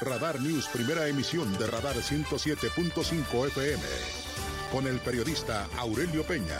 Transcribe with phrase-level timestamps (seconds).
[0.00, 3.82] Radar News, primera emisión de Radar 107.5 FM.
[4.72, 6.58] Con el periodista Aurelio Peña.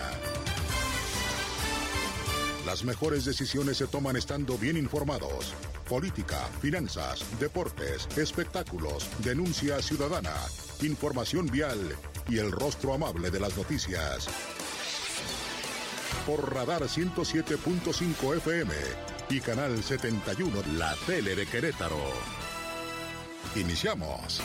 [2.66, 5.54] Las mejores decisiones se toman estando bien informados.
[5.88, 10.34] Política, finanzas, deportes, espectáculos, denuncia ciudadana,
[10.82, 11.96] información vial
[12.28, 14.28] y el rostro amable de las noticias.
[16.26, 18.74] Por Radar 107.5 FM
[19.30, 22.39] y Canal 71, la tele de Querétaro.
[23.56, 24.42] Iniciamos.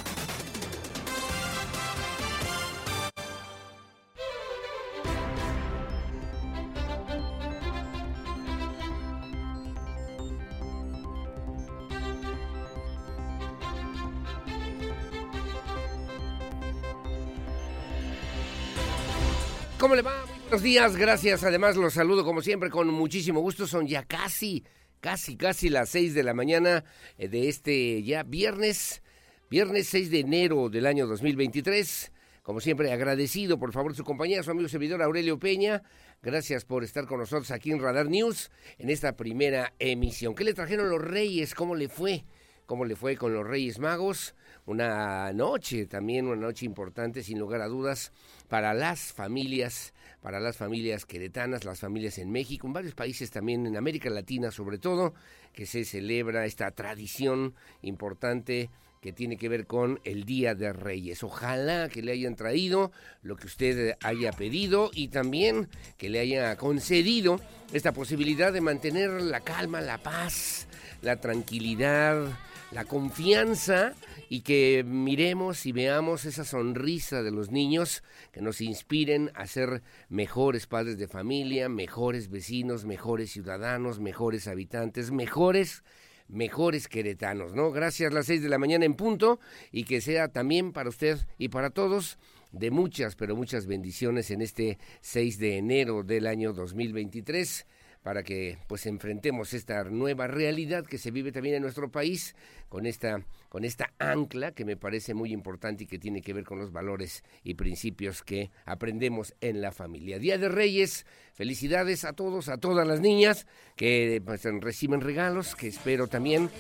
[19.86, 20.26] ¿Cómo le va?
[20.42, 21.44] Buenos días, gracias.
[21.44, 23.68] Además, los saludo como siempre con muchísimo gusto.
[23.68, 24.64] Son ya casi,
[25.06, 26.84] casi, casi las seis de la mañana
[27.20, 29.04] eh, de este ya viernes,
[29.52, 32.12] viernes 6 de enero del año 2023.
[32.42, 35.84] Como siempre, agradecido por favor su compañía, su amigo servidor Aurelio Peña.
[36.24, 40.34] Gracias por estar con nosotros aquí en Radar News en esta primera emisión.
[40.34, 41.54] ¿Qué le trajeron los Reyes?
[41.54, 42.26] ¿Cómo le fue?
[42.66, 44.34] ¿Cómo le fue con los Reyes Magos?
[44.66, 48.12] Una noche también, una noche importante, sin lugar a dudas,
[48.48, 53.68] para las familias, para las familias queretanas, las familias en México, en varios países también,
[53.68, 55.14] en América Latina sobre todo,
[55.54, 58.72] que se celebra esta tradición importante
[59.06, 61.22] que tiene que ver con el Día de Reyes.
[61.22, 66.56] Ojalá que le hayan traído lo que usted haya pedido y también que le haya
[66.56, 67.40] concedido
[67.72, 70.66] esta posibilidad de mantener la calma, la paz,
[71.04, 72.36] la tranquilidad,
[72.72, 73.94] la confianza
[74.30, 79.82] y que miremos y veamos esa sonrisa de los niños que nos inspiren a ser
[80.10, 85.84] mejores padres de familia, mejores vecinos, mejores ciudadanos, mejores habitantes, mejores
[86.28, 87.72] mejores queretanos, ¿no?
[87.72, 89.40] Gracias las seis de la mañana en punto
[89.72, 92.18] y que sea también para usted y para todos
[92.52, 97.68] de muchas, pero muchas bendiciones en este 6 de enero del año 2023
[98.06, 102.36] para que pues enfrentemos esta nueva realidad que se vive también en nuestro país
[102.70, 106.44] con esta con esta ancla que me parece muy importante y que tiene que ver
[106.44, 110.20] con los valores y principios que aprendemos en la familia.
[110.20, 115.70] Día de Reyes, felicidades a todos, a todas las niñas que pues, reciben regalos, que
[115.70, 116.52] espero también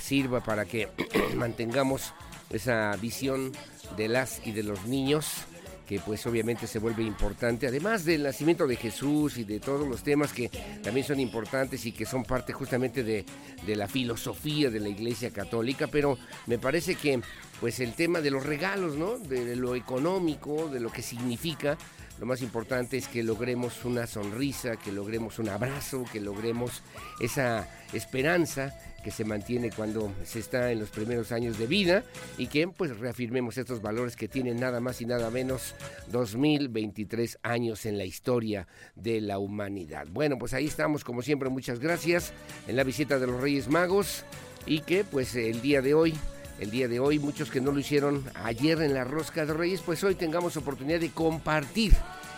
[0.00, 0.88] sirva para que
[1.36, 2.14] mantengamos
[2.48, 3.52] esa visión
[3.98, 5.44] de las y de los niños
[5.86, 10.02] que pues obviamente se vuelve importante, además del nacimiento de Jesús y de todos los
[10.02, 10.50] temas que
[10.82, 13.24] también son importantes y que son parte justamente de,
[13.64, 17.20] de la filosofía de la Iglesia Católica, pero me parece que
[17.60, 19.18] pues el tema de los regalos, ¿no?
[19.18, 21.78] De lo económico, de lo que significa,
[22.18, 26.82] lo más importante es que logremos una sonrisa, que logremos un abrazo, que logremos
[27.20, 28.74] esa esperanza
[29.06, 32.02] que se mantiene cuando se está en los primeros años de vida
[32.38, 35.76] y que pues reafirmemos estos valores que tienen nada más y nada menos
[36.10, 38.66] 2023 años en la historia
[38.96, 40.08] de la humanidad.
[40.10, 42.32] Bueno, pues ahí estamos como siempre, muchas gracias
[42.66, 44.24] en la visita de los Reyes Magos
[44.66, 46.14] y que pues el día de hoy
[46.58, 49.82] el día de hoy, muchos que no lo hicieron ayer en la Rosca de Reyes,
[49.82, 51.94] pues hoy tengamos oportunidad de compartir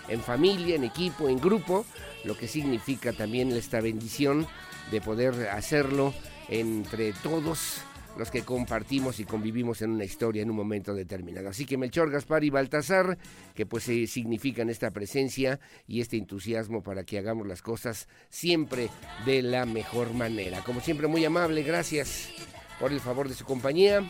[0.08, 1.84] en familia, en equipo, en grupo,
[2.24, 4.46] lo que significa también esta bendición
[4.90, 6.14] de poder hacerlo
[6.48, 7.82] entre todos
[8.16, 11.50] los que compartimos y convivimos en una historia en un momento determinado.
[11.50, 13.16] Así que Melchor, Gaspar y Baltasar,
[13.54, 18.88] que pues significan esta presencia y este entusiasmo para que hagamos las cosas siempre
[19.24, 20.64] de la mejor manera.
[20.64, 22.30] Como siempre, muy amable, gracias
[22.78, 24.02] por el favor de su compañía.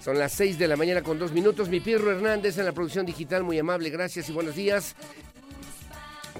[0.00, 1.68] Son las 6 de la mañana con dos minutos.
[1.68, 4.96] Mi Pierro Hernández en la producción digital, muy amable, gracias y buenos días.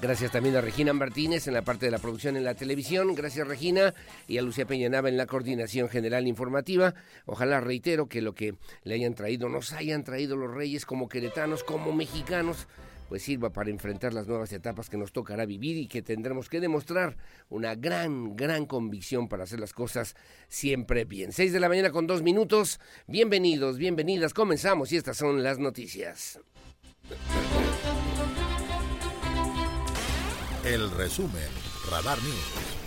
[0.00, 3.14] Gracias también a Regina Martínez en la parte de la producción en la televisión.
[3.14, 3.94] Gracias Regina
[4.26, 6.94] y a Lucía Peñanaba en la coordinación general informativa.
[7.24, 11.62] Ojalá reitero que lo que le hayan traído, nos hayan traído los reyes como queretanos,
[11.62, 12.66] como mexicanos,
[13.12, 16.60] pues sirva para enfrentar las nuevas etapas que nos tocará vivir y que tendremos que
[16.60, 17.18] demostrar
[17.50, 20.16] una gran, gran convicción para hacer las cosas
[20.48, 21.30] siempre bien.
[21.30, 22.80] Seis de la mañana con dos minutos.
[23.06, 24.32] Bienvenidos, bienvenidas.
[24.32, 26.40] Comenzamos y estas son las noticias.
[30.64, 31.50] El resumen,
[31.90, 32.81] Radar News.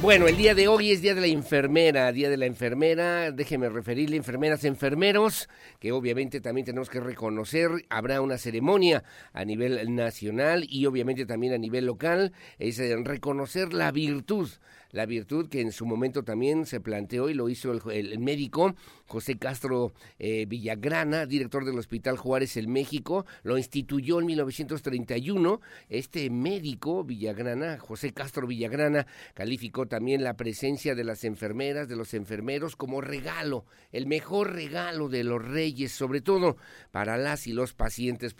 [0.00, 3.68] Bueno, el día de hoy es Día de la Enfermera, Día de la Enfermera, déjeme
[3.68, 5.48] referirle, enfermeras, enfermeros,
[5.80, 9.02] que obviamente también tenemos que reconocer, habrá una ceremonia
[9.32, 14.48] a nivel nacional y obviamente también a nivel local, es reconocer la virtud,
[14.90, 18.74] la virtud que en su momento también se planteó y lo hizo el, médico
[19.06, 25.60] José Castro eh, Villagrana, director del Hospital Juárez en México, lo instituyó en 1931.
[25.88, 32.14] Este médico Villagrana, José Castro Villagrana, calificó también la presencia de las enfermeras, de los
[32.14, 36.56] enfermeros como regalo, el mejor regalo de los reyes, sobre todo
[36.90, 38.34] para las y los pacientes,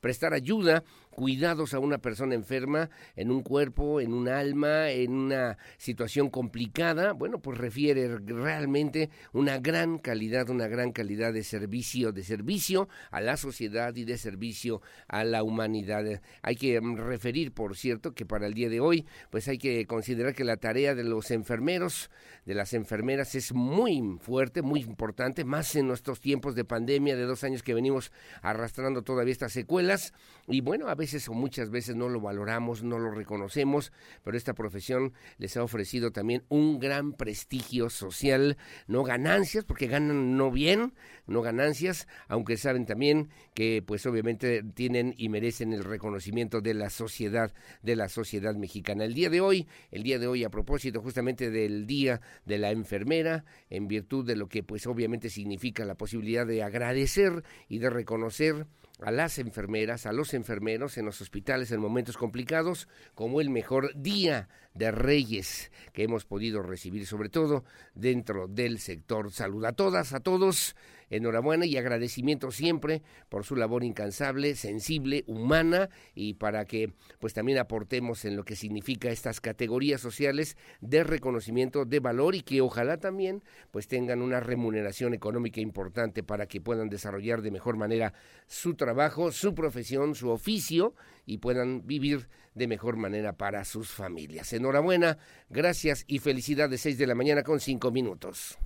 [0.00, 0.84] prestar ayuda,
[1.16, 7.12] cuidados a una persona enferma en un cuerpo, en un alma, en una situación complicada,
[7.12, 13.22] bueno, pues refiere realmente una gran calidad, una gran calidad de servicio, de servicio a
[13.22, 16.04] la sociedad y de servicio a la humanidad.
[16.42, 19.86] Hay que mm, referir, por cierto, que para el día de hoy, pues hay que
[19.86, 22.10] considerar que la tarea de los enfermeros,
[22.44, 27.24] de las enfermeras, es muy fuerte, muy importante, más en nuestros tiempos de pandemia de
[27.24, 30.12] dos años que venimos arrastrando todavía estas secuelas.
[30.46, 33.92] Y bueno, a veces o muchas veces no lo valoramos, no lo reconocemos,
[34.24, 38.56] pero esta profesión les ha ofrecido también un gran prestigio social,
[38.86, 40.94] no ganancias, porque ganan no bien,
[41.26, 46.90] no ganancias, aunque saben también que pues obviamente tienen y merecen el reconocimiento de la
[46.90, 49.04] sociedad, de la sociedad mexicana.
[49.04, 52.70] El día de hoy, el día de hoy a propósito justamente del Día de la
[52.70, 57.90] Enfermera, en virtud de lo que pues obviamente significa la posibilidad de agradecer y de
[57.90, 58.66] reconocer
[59.00, 63.92] a las enfermeras, a los enfermeros en los hospitales en momentos complicados, como el mejor
[63.94, 67.64] día de reyes que hemos podido recibir, sobre todo
[67.94, 69.64] dentro del sector salud.
[69.64, 70.76] A todas, a todos,
[71.10, 77.58] enhorabuena y agradecimiento siempre por su labor incansable, sensible, humana y para que pues también
[77.58, 82.98] aportemos en lo que significa estas categorías sociales de reconocimiento de valor y que ojalá
[82.98, 88.12] también pues tengan una remuneración económica importante para que puedan desarrollar de mejor manera
[88.46, 90.94] su trabajo, su profesión, su oficio
[91.24, 94.52] y puedan vivir de mejor manera para sus familias.
[94.52, 95.18] Enhorabuena,
[95.50, 98.58] gracias y felicidades 6 de la mañana con 5 minutos.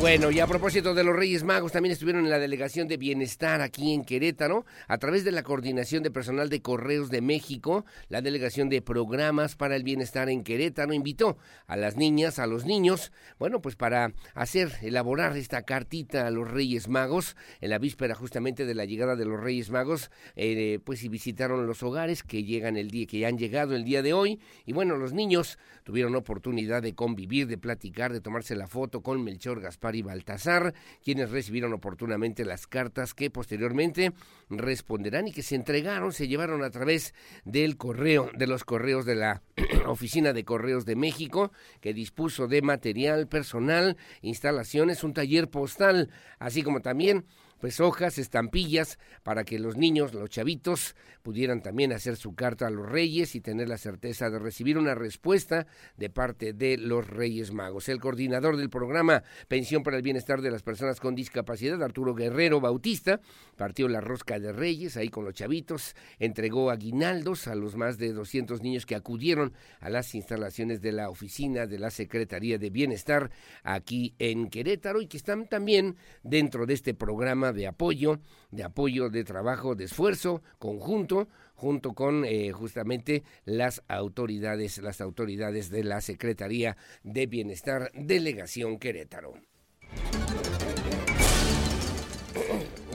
[0.00, 3.60] Bueno, y a propósito de los Reyes Magos, también estuvieron en la Delegación de Bienestar
[3.60, 8.22] aquí en Querétaro, a través de la Coordinación de Personal de Correos de México, la
[8.22, 11.36] Delegación de Programas para el Bienestar en Querétaro invitó
[11.66, 13.10] a las niñas, a los niños,
[13.40, 18.66] bueno, pues para hacer, elaborar esta cartita a los Reyes Magos, en la víspera justamente
[18.66, 22.76] de la llegada de los Reyes Magos, eh, pues y visitaron los hogares que llegan
[22.76, 26.82] el día, que han llegado el día de hoy, y bueno, los niños tuvieron oportunidad
[26.82, 31.72] de convivir, de platicar, de tomarse la foto con Melchor Gaspar y Baltasar, quienes recibieron
[31.72, 34.12] oportunamente las cartas que posteriormente
[34.50, 37.14] responderán y que se entregaron, se llevaron a través
[37.44, 39.42] del correo, de los correos de la
[39.86, 46.62] Oficina de Correos de México, que dispuso de material personal, instalaciones, un taller postal, así
[46.62, 47.24] como también
[47.60, 52.70] pues hojas, estampillas, para que los niños, los chavitos, pudieran también hacer su carta a
[52.70, 55.66] los reyes y tener la certeza de recibir una respuesta
[55.96, 57.88] de parte de los Reyes Magos.
[57.88, 62.60] El coordinador del programa Pensión para el Bienestar de las Personas con Discapacidad, Arturo Guerrero
[62.60, 63.20] Bautista,
[63.56, 68.12] partió la rosca de reyes ahí con los chavitos, entregó aguinaldos a los más de
[68.12, 73.30] 200 niños que acudieron a las instalaciones de la oficina de la Secretaría de Bienestar
[73.62, 79.10] aquí en Querétaro y que están también dentro de este programa de apoyo, de apoyo,
[79.10, 86.00] de trabajo, de esfuerzo conjunto, junto con eh, justamente las autoridades, las autoridades de la
[86.00, 89.34] Secretaría de Bienestar, Delegación Querétaro.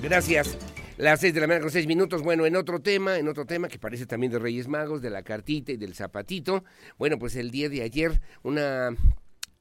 [0.02, 0.58] Gracias.
[0.98, 2.22] Las seis de la mañana con seis minutos.
[2.22, 5.24] Bueno, en otro tema, en otro tema que parece también de Reyes Magos, de la
[5.24, 6.64] cartita y del zapatito.
[6.98, 8.96] Bueno, pues el día de ayer una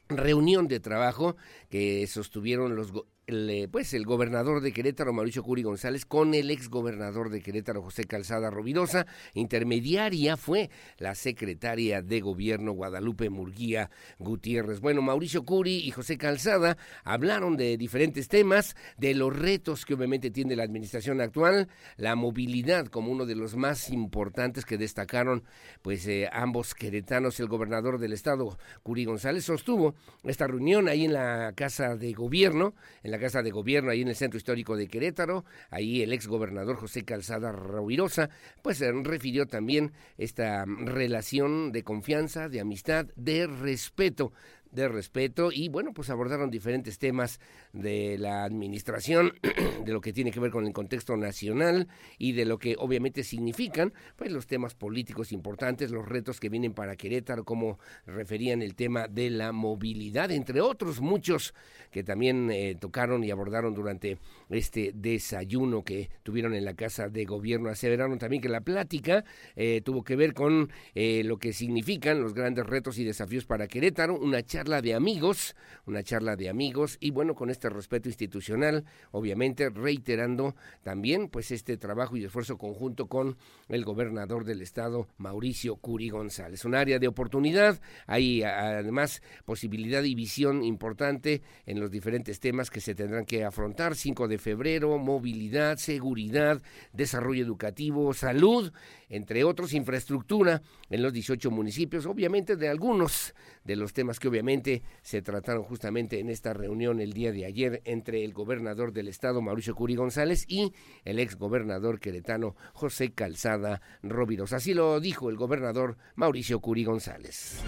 [0.08, 1.36] reunión de trabajo
[1.70, 2.92] que sostuvieron los
[3.26, 7.82] el, pues el gobernador de Querétaro, Mauricio Curi González, con el ex gobernador de Querétaro,
[7.82, 9.06] José Calzada Rovirosa.
[9.34, 14.80] Intermediaria fue la secretaria de gobierno Guadalupe Murguía Gutiérrez.
[14.80, 20.30] Bueno, Mauricio Curi y José Calzada hablaron de diferentes temas, de los retos que obviamente
[20.30, 25.44] tiene la administración actual, la movilidad como uno de los más importantes que destacaron
[25.82, 27.38] pues eh, ambos queretanos.
[27.38, 32.74] El gobernador del estado, Curi González, sostuvo esta reunión ahí en la Casa de Gobierno,
[33.02, 35.44] en la Casa de Gobierno, ahí en el Centro Histórico de Querétaro.
[35.70, 38.30] Ahí el ex gobernador José Calzada Rovirosa,
[38.62, 44.32] pues se refirió también esta relación de confianza, de amistad, de respeto
[44.72, 47.40] de respeto y bueno, pues abordaron diferentes temas
[47.72, 49.32] de la administración,
[49.84, 51.88] de lo que tiene que ver con el contexto nacional
[52.18, 56.72] y de lo que obviamente significan pues los temas políticos importantes, los retos que vienen
[56.72, 61.54] para Querétaro, como referían el tema de la movilidad, entre otros muchos
[61.90, 67.24] que también eh, tocaron y abordaron durante este desayuno que tuvieron en la Casa de
[67.24, 67.68] Gobierno.
[67.68, 69.24] Aseveraron también que la plática
[69.56, 73.68] eh, tuvo que ver con eh, lo que significan los grandes retos y desafíos para
[73.68, 78.84] Querétaro, una charla de amigos, una charla de amigos y bueno, con este respeto institucional,
[79.10, 80.54] obviamente reiterando
[80.84, 83.36] también pues este trabajo y esfuerzo conjunto con
[83.68, 86.64] el gobernador del estado, Mauricio Curi González.
[86.64, 92.80] Un área de oportunidad, hay además posibilidad y visión importante en los diferentes temas que
[92.80, 98.72] se tendrán que afrontar, 5 de febrero, movilidad, seguridad, desarrollo educativo, salud,
[99.12, 104.82] entre otros, infraestructura en los 18 municipios, obviamente de algunos de los temas que obviamente
[105.02, 109.42] se trataron justamente en esta reunión el día de ayer entre el gobernador del estado,
[109.42, 110.72] Mauricio Curi González, y
[111.04, 114.54] el ex gobernador queretano José Calzada Roviros.
[114.54, 117.62] Así lo dijo el gobernador Mauricio Curi González.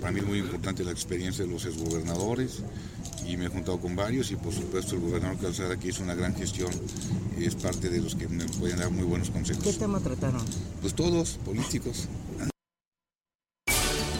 [0.00, 2.62] Para mí es muy importante la experiencia de los exgobernadores
[3.26, 6.14] y me he juntado con varios y por supuesto el gobernador Calzada que hizo una
[6.14, 6.70] gran gestión
[7.38, 9.62] es parte de los que me pueden dar muy buenos consejos.
[9.62, 10.42] ¿Qué tema trataron?
[10.80, 12.08] Pues todos, políticos.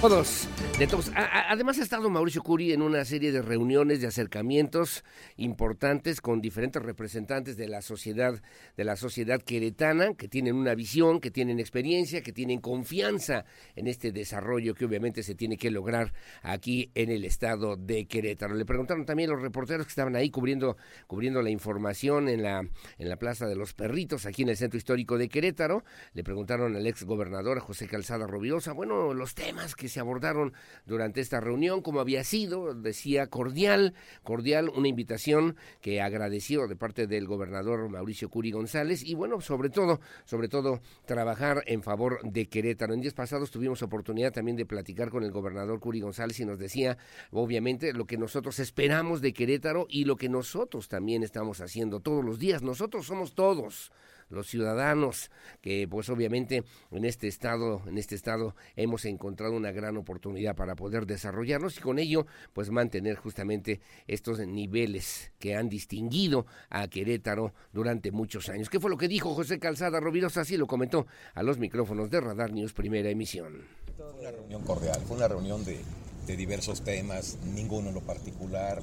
[0.03, 0.49] Todos,
[0.81, 1.13] de todos.
[1.15, 5.05] además ha estado Mauricio Curi en una serie de reuniones, de acercamientos
[5.37, 8.43] importantes con diferentes representantes de la sociedad,
[8.77, 13.45] de la sociedad queretana, que tienen una visión, que tienen experiencia, que tienen confianza
[13.77, 18.57] en este desarrollo que obviamente se tiene que lograr aquí en el estado de Querétaro.
[18.57, 22.59] Le preguntaron también los reporteros que estaban ahí cubriendo, cubriendo la información en la,
[22.99, 25.85] en la Plaza de los Perritos, aquí en el centro histórico de Querétaro.
[26.13, 30.53] Le preguntaron al ex gobernador José Calzada Rovirosa, bueno, los temas que se abordaron
[30.87, 37.07] durante esta reunión, como había sido, decía cordial, cordial, una invitación que agradeció de parte
[37.07, 42.47] del gobernador Mauricio Curi González y bueno, sobre todo, sobre todo trabajar en favor de
[42.47, 42.95] Querétaro.
[42.95, 46.59] En días pasados tuvimos oportunidad también de platicar con el gobernador Curi González y nos
[46.59, 46.99] decía,
[47.31, 52.25] obviamente, lo que nosotros esperamos de Querétaro y lo que nosotros también estamos haciendo todos
[52.25, 52.63] los días.
[52.63, 53.93] Nosotros somos todos
[54.33, 59.97] los ciudadanos que pues obviamente en este estado en este estado hemos encontrado una gran
[59.97, 66.47] oportunidad para poder desarrollarnos y con ello pues mantener justamente estos niveles que han distinguido
[66.71, 68.69] a Querétaro durante muchos años.
[68.69, 70.43] ¿Qué fue lo que dijo José Calzada Rovirosa?
[70.43, 73.67] Así lo comentó a los micrófonos de Radar News Primera Emisión.
[73.97, 75.81] Fue una reunión cordial, fue una reunión de,
[76.27, 78.83] de diversos temas, ninguno en lo particular.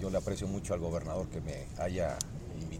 [0.00, 2.18] Yo le aprecio mucho al gobernador que me haya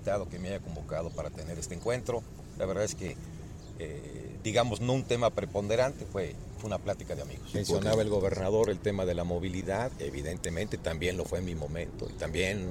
[0.00, 2.22] invitado, que me haya convocado para tener este encuentro.
[2.58, 3.16] La verdad es que,
[3.78, 7.54] eh, digamos, no un tema preponderante, fue, una plática de amigos.
[7.54, 12.06] Mencionaba el gobernador el tema de la movilidad, evidentemente también lo fue en mi momento
[12.10, 12.68] y también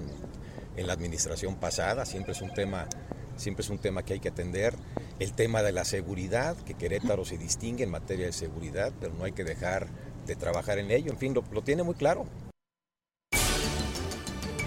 [0.75, 2.87] en la administración pasada, siempre es un tema
[3.35, 4.75] siempre es un tema que hay que atender.
[5.17, 9.23] El tema de la seguridad, que Querétaro se distingue en materia de seguridad, pero no
[9.23, 9.87] hay que dejar
[10.27, 11.11] de trabajar en ello.
[11.11, 12.27] En fin, lo tiene muy claro.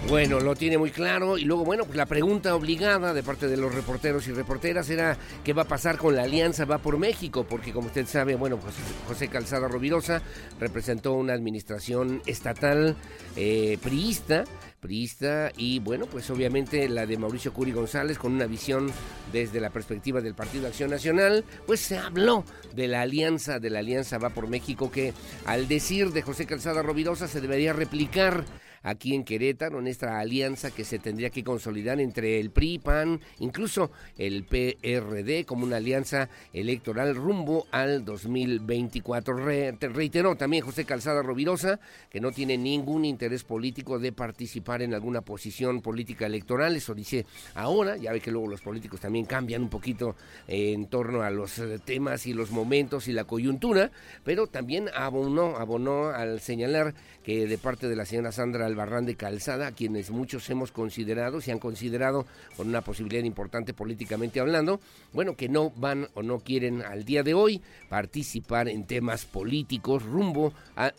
[0.09, 1.37] Bueno, lo tiene muy claro.
[1.37, 5.17] Y luego, bueno, pues la pregunta obligada de parte de los reporteros y reporteras era
[5.43, 8.57] qué va a pasar con la Alianza Va por México, porque como usted sabe, bueno,
[8.57, 8.75] pues
[9.07, 10.21] José Calzada Rovirosa
[10.59, 12.97] representó una administración estatal
[13.37, 14.43] eh, priista,
[14.81, 18.91] priista, y bueno, pues obviamente la de Mauricio Curi González con una visión
[19.31, 22.43] desde la perspectiva del Partido Acción Nacional, pues se habló
[22.75, 25.13] de la alianza, de la Alianza Va por México, que
[25.45, 28.43] al decir de José Calzada Rovirosa se debería replicar
[28.83, 33.21] aquí en Querétaro, en esta alianza que se tendría que consolidar entre el PRI, PAN,
[33.39, 39.35] incluso el PRD, como una alianza electoral rumbo al 2024.
[39.35, 45.21] reiteró también José Calzada Rovirosa que no tiene ningún interés político de participar en alguna
[45.21, 47.25] posición política electoral, eso dice
[47.55, 50.15] ahora, ya ve que luego los políticos también cambian un poquito
[50.47, 53.91] en torno a los eh, temas y los momentos y la coyuntura,
[54.23, 59.15] pero también abonó, abonó al señalar que de parte de la señora Sandra Albarrán de
[59.15, 62.25] Calzada, a quienes muchos hemos considerado, se han considerado
[62.57, 64.79] con una posibilidad importante políticamente hablando,
[65.13, 70.03] bueno, que no van o no quieren al día de hoy participar en temas políticos
[70.03, 70.91] rumbo a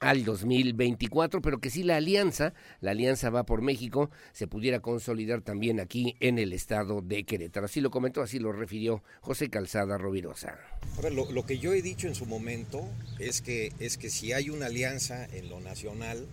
[0.00, 5.40] al 2024, pero que si la alianza, la alianza va por México, se pudiera consolidar
[5.40, 7.66] también aquí en el estado de Querétaro.
[7.66, 10.58] Así lo comentó, así lo refirió José Calzada Rovirosa.
[10.98, 12.86] A ver, lo, lo, que yo he dicho en su momento
[13.18, 16.26] es que, es que si hay una alianza en lo nacional,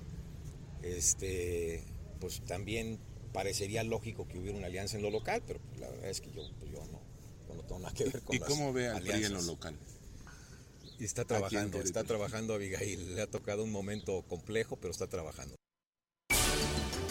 [0.83, 1.83] este,
[2.19, 2.99] pues también
[3.31, 6.43] parecería lógico que hubiera una alianza en lo local, pero la verdad es que yo,
[6.59, 9.33] pues yo no, no, tengo nada que ver con ¿Y cómo ve al PRI en
[9.33, 9.75] lo local?
[10.99, 13.15] Y está trabajando, está trabajando Abigail.
[13.15, 15.55] Le ha tocado un momento complejo, pero está trabajando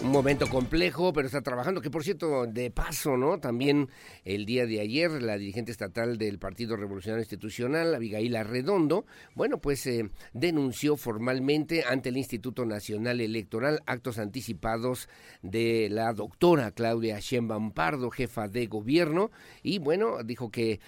[0.02, 3.38] un momento complejo, pero está trabajando, que por cierto, de paso, ¿no?
[3.38, 3.88] También
[4.24, 9.86] el día de ayer, la dirigente estatal del Partido Revolucionario Institucional, Abigail Arredondo, bueno, pues
[9.86, 15.08] eh, denunció formalmente ante el Instituto Nacional Electoral actos anticipados
[15.42, 19.30] de la doctora Claudia Sheinbaum Pardo, jefa de gobierno,
[19.62, 20.80] y bueno, dijo que,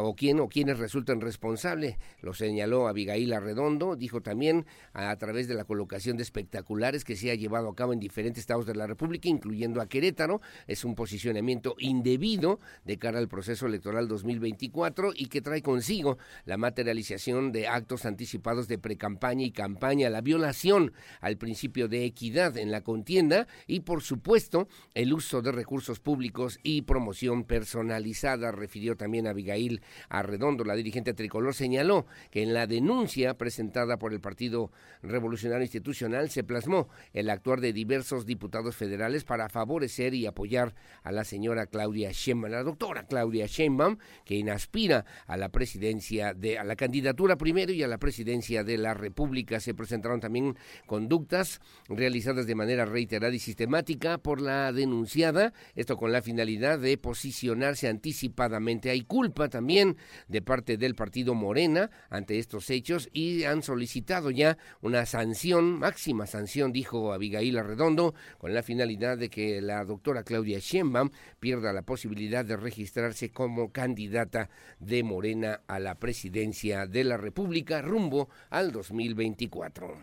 [0.00, 4.64] o quién o quienes resultan responsables, lo señaló Abigail Arredondo, dijo también
[4.94, 8.00] a, a través de la colocación de espectaculares que se ha llevado a cabo en
[8.00, 10.40] diferentes estados de la República, incluyendo a Querétaro.
[10.66, 16.56] Es un posicionamiento indebido de cara al proceso electoral 2024 y que trae consigo la
[16.56, 22.70] materialización de actos anticipados de precampaña y campaña, la violación al principio de equidad en
[22.70, 29.26] la contienda y, por supuesto, el uso de recursos públicos y promoción personalizada, refirió también
[29.26, 34.70] Abigail Arredondo, la dirigente tricolor, señaló que en la denuncia presentada por el Partido
[35.02, 41.12] Revolucionario Institucional se plasmó el actuar de diversos diputados federales para favorecer y apoyar a
[41.12, 46.64] la señora Claudia Sheinbaum, la doctora Claudia Sheinbaum, quien aspira a la presidencia de a
[46.64, 49.60] la candidatura primero y a la presidencia de la República.
[49.60, 50.56] Se presentaron también
[50.86, 56.98] conductas realizadas de manera reiterada y sistemática por la denunciada, esto con la finalidad de
[56.98, 58.90] posicionarse anticipadamente.
[58.90, 59.96] Hay culpa también
[60.28, 66.26] de parte del partido Morena ante estos hechos y han solicitado ya una sanción, máxima
[66.26, 71.82] sanción, dijo Abigail Arredondo, con la finalidad de que la doctora Claudia Sheinbaum pierda la
[71.82, 78.72] posibilidad de registrarse como candidata de Morena a la presidencia de la República rumbo al
[78.72, 79.96] 2024.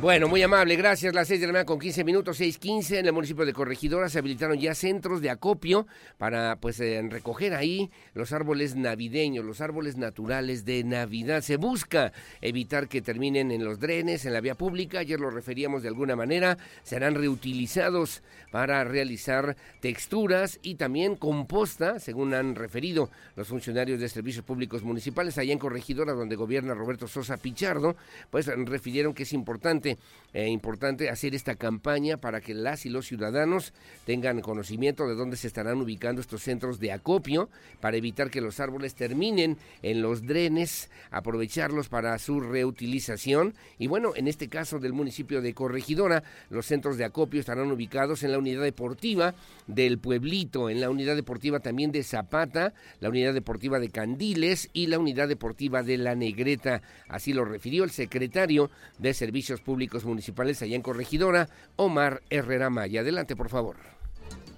[0.00, 1.14] Bueno, muy amable, gracias.
[1.14, 4.18] Las seis de la mañana con 15 minutos, 6.15 en el municipio de Corregidora se
[4.18, 9.98] habilitaron ya centros de acopio para pues eh, recoger ahí los árboles navideños, los árboles
[9.98, 11.42] naturales de Navidad.
[11.42, 15.82] Se busca evitar que terminen en los drenes, en la vía pública, ayer lo referíamos
[15.82, 23.48] de alguna manera, serán reutilizados para realizar texturas y también composta, según han referido los
[23.48, 27.96] funcionarios de servicios públicos municipales allá en Corregidora, donde gobierna Roberto Sosa Pichardo,
[28.30, 29.89] pues refirieron que es importante
[30.32, 33.72] eh, importante hacer esta campaña para que las y los ciudadanos
[34.06, 37.48] tengan conocimiento de dónde se estarán ubicando estos centros de acopio
[37.80, 43.54] para evitar que los árboles terminen en los drenes, aprovecharlos para su reutilización.
[43.78, 48.22] Y bueno, en este caso del municipio de Corregidora, los centros de acopio estarán ubicados
[48.22, 49.34] en la unidad deportiva
[49.66, 54.86] del pueblito, en la unidad deportiva también de Zapata, la unidad deportiva de Candiles y
[54.86, 56.82] la unidad deportiva de La Negreta.
[57.08, 63.00] Así lo refirió el secretario de Servicios Públicos Municipales allá en Corregidora, Omar Herrera Maya.
[63.00, 63.76] Adelante, por favor.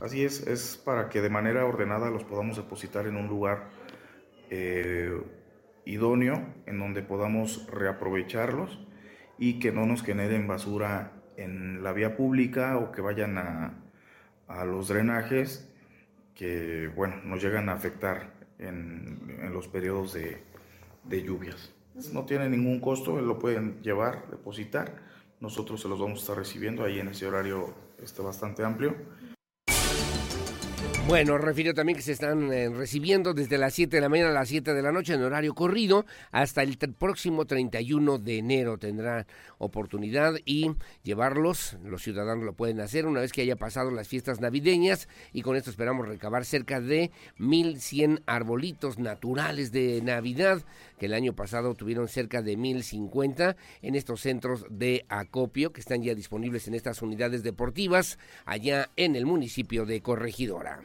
[0.00, 3.68] Así es, es para que de manera ordenada los podamos depositar en un lugar
[4.50, 5.16] eh,
[5.84, 8.80] idóneo, en donde podamos reaprovecharlos
[9.38, 13.78] y que no nos generen basura en la vía pública o que vayan a,
[14.66, 15.72] los drenajes
[16.34, 20.42] que, bueno, nos llegan a afectar en, los periodos de,
[21.04, 21.72] de lluvias.
[22.12, 25.01] No tiene ningún costo, lo pueden llevar, depositar
[25.42, 28.94] nosotros se los vamos a estar recibiendo ahí en ese horario este, bastante amplio.
[31.08, 34.34] Bueno, refiero también que se están eh, recibiendo desde las 7 de la mañana a
[34.34, 39.26] las 7 de la noche en horario corrido hasta el próximo 31 de enero tendrá
[39.58, 40.70] oportunidad y
[41.02, 45.42] llevarlos, los ciudadanos lo pueden hacer una vez que haya pasado las fiestas navideñas y
[45.42, 50.62] con esto esperamos recabar cerca de 1100 arbolitos naturales de Navidad
[51.06, 56.14] el año pasado tuvieron cerca de 1050 en estos centros de acopio que están ya
[56.14, 60.80] disponibles en estas unidades deportivas allá en el municipio de Corregidora.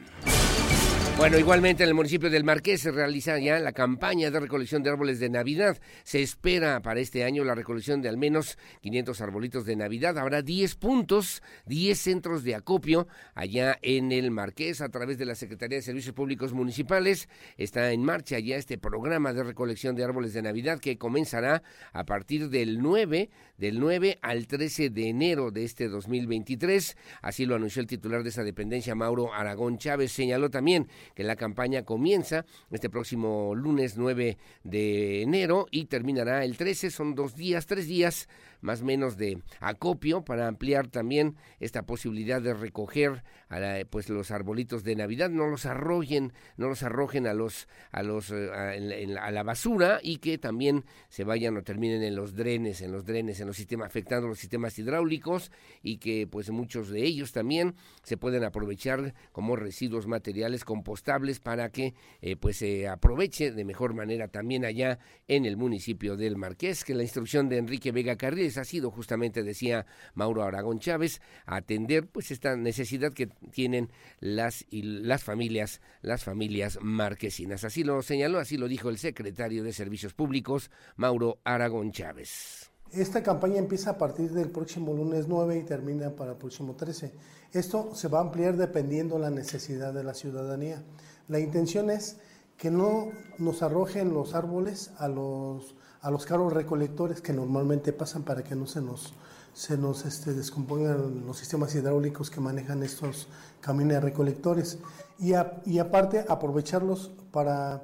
[1.18, 4.90] Bueno, igualmente en el municipio del Marqués se realiza ya la campaña de recolección de
[4.90, 5.76] árboles de Navidad.
[6.04, 10.16] Se espera para este año la recolección de al menos 500 arbolitos de Navidad.
[10.16, 15.34] Habrá 10 puntos, 10 centros de acopio allá en el Marqués a través de la
[15.34, 17.28] Secretaría de Servicios Públicos Municipales.
[17.56, 22.04] Está en marcha ya este programa de recolección de árboles de Navidad que comenzará a
[22.04, 26.96] partir del 9, del 9 al 13 de enero de este 2023.
[27.22, 30.12] Así lo anunció el titular de esa dependencia, Mauro Aragón Chávez.
[30.12, 36.56] Señaló también que la campaña comienza este próximo lunes 9 de enero y terminará el
[36.56, 36.90] 13.
[36.90, 38.28] Son dos días, tres días
[38.60, 43.58] más o menos de acopio para ampliar también esta posibilidad de recoger a
[43.90, 48.30] pues los arbolitos de Navidad, no los arrojen, no los arrojen a los a los
[48.30, 52.92] eh, a, la basura y que también se vayan o terminen en los drenes, en
[52.92, 55.50] los drenes, en los sistemas afectando los sistemas hidráulicos
[55.82, 61.70] y que pues muchos de ellos también se pueden aprovechar como residuos materiales compostables para
[61.70, 66.84] que eh, pues se aproveche de mejor manera también allá en el municipio del Marqués,
[66.84, 69.84] que la instrucción de Enrique Vega Carriles ha sido justamente, decía
[70.14, 76.78] Mauro Aragón Chávez, atender pues esta necesidad que tienen las, y las familias, las familias
[76.80, 77.64] marquesinas.
[77.64, 82.70] Así lo señaló, así lo dijo el secretario de Servicios Públicos, Mauro Aragón Chávez.
[82.92, 87.12] Esta campaña empieza a partir del próximo lunes 9 y termina para el próximo 13.
[87.52, 90.82] Esto se va a ampliar dependiendo de la necesidad de la ciudadanía.
[91.28, 92.18] La intención es
[92.56, 98.22] que no nos arrojen los árboles a los, a los carros recolectores que normalmente pasan
[98.22, 99.12] para que no se nos,
[99.54, 103.28] se nos este, descompongan los sistemas hidráulicos que manejan estos
[103.60, 104.78] camiones recolectores.
[105.18, 105.32] Y,
[105.66, 107.82] y aparte aprovecharlos para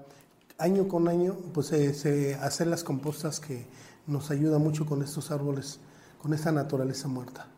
[0.58, 3.66] año con año pues, hacer las compostas que
[4.06, 5.80] nos ayuda mucho con estos árboles,
[6.20, 7.48] con esta naturaleza muerta.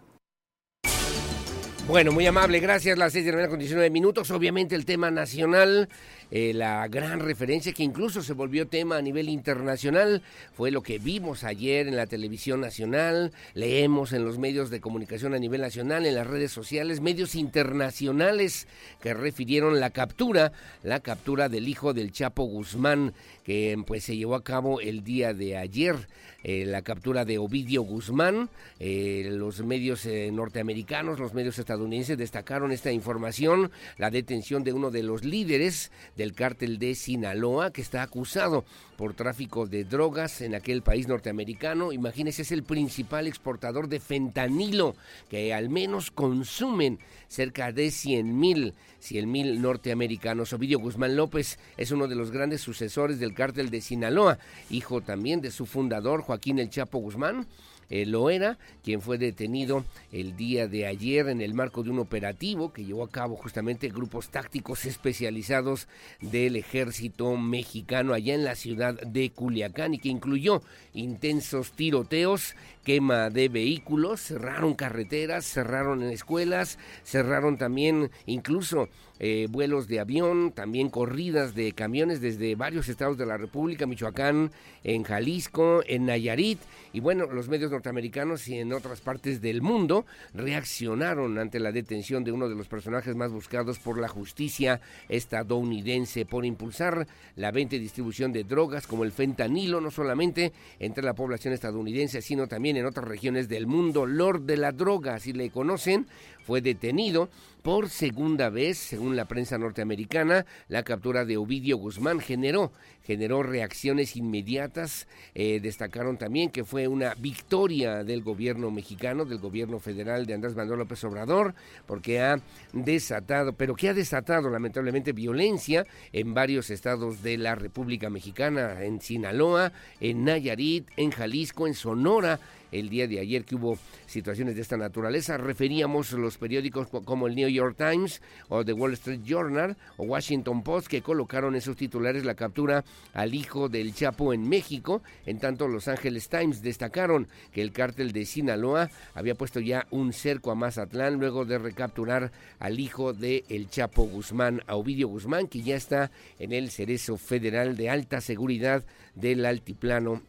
[1.88, 2.98] Bueno, muy amable, gracias.
[2.98, 4.32] Las seis de la mañana con 19 minutos.
[4.32, 5.88] Obviamente el tema nacional,
[6.30, 10.22] eh, la gran referencia que incluso se volvió tema a nivel internacional,
[10.54, 15.34] fue lo que vimos ayer en la televisión nacional, leemos en los medios de comunicación
[15.34, 18.66] a nivel nacional, en las redes sociales, medios internacionales
[19.00, 24.34] que refirieron la captura, la captura del hijo del Chapo Guzmán, que pues se llevó
[24.34, 25.96] a cabo el día de ayer.
[26.42, 28.48] Eh, la captura de Ovidio Guzmán.
[28.78, 35.02] Eh, los medios norteamericanos, los medios estadounidenses destacaron esta información, la detención de uno de
[35.02, 38.64] los líderes del cártel de Sinaloa, que está acusado
[38.96, 41.92] por tráfico de drogas en aquel país norteamericano.
[41.92, 44.96] Imagínense, es el principal exportador de fentanilo,
[45.28, 46.98] que al menos consumen
[47.28, 50.52] cerca de 100 mil 100 mil norteamericanos.
[50.52, 55.40] Ovidio Guzmán López es uno de los grandes sucesores del cártel de Sinaloa, hijo también
[55.40, 57.46] de su fundador, Joaquín El Chapo Guzmán.
[57.88, 62.00] Eh, lo era, quien fue detenido el día de ayer en el marco de un
[62.00, 65.86] operativo que llevó a cabo justamente grupos tácticos especializados
[66.20, 70.62] del ejército mexicano allá en la ciudad de Culiacán y que incluyó
[70.94, 79.98] intensos tiroteos, quema de vehículos, cerraron carreteras, cerraron escuelas, cerraron también incluso eh, vuelos de
[79.98, 84.52] avión, también corridas de camiones desde varios estados de la República, Michoacán,
[84.84, 86.60] en Jalisco, en Nayarit,
[86.92, 92.24] y bueno, los medios norteamericanos y en otras partes del mundo reaccionaron ante la detención
[92.24, 97.76] de uno de los personajes más buscados por la justicia estadounidense por impulsar la venta
[97.76, 102.75] y distribución de drogas como el fentanilo, no solamente entre la población estadounidense, sino también
[102.76, 104.06] en otras regiones del mundo.
[104.06, 106.06] Lord de la droga, si le conocen,
[106.46, 107.28] fue detenido
[107.66, 112.70] por segunda vez, según la prensa norteamericana, la captura de Ovidio Guzmán generó,
[113.04, 115.08] generó reacciones inmediatas.
[115.34, 120.54] Eh, destacaron también que fue una victoria del gobierno mexicano, del gobierno federal de Andrés
[120.54, 121.56] Manuel López Obrador,
[121.88, 122.40] porque ha
[122.72, 129.00] desatado, pero que ha desatado lamentablemente violencia en varios estados de la República Mexicana, en
[129.00, 132.38] Sinaloa, en Nayarit, en Jalisco, en Sonora
[132.78, 135.36] el día de ayer que hubo situaciones de esta naturaleza.
[135.36, 140.62] Referíamos los periódicos como el New York Times o The Wall Street Journal o Washington
[140.62, 145.02] Post que colocaron en sus titulares la captura al hijo del Chapo en México.
[145.24, 150.12] En tanto, Los Angeles Times destacaron que el cártel de Sinaloa había puesto ya un
[150.12, 155.48] cerco a Mazatlán luego de recapturar al hijo de el Chapo Guzmán, a Ovidio Guzmán,
[155.48, 158.84] que ya está en el cerezo federal de alta seguridad
[159.14, 160.22] del altiplano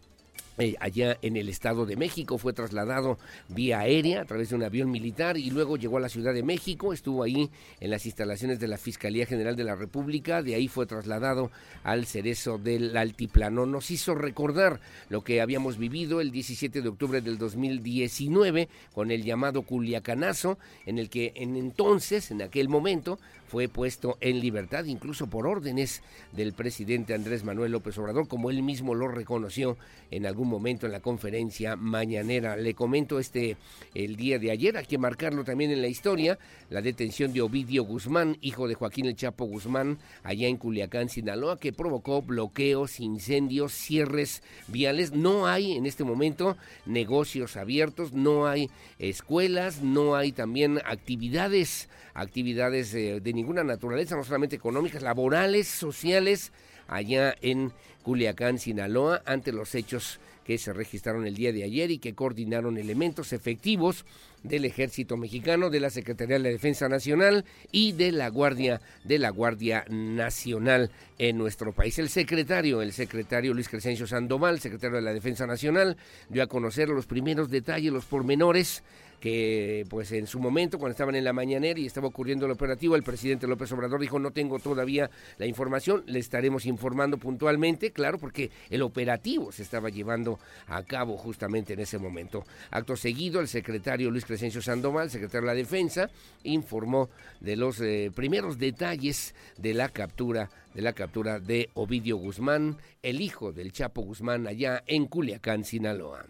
[0.57, 3.17] eh, allá en el Estado de México, fue trasladado
[3.49, 6.43] vía aérea a través de un avión militar y luego llegó a la Ciudad de
[6.43, 10.67] México, estuvo ahí en las instalaciones de la Fiscalía General de la República, de ahí
[10.67, 11.51] fue trasladado
[11.83, 13.65] al cerezo del altiplano.
[13.65, 19.23] Nos hizo recordar lo que habíamos vivido el 17 de octubre del 2019 con el
[19.23, 25.27] llamado Culiacanazo, en el que en entonces, en aquel momento, fue puesto en libertad, incluso
[25.27, 29.77] por órdenes del presidente Andrés Manuel López Obrador, como él mismo lo reconoció
[30.11, 32.57] en algún momento en la conferencia mañanera.
[32.57, 33.57] Le comento este
[33.93, 36.37] el día de ayer, hay que marcarlo también en la historia,
[36.69, 41.59] la detención de Ovidio Guzmán, hijo de Joaquín El Chapo Guzmán, allá en Culiacán, Sinaloa,
[41.59, 45.13] que provocó bloqueos, incendios, cierres viales.
[45.13, 52.93] No hay en este momento negocios abiertos, no hay escuelas, no hay también actividades, actividades
[52.93, 56.51] eh, de ninguna naturaleza, no solamente económicas, laborales, sociales,
[56.87, 57.71] allá en
[58.03, 62.77] Culiacán, Sinaloa, ante los hechos que se registraron el día de ayer y que coordinaron
[62.77, 64.05] elementos efectivos
[64.43, 69.19] del Ejército Mexicano, de la Secretaría de la Defensa Nacional y de la Guardia de
[69.19, 71.99] la Guardia Nacional en nuestro país.
[71.99, 75.97] El secretario, el secretario Luis Crescencio Sandoval, secretario de la Defensa Nacional,
[76.29, 78.83] dio a conocer los primeros detalles, los pormenores
[79.19, 82.95] que pues en su momento cuando estaban en la mañanera y estaba ocurriendo el operativo,
[82.95, 88.17] el presidente López Obrador dijo no tengo todavía la información, le estaremos informando puntualmente, claro,
[88.17, 92.45] porque el operativo se estaba llevando a cabo justamente en ese momento.
[92.71, 96.09] Acto seguido, el secretario Luis Crescencio Sandoval, secretario de la Defensa,
[96.43, 102.77] informó de los eh, primeros detalles de la captura de la captura de Ovidio Guzmán,
[103.01, 106.23] el hijo del Chapo Guzmán allá en Culiacán, Sinaloa.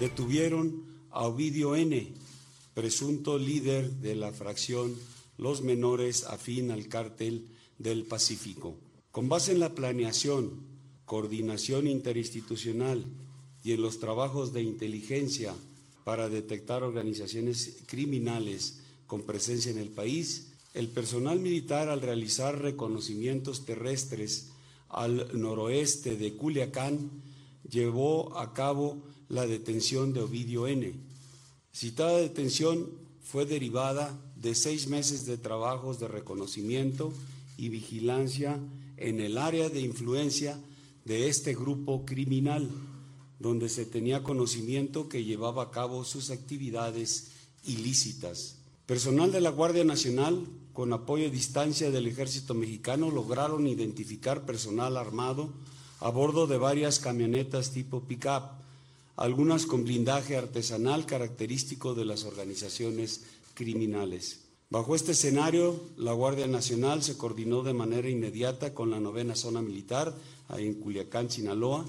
[0.00, 2.12] Detuvieron a Ovidio N.,
[2.74, 4.96] presunto líder de la fracción
[5.38, 7.46] Los Menores afín al cártel
[7.78, 8.74] del Pacífico.
[9.12, 10.50] Con base en la planeación,
[11.04, 13.04] coordinación interinstitucional
[13.62, 15.54] y en los trabajos de inteligencia
[16.02, 23.64] para detectar organizaciones criminales con presencia en el país, el personal militar al realizar reconocimientos
[23.64, 24.48] terrestres
[24.88, 27.08] al noroeste de Culiacán
[27.70, 30.92] llevó a cabo la detención de Ovidio N.
[31.72, 32.88] Citada detención
[33.22, 37.12] fue derivada de seis meses de trabajos de reconocimiento
[37.56, 38.60] y vigilancia
[38.96, 40.60] en el área de influencia
[41.04, 42.70] de este grupo criminal,
[43.38, 47.32] donde se tenía conocimiento que llevaba a cabo sus actividades
[47.64, 48.58] ilícitas.
[48.86, 54.96] Personal de la Guardia Nacional, con apoyo a distancia del Ejército Mexicano, lograron identificar personal
[54.96, 55.52] armado
[56.00, 58.63] a bordo de varias camionetas tipo pick-up
[59.16, 63.22] algunas con blindaje artesanal característico de las organizaciones
[63.54, 64.40] criminales.
[64.70, 69.62] Bajo este escenario, la Guardia Nacional se coordinó de manera inmediata con la novena zona
[69.62, 70.14] militar
[70.56, 71.84] en Culiacán, Sinaloa,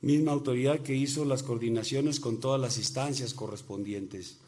[0.00, 4.38] misma autoridad que hizo las coordinaciones con todas las instancias correspondientes.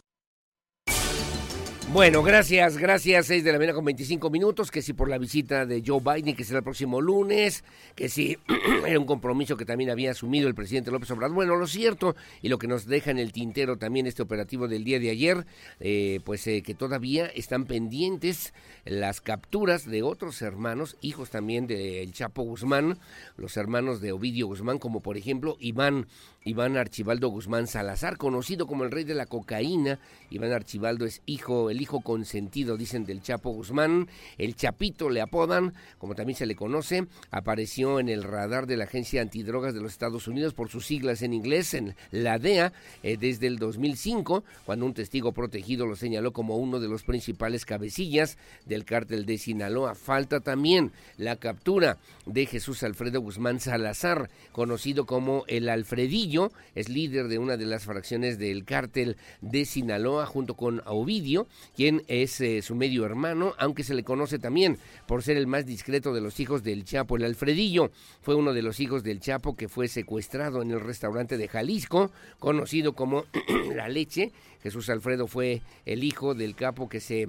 [1.92, 3.26] Bueno, gracias, gracias.
[3.26, 4.70] 6 de la mañana con 25 minutos.
[4.70, 7.64] Que si por la visita de Joe Biden, que será el próximo lunes,
[7.96, 8.38] que si
[8.87, 11.35] era un compromiso que también había asumido el presidente López Obrador.
[11.35, 14.85] Bueno, lo cierto, y lo que nos deja en el tintero también este operativo del
[14.85, 15.46] día de ayer,
[15.81, 22.12] eh, pues eh, que todavía están pendientes las capturas de otros hermanos, hijos también del
[22.12, 23.00] Chapo Guzmán,
[23.37, 26.07] los hermanos de Ovidio Guzmán, como por ejemplo Iván
[26.42, 29.98] Iván Archibaldo Guzmán Salazar, conocido como el rey de la cocaína.
[30.31, 34.09] Iván Archibaldo es hijo, el hijo consentido, dicen, del Chapo Guzmán.
[34.38, 37.07] El Chapito le apodan, como también se le conoce.
[37.31, 41.20] Apareció en el radar de la Agencia Antidrogas de los Estados Unidos por sus siglas
[41.20, 42.72] en inglés, en la DEA,
[43.03, 47.66] eh, desde el 2005, cuando un testigo protegido lo señaló como uno de los principales
[47.66, 49.94] cabecillas del cártel de Sinaloa.
[49.94, 56.30] Falta también la captura de Jesús Alfredo Guzmán Salazar, conocido como el Alfredillo
[56.75, 62.03] es líder de una de las fracciones del cártel de Sinaloa junto con Ovidio, quien
[62.07, 66.12] es eh, su medio hermano, aunque se le conoce también por ser el más discreto
[66.12, 67.16] de los hijos del Chapo.
[67.16, 67.90] El Alfredillo
[68.21, 72.11] fue uno de los hijos del Chapo que fue secuestrado en el restaurante de Jalisco,
[72.38, 73.25] conocido como
[73.75, 74.33] La Leche.
[74.62, 77.29] Jesús Alfredo fue el hijo del capo que se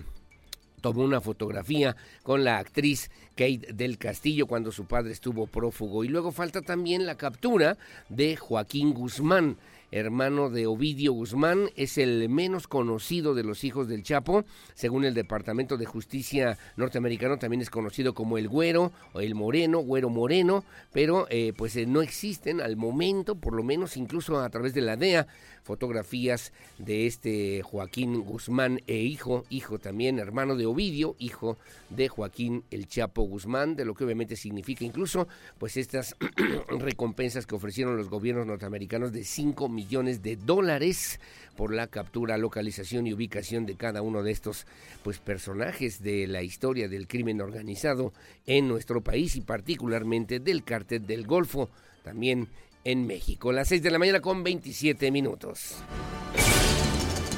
[0.82, 6.04] tomó una fotografía con la actriz Kate del Castillo cuando su padre estuvo prófugo.
[6.04, 7.78] Y luego falta también la captura
[8.10, 9.58] de Joaquín Guzmán,
[9.92, 14.46] hermano de Ovidio Guzmán, es el menos conocido de los hijos del Chapo.
[14.74, 19.80] Según el Departamento de Justicia norteamericano, también es conocido como el Güero o el Moreno,
[19.80, 24.50] Güero Moreno, pero eh, pues eh, no existen al momento, por lo menos incluso a
[24.50, 25.28] través de la DEA,
[25.64, 31.58] fotografías de este Joaquín Guzmán e hijo, hijo también, hermano de Ovidio, hijo
[31.90, 35.28] de Joaquín el Chapo Guzmán, de lo que obviamente significa incluso
[35.60, 36.16] pues estas
[36.68, 41.20] recompensas que ofrecieron los gobiernos norteamericanos de 5 millones de dólares
[41.58, 44.66] por la captura, localización y ubicación de cada uno de estos
[45.04, 48.14] pues personajes de la historia del crimen organizado
[48.46, 51.70] en nuestro país y particularmente del cártel del Golfo,
[52.04, 52.48] también
[52.84, 53.52] en México.
[53.52, 55.76] Las 6 de la mañana con 27 minutos.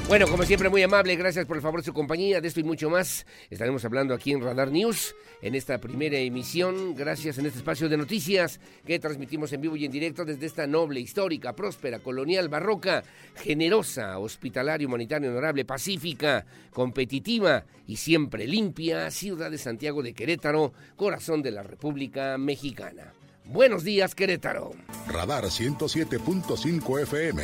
[0.06, 2.42] Bueno, como siempre, muy amable, gracias por el favor de su compañía.
[2.42, 6.94] De esto y mucho más estaremos hablando aquí en Radar News en esta primera emisión.
[6.94, 10.66] Gracias en este espacio de noticias que transmitimos en vivo y en directo desde esta
[10.66, 13.02] noble, histórica, próspera, colonial, barroca,
[13.36, 21.42] generosa, hospitalaria, humanitaria, honorable, pacífica, competitiva y siempre limpia ciudad de Santiago de Querétaro, corazón
[21.42, 23.14] de la República Mexicana.
[23.44, 24.72] Buenos días, Querétaro.
[25.06, 27.42] Radar 107.5 FM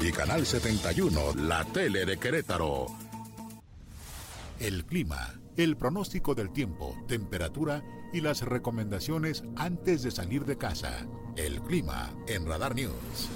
[0.00, 2.86] y Canal 71, la tele de Querétaro.
[4.58, 11.06] El clima, el pronóstico del tiempo, temperatura y las recomendaciones antes de salir de casa.
[11.36, 13.28] El clima en Radar News.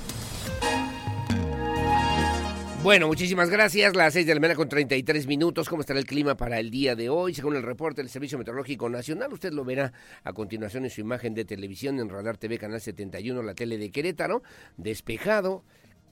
[2.83, 3.97] Bueno, muchísimas gracias.
[3.97, 5.69] Las 6 de la mañana con 33 minutos.
[5.69, 7.35] ¿Cómo estará el clima para el día de hoy?
[7.35, 11.35] Según el reporte del Servicio Meteorológico Nacional, usted lo verá a continuación en su imagen
[11.35, 14.45] de televisión en Radar TV Canal 71, la tele de Querétaro.
[14.77, 15.65] Despejado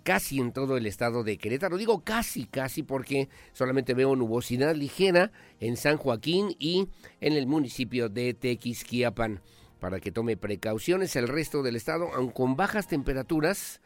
[0.03, 1.77] casi en todo el estado de Querétaro.
[1.77, 6.89] Digo casi, casi porque solamente veo nubosidad ligera en San Joaquín y
[7.21, 9.41] en el municipio de Tequisquiapan.
[9.79, 13.81] Para que tome precauciones el resto del estado, aun con bajas temperaturas,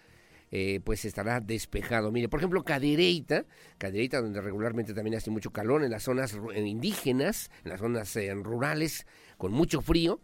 [0.50, 2.10] eh, pues estará despejado.
[2.10, 3.44] Mire, por ejemplo, Cadereyta,
[3.78, 8.34] Cadereyta donde regularmente también hace mucho calor, en las zonas indígenas, en las zonas eh,
[8.34, 10.20] rurales, con mucho frío,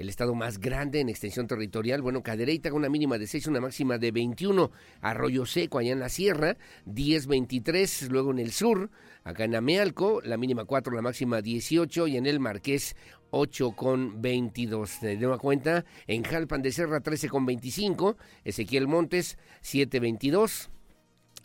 [0.00, 2.00] el estado más grande en extensión territorial.
[2.00, 4.70] Bueno, Cadereyta con una mínima de 6, una máxima de 21.
[5.02, 8.08] Arroyo Seco, allá en la sierra, 10, 23.
[8.10, 8.90] Luego en el sur,
[9.24, 12.06] acá en Amealco, la mínima 4, la máxima 18.
[12.06, 12.96] Y en el Marqués,
[13.28, 15.02] 8 con 22.
[15.02, 20.70] De nueva cuenta, en Jalpan de Serra 13 con 25, Ezequiel Montes 7 22.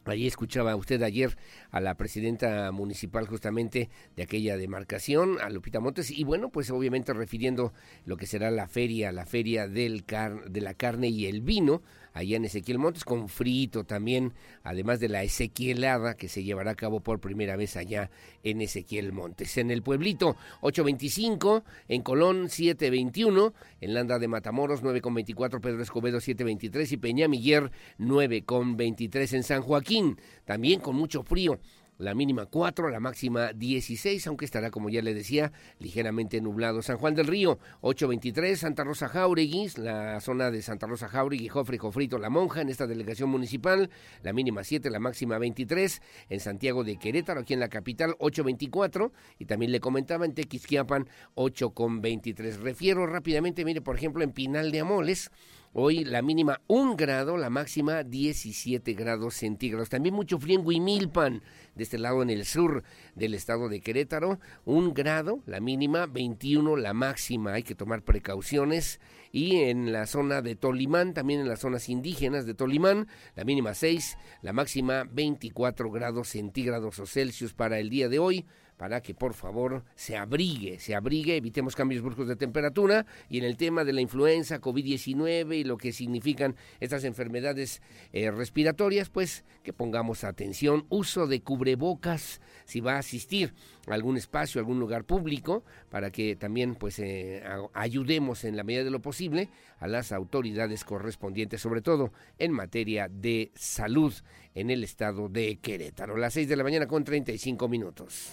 [0.06, 1.36] Allí escuchaba usted ayer
[1.72, 7.14] a la presidenta municipal justamente de aquella demarcación, a Lupita Montes, y bueno, pues obviamente
[7.14, 7.74] refiriendo
[8.06, 11.82] lo que será la feria, la feria del car de la carne y el vino,
[12.16, 16.76] allá en Ezequiel Montes, con frito también, además de la Ezequielada que se llevará a
[16.76, 18.10] cabo por primera vez allá
[18.42, 19.58] en Ezequiel Montes.
[19.58, 26.90] En el pueblito 825, en Colón 721, en Landa de Matamoros 9.24, Pedro Escobedo 7.23
[26.90, 31.60] y Peña Miguel 9.23 en San Joaquín, también con mucho frío
[31.98, 36.82] la mínima 4, la máxima 16, aunque estará, como ya le decía, ligeramente nublado.
[36.82, 41.78] San Juan del Río, 823, Santa Rosa Jauregui, la zona de Santa Rosa Jauregui, Jofre
[41.78, 43.90] Jofrito La Monja, en esta delegación municipal,
[44.24, 49.12] la mínima 7, la máxima 23, en Santiago de Querétaro, aquí en la capital, 824,
[49.40, 52.60] y también le comentaba en Tequisquiapan, 8 con 23.
[52.60, 55.32] Refiero rápidamente, mire, por ejemplo, en Pinal de Amoles,
[55.78, 59.90] Hoy la mínima 1 grado, la máxima 17 grados centígrados.
[59.90, 61.42] También mucho frío en Huimilpan,
[61.76, 62.84] de este lado en el sur
[63.14, 64.40] del estado de Querétaro.
[64.64, 67.56] 1 grado, la mínima 21, la máxima.
[67.56, 69.02] Hay que tomar precauciones.
[69.34, 73.74] Y en la zona de Tolimán, también en las zonas indígenas de Tolimán, la mínima
[73.74, 78.46] 6, la máxima 24 grados centígrados o Celsius para el día de hoy
[78.78, 83.06] para que por favor se abrigue, se abrigue, evitemos cambios bruscos de temperatura.
[83.30, 88.32] Y en el tema de la influenza, COVID-19 y lo que significan estas enfermedades eh,
[88.32, 93.54] respiratorias, pues que pongamos atención, uso de cubrebocas si va a asistir
[93.94, 97.44] algún espacio, algún lugar público, para que también pues eh,
[97.74, 103.08] ayudemos en la medida de lo posible a las autoridades correspondientes, sobre todo en materia
[103.10, 104.14] de salud
[104.54, 106.18] en el estado de Querétaro.
[106.18, 108.32] Las 6 de la mañana con 35 minutos.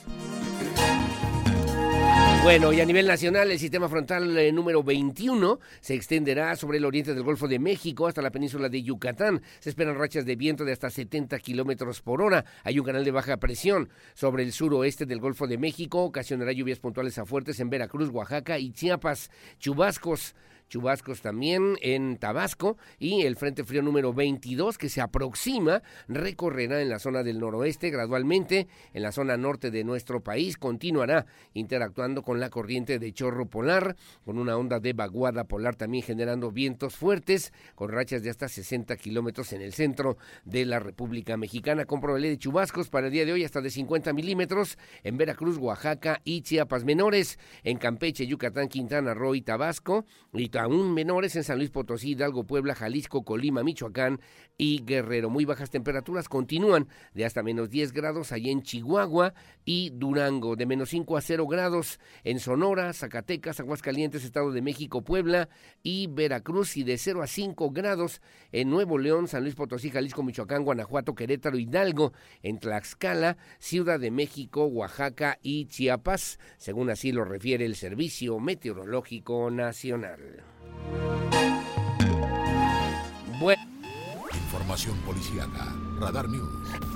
[2.42, 6.84] Bueno, y a nivel nacional, el sistema frontal eh, número 21 se extenderá sobre el
[6.84, 9.42] oriente del Golfo de México hasta la península de Yucatán.
[9.60, 12.44] Se esperan rachas de viento de hasta 70 kilómetros por hora.
[12.64, 16.02] Hay un canal de baja presión sobre el suroeste del Golfo de México.
[16.02, 19.30] Ocasionará lluvias puntuales a fuertes en Veracruz, Oaxaca y Chiapas.
[19.60, 20.34] Chubascos
[20.72, 26.88] chubascos también en Tabasco y el Frente Frío número 22 que se aproxima recorrerá en
[26.88, 32.40] la zona del noroeste gradualmente, en la zona norte de nuestro país, continuará interactuando con
[32.40, 37.52] la corriente de chorro polar, con una onda de vaguada polar también generando vientos fuertes,
[37.74, 42.32] con rachas de hasta 60 kilómetros en el centro de la República Mexicana, con probabilidad
[42.32, 46.40] de chubascos para el día de hoy hasta de 50 milímetros en Veracruz, Oaxaca y
[46.40, 51.70] Chiapas menores, en Campeche, Yucatán, Quintana Roo y Tabasco, y aún menores en San Luis
[51.70, 54.20] Potosí, Hidalgo, Puebla, Jalisco, Colima, Michoacán
[54.56, 55.28] y Guerrero.
[55.28, 60.66] Muy bajas temperaturas continúan de hasta menos 10 grados allá en Chihuahua y Durango, de
[60.66, 65.48] menos 5 a 0 grados en Sonora, Zacatecas, Aguascalientes, Estado de México, Puebla
[65.82, 68.20] y Veracruz y de 0 a 5 grados
[68.52, 74.10] en Nuevo León, San Luis Potosí, Jalisco, Michoacán, Guanajuato, Querétaro, Hidalgo, en Tlaxcala, Ciudad de
[74.10, 80.51] México, Oaxaca y Chiapas, según así lo refiere el Servicio Meteorológico Nacional.
[83.40, 83.62] Bueno.
[84.32, 85.74] Información policíaca.
[85.98, 86.92] Radar News.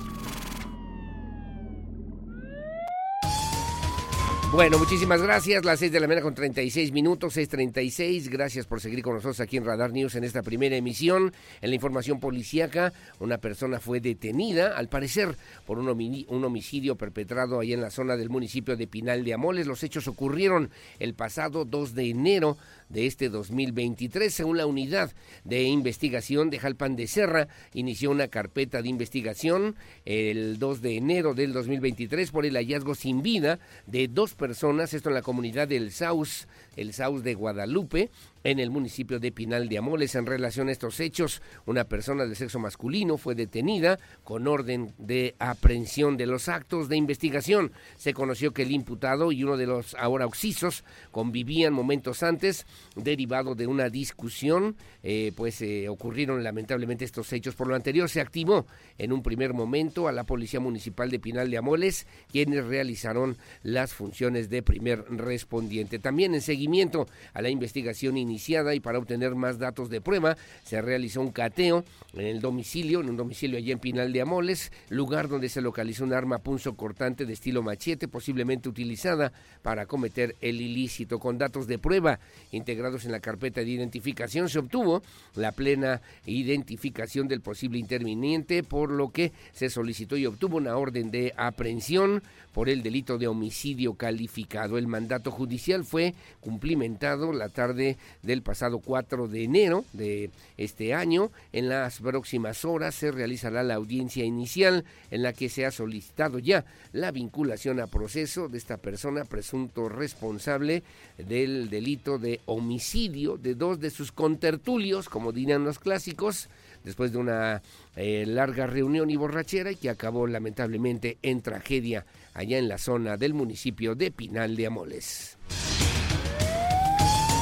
[4.52, 5.64] Bueno, muchísimas gracias.
[5.64, 8.30] Las 6 de la mañana con 36 minutos, 6.36.
[8.30, 11.34] Gracias por seguir con nosotros aquí en Radar News en esta primera emisión.
[11.60, 17.72] En la información policíaca, una persona fue detenida, al parecer, por un, homicidio perpetrado ahí
[17.72, 19.66] en la zona del municipio de Pinal de Amoles.
[19.66, 22.56] Los hechos ocurrieron el pasado 2 de enero
[22.88, 24.32] de este 2023.
[24.32, 25.12] Según la unidad
[25.44, 31.34] de investigación de Jalpan de Serra, inició una carpeta de investigación el 2 de enero
[31.34, 35.92] del 2023 por el hallazgo sin vida de dos personas, esto en la comunidad del
[35.92, 38.10] Saus, el Saus de Guadalupe,
[38.46, 40.14] en el municipio de Pinal de Amoles.
[40.14, 45.34] En relación a estos hechos, una persona de sexo masculino fue detenida con orden de
[45.40, 47.72] aprehensión de los actos de investigación.
[47.96, 53.56] Se conoció que el imputado y uno de los ahora oxisos convivían momentos antes, derivado
[53.56, 57.56] de una discusión, eh, pues eh, ocurrieron lamentablemente estos hechos.
[57.56, 58.64] Por lo anterior, se activó
[58.96, 63.92] en un primer momento a la Policía Municipal de Pinal de Amoles, quienes realizaron las
[63.92, 65.98] funciones de primer respondiente.
[65.98, 68.35] También en seguimiento a la investigación inicial,
[68.74, 73.08] y para obtener más datos de prueba se realizó un cateo en el domicilio, en
[73.08, 77.24] un domicilio allí en Pinal de Amoles, lugar donde se localizó un arma punzo cortante
[77.24, 79.32] de estilo machete, posiblemente utilizada
[79.62, 81.18] para cometer el ilícito.
[81.18, 82.20] Con datos de prueba
[82.52, 85.02] integrados en la carpeta de identificación se obtuvo
[85.34, 91.10] la plena identificación del posible interviniente, por lo que se solicitó y obtuvo una orden
[91.10, 92.22] de aprehensión
[92.56, 94.78] por el delito de homicidio calificado.
[94.78, 101.30] El mandato judicial fue cumplimentado la tarde del pasado 4 de enero de este año.
[101.52, 106.38] En las próximas horas se realizará la audiencia inicial en la que se ha solicitado
[106.38, 110.82] ya la vinculación a proceso de esta persona presunto responsable
[111.18, 116.48] del delito de homicidio de dos de sus contertulios, como dirían los clásicos,
[116.84, 117.60] después de una
[117.96, 122.06] eh, larga reunión y borrachera y que acabó lamentablemente en tragedia
[122.36, 125.38] allá en la zona del municipio de Pinal de Amoles.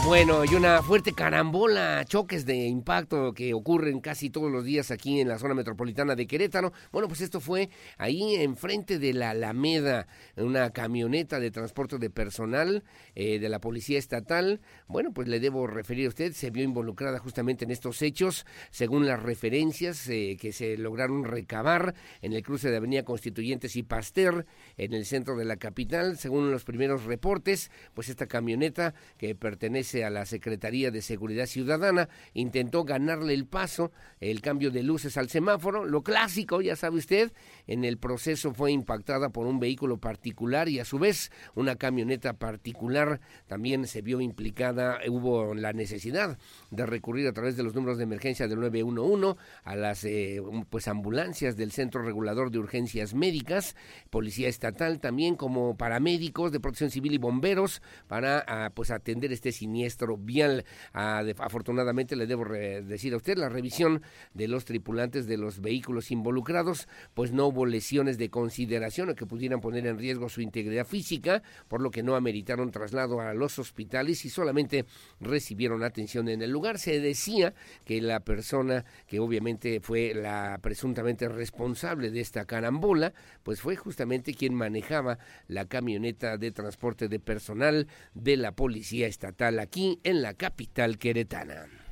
[0.07, 5.19] Bueno, y una fuerte carambola, choques de impacto que ocurren casi todos los días aquí
[5.19, 6.75] en la zona metropolitana de Querétaro.
[6.93, 12.85] Bueno, pues esto fue ahí enfrente de la Alameda, una camioneta de transporte de personal
[13.15, 14.61] eh, de la Policía Estatal.
[14.89, 19.07] Bueno, pues le debo referir a usted, se vio involucrada justamente en estos hechos, según
[19.07, 24.45] las referencias eh, que se lograron recabar en el cruce de Avenida Constituyentes y Pasteur,
[24.77, 26.19] en el centro de la capital.
[26.19, 32.09] Según los primeros reportes, pues esta camioneta que pertenece a la Secretaría de Seguridad Ciudadana,
[32.33, 37.33] intentó ganarle el paso, el cambio de luces al semáforo, lo clásico, ya sabe usted,
[37.67, 42.35] en el proceso fue impactada por un vehículo particular y a su vez una camioneta
[42.35, 46.39] particular también se vio implicada, hubo la necesidad
[46.71, 50.41] de recurrir a través de los números de emergencia del 911 a las eh,
[50.71, 53.77] pues ambulancias del Centro Regulador de Urgencias Médicas,
[54.11, 59.53] Policía Estatal también como paramédicos de Protección Civil y bomberos para ah, pues atender este
[59.53, 60.65] siniestro vial.
[60.93, 64.03] Ah, afortunadamente le debo decir a usted, la revisión
[64.35, 69.27] de los tripulantes de los vehículos involucrados, pues no hubo lesiones de consideración o que
[69.27, 73.59] pudieran poner en riesgo su integridad física, por lo que no ameritaron traslado a los
[73.61, 74.87] hospitales y solamente
[75.21, 76.79] recibieron atención en el lugar.
[76.79, 83.61] Se decía que la persona que obviamente fue la presuntamente responsable de esta carambola, pues
[83.61, 90.01] fue justamente quien manejaba la camioneta de transporte de personal de la policía estatal aquí
[90.03, 91.84] en la capital queretana.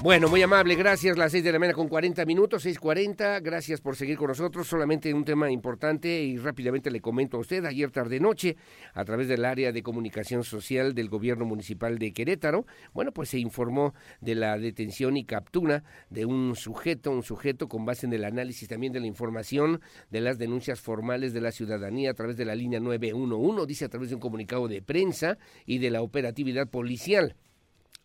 [0.00, 1.18] Bueno, muy amable, gracias.
[1.18, 3.42] Las seis de la mañana con 40 minutos, 6.40.
[3.42, 4.68] Gracias por seguir con nosotros.
[4.68, 7.64] Solamente un tema importante y rápidamente le comento a usted.
[7.64, 8.56] Ayer tarde noche,
[8.94, 13.40] a través del área de comunicación social del gobierno municipal de Querétaro, bueno, pues se
[13.40, 18.24] informó de la detención y captura de un sujeto, un sujeto con base en el
[18.24, 19.80] análisis también de la información
[20.10, 23.88] de las denuncias formales de la ciudadanía a través de la línea 911, dice a
[23.88, 27.34] través de un comunicado de prensa y de la operatividad policial.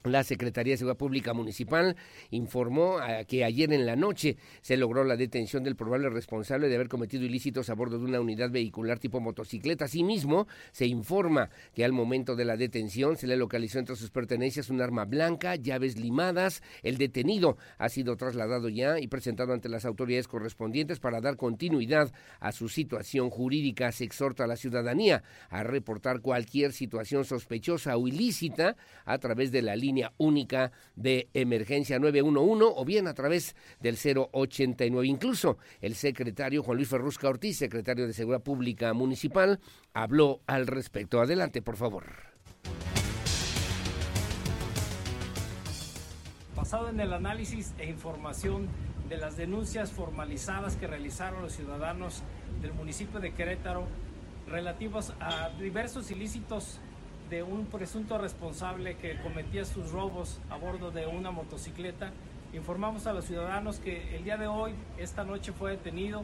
[0.03, 1.95] La Secretaría de Seguridad Pública Municipal
[2.29, 6.75] informó ah, que ayer en la noche se logró la detención del probable responsable de
[6.75, 9.85] haber cometido ilícitos a bordo de una unidad vehicular tipo motocicleta.
[9.85, 14.69] Asimismo, se informa que al momento de la detención se le localizó entre sus pertenencias
[14.69, 16.61] un arma blanca, llaves limadas.
[16.81, 22.11] El detenido ha sido trasladado ya y presentado ante las autoridades correspondientes para dar continuidad
[22.41, 23.93] a su situación jurídica.
[23.93, 28.75] Se exhorta a la ciudadanía a reportar cualquier situación sospechosa o ilícita
[29.05, 35.07] a través de la línea única de emergencia 911 o bien a través del 089.
[35.07, 39.59] Incluso el secretario Juan Luis Ferrusca Ortiz, secretario de Seguridad Pública Municipal,
[39.93, 41.21] habló al respecto.
[41.21, 42.05] Adelante, por favor.
[46.55, 48.67] Basado en el análisis e información
[49.09, 52.23] de las denuncias formalizadas que realizaron los ciudadanos
[52.61, 53.85] del municipio de Querétaro
[54.47, 56.79] relativos a diversos ilícitos
[57.29, 62.11] de un presunto responsable que cometía sus robos a bordo de una motocicleta.
[62.53, 66.23] Informamos a los ciudadanos que el día de hoy, esta noche, fue detenido.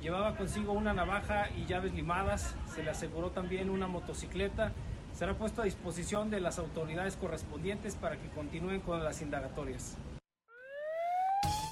[0.00, 2.54] Llevaba consigo una navaja y llaves limadas.
[2.74, 4.72] Se le aseguró también una motocicleta.
[5.14, 9.96] Será puesto a disposición de las autoridades correspondientes para que continúen con las indagatorias.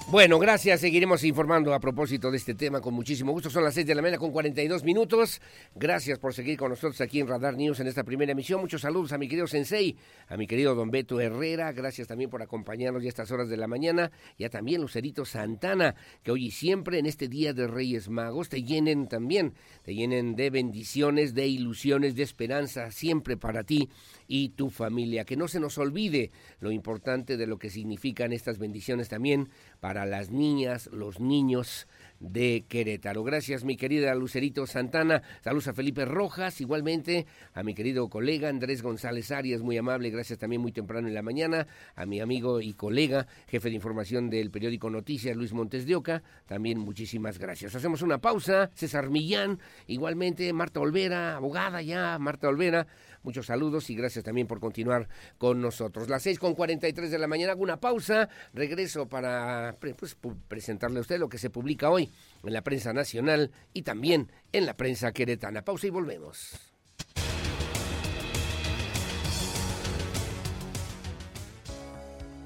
[0.09, 0.81] Bueno, gracias.
[0.81, 3.49] Seguiremos informando a propósito de este tema con muchísimo gusto.
[3.49, 5.41] Son las 6 de la mañana con 42 minutos.
[5.77, 8.61] Gracias por seguir con nosotros aquí en Radar News en esta primera emisión.
[8.61, 9.97] Muchos saludos a mi querido Sensei,
[10.27, 11.71] a mi querido Don Beto Herrera.
[11.71, 14.11] Gracias también por acompañarnos ya a estas horas de la mañana.
[14.37, 15.95] Y a también Lucerito Santana,
[16.25, 20.35] que hoy y siempre en este Día de Reyes Magos te llenen también, te llenen
[20.35, 23.89] de bendiciones, de ilusiones, de esperanza, siempre para ti
[24.27, 25.25] y tu familia.
[25.25, 29.49] Que no se nos olvide lo importante de lo que significan estas bendiciones también
[29.81, 31.89] para las niñas, los niños
[32.21, 33.25] de Querétaro.
[33.25, 35.23] Gracias, mi querida Lucerito Santana.
[35.43, 40.11] Saludos a Felipe Rojas, igualmente a mi querido colega Andrés González Arias, muy amable.
[40.11, 41.67] Gracias también muy temprano en la mañana.
[41.97, 46.23] A mi amigo y colega, jefe de información del periódico Noticias, Luis Montes de Oca.
[46.47, 47.75] También muchísimas gracias.
[47.75, 48.71] Hacemos una pausa.
[48.75, 52.87] César Millán, igualmente Marta Olvera, abogada ya, Marta Olvera.
[53.23, 55.09] Muchos saludos y gracias también por continuar
[55.39, 56.09] con nosotros.
[56.09, 60.17] Las seis con tres de la mañana, hago una pausa, regreso para pues,
[60.49, 62.11] presentarle a usted lo que se publica hoy
[62.43, 65.63] en la prensa nacional y también en la prensa queretana.
[65.63, 66.71] Pausa y volvemos.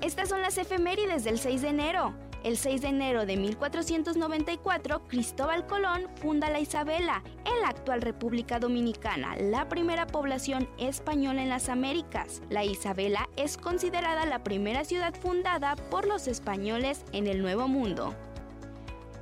[0.01, 2.15] Estas son las efemérides del 6 de enero.
[2.45, 8.59] El 6 de enero de 1494, Cristóbal Colón funda la Isabela, en la actual República
[8.59, 12.43] Dominicana, la primera población española en las Américas.
[12.51, 18.15] La Isabela es considerada la primera ciudad fundada por los españoles en el Nuevo Mundo.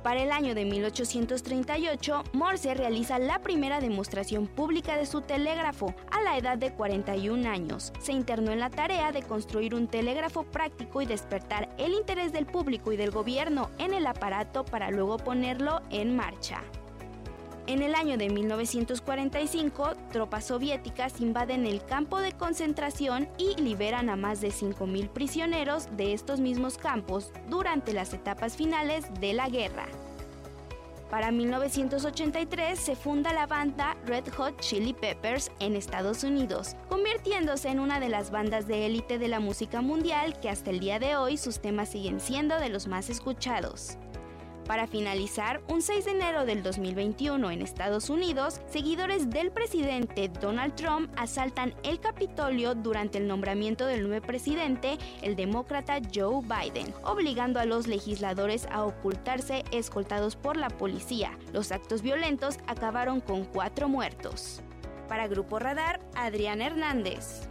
[0.03, 6.21] Para el año de 1838, Morse realiza la primera demostración pública de su telégrafo a
[6.21, 7.93] la edad de 41 años.
[8.01, 12.45] Se internó en la tarea de construir un telégrafo práctico y despertar el interés del
[12.45, 16.61] público y del gobierno en el aparato para luego ponerlo en marcha.
[17.65, 24.17] En el año de 1945, tropas soviéticas invaden el campo de concentración y liberan a
[24.17, 29.85] más de 5.000 prisioneros de estos mismos campos durante las etapas finales de la guerra.
[31.09, 37.79] Para 1983 se funda la banda Red Hot Chili Peppers en Estados Unidos, convirtiéndose en
[37.79, 41.15] una de las bandas de élite de la música mundial que hasta el día de
[41.15, 43.99] hoy sus temas siguen siendo de los más escuchados.
[44.67, 50.75] Para finalizar, un 6 de enero del 2021 en Estados Unidos, seguidores del presidente Donald
[50.75, 57.59] Trump asaltan el Capitolio durante el nombramiento del nuevo presidente, el demócrata Joe Biden, obligando
[57.59, 61.37] a los legisladores a ocultarse escoltados por la policía.
[61.51, 64.61] Los actos violentos acabaron con cuatro muertos.
[65.09, 67.49] Para Grupo Radar, Adrián Hernández.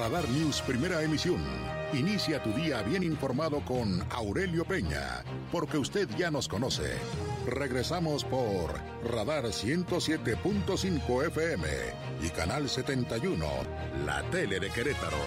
[0.00, 1.44] Radar News Primera Emisión.
[1.92, 5.22] Inicia tu día bien informado con Aurelio Peña,
[5.52, 6.94] porque usted ya nos conoce.
[7.46, 8.72] Regresamos por
[9.04, 11.68] Radar 107.5 FM
[12.22, 13.46] y Canal 71,
[14.06, 15.18] la tele de Querétaro.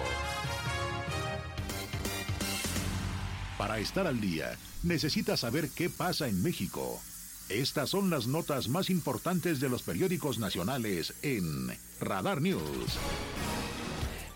[3.56, 7.00] Para estar al día, necesita saber qué pasa en México.
[7.48, 12.98] Estas son las notas más importantes de los periódicos nacionales en Radar News.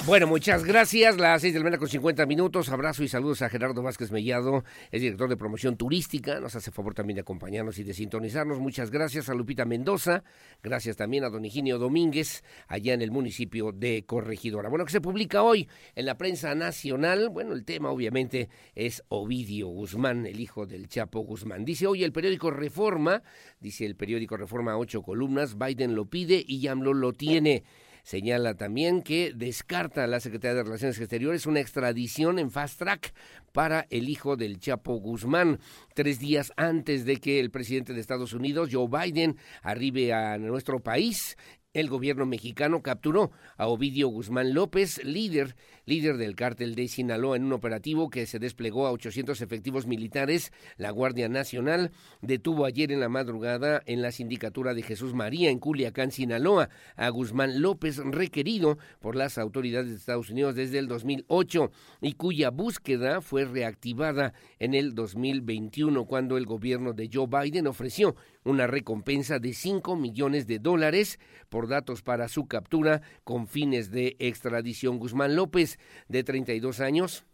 [0.09, 1.19] Bueno, muchas gracias.
[1.19, 2.71] Las seis de la mañana con 50 minutos.
[2.71, 6.41] Abrazo y saludos a Gerardo Vázquez Mellado, es director de promoción turística.
[6.41, 8.59] Nos hace favor también de acompañarnos y de sintonizarnos.
[8.59, 10.25] Muchas gracias a Lupita Mendoza.
[10.63, 14.71] Gracias también a don Higinio Domínguez, allá en el municipio de Corregidora.
[14.71, 17.29] Bueno, que se publica hoy en la prensa nacional.
[17.29, 21.67] Bueno, el tema obviamente es Ovidio Guzmán, el hijo del Chapo Guzmán.
[21.67, 23.23] Dice hoy el periódico Reforma,
[23.61, 25.59] dice el periódico Reforma, ocho columnas.
[25.59, 27.65] Biden lo pide y YAMLO lo tiene.
[28.09, 33.13] Señala también que descarta a la Secretaría de Relaciones Exteriores una extradición en fast track
[33.53, 35.61] para el hijo del Chapo Guzmán,
[35.95, 40.81] tres días antes de que el presidente de Estados Unidos, Joe Biden, arribe a nuestro
[40.81, 41.37] país.
[41.75, 45.55] El gobierno mexicano capturó a Ovidio Guzmán López, líder
[45.89, 50.53] líder del cártel de Sinaloa, en un operativo que se desplegó a 800 efectivos militares.
[50.77, 55.59] La Guardia Nacional detuvo ayer en la madrugada en la sindicatura de Jesús María, en
[55.59, 61.71] Culiacán, Sinaloa, a Guzmán López, requerido por las autoridades de Estados Unidos desde el 2008
[62.03, 68.15] y cuya búsqueda fue reactivada en el 2021 cuando el gobierno de Joe Biden ofreció
[68.45, 71.19] una recompensa de 5 millones de dólares
[71.49, 74.99] por datos para su captura con fines de extradición.
[74.99, 75.78] Guzmán López
[76.09, 77.25] de 32 años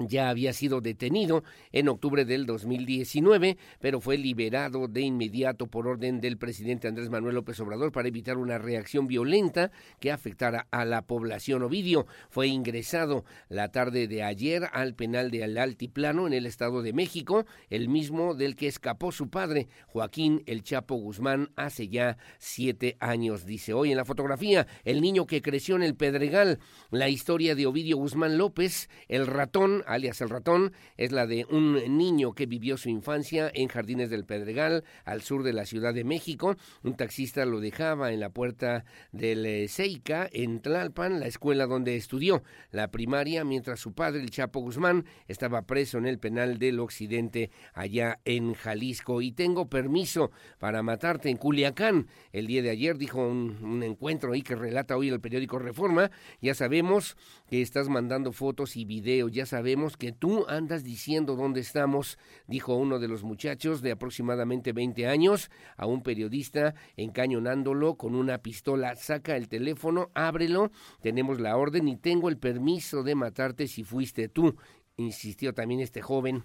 [0.00, 6.20] ya había sido detenido en octubre del 2019, pero fue liberado de inmediato por orden
[6.20, 9.70] del presidente Andrés Manuel López Obrador para evitar una reacción violenta
[10.00, 11.62] que afectara a la población.
[11.62, 16.92] Ovidio fue ingresado la tarde de ayer al penal de Altiplano en el Estado de
[16.92, 22.96] México, el mismo del que escapó su padre, Joaquín El Chapo Guzmán, hace ya siete
[23.00, 23.44] años.
[23.44, 26.58] Dice hoy en la fotografía, el niño que creció en el Pedregal,
[26.90, 31.96] la historia de Ovidio Guzmán López, el ratón, alias el ratón, es la de un
[31.96, 36.04] niño que vivió su infancia en Jardines del Pedregal, al sur de la Ciudad de
[36.04, 36.56] México.
[36.82, 41.96] Un taxista lo dejaba en la puerta del eh, Seica, en Tlalpan, la escuela donde
[41.96, 46.78] estudió la primaria, mientras su padre, el Chapo Guzmán, estaba preso en el penal del
[46.78, 49.22] Occidente, allá en Jalisco.
[49.22, 52.06] Y tengo permiso para matarte en Culiacán.
[52.32, 56.10] El día de ayer dijo un, un encuentro ahí que relata hoy el periódico Reforma.
[56.40, 57.16] Ya sabemos
[57.48, 62.74] que estás mandando fotos y videos, ya sabemos que tú andas diciendo dónde estamos, dijo
[62.74, 68.94] uno de los muchachos de aproximadamente 20 años a un periodista encañonándolo con una pistola.
[68.96, 70.70] Saca el teléfono, ábrelo,
[71.00, 74.56] tenemos la orden y tengo el permiso de matarte si fuiste tú,
[74.96, 76.44] insistió también este joven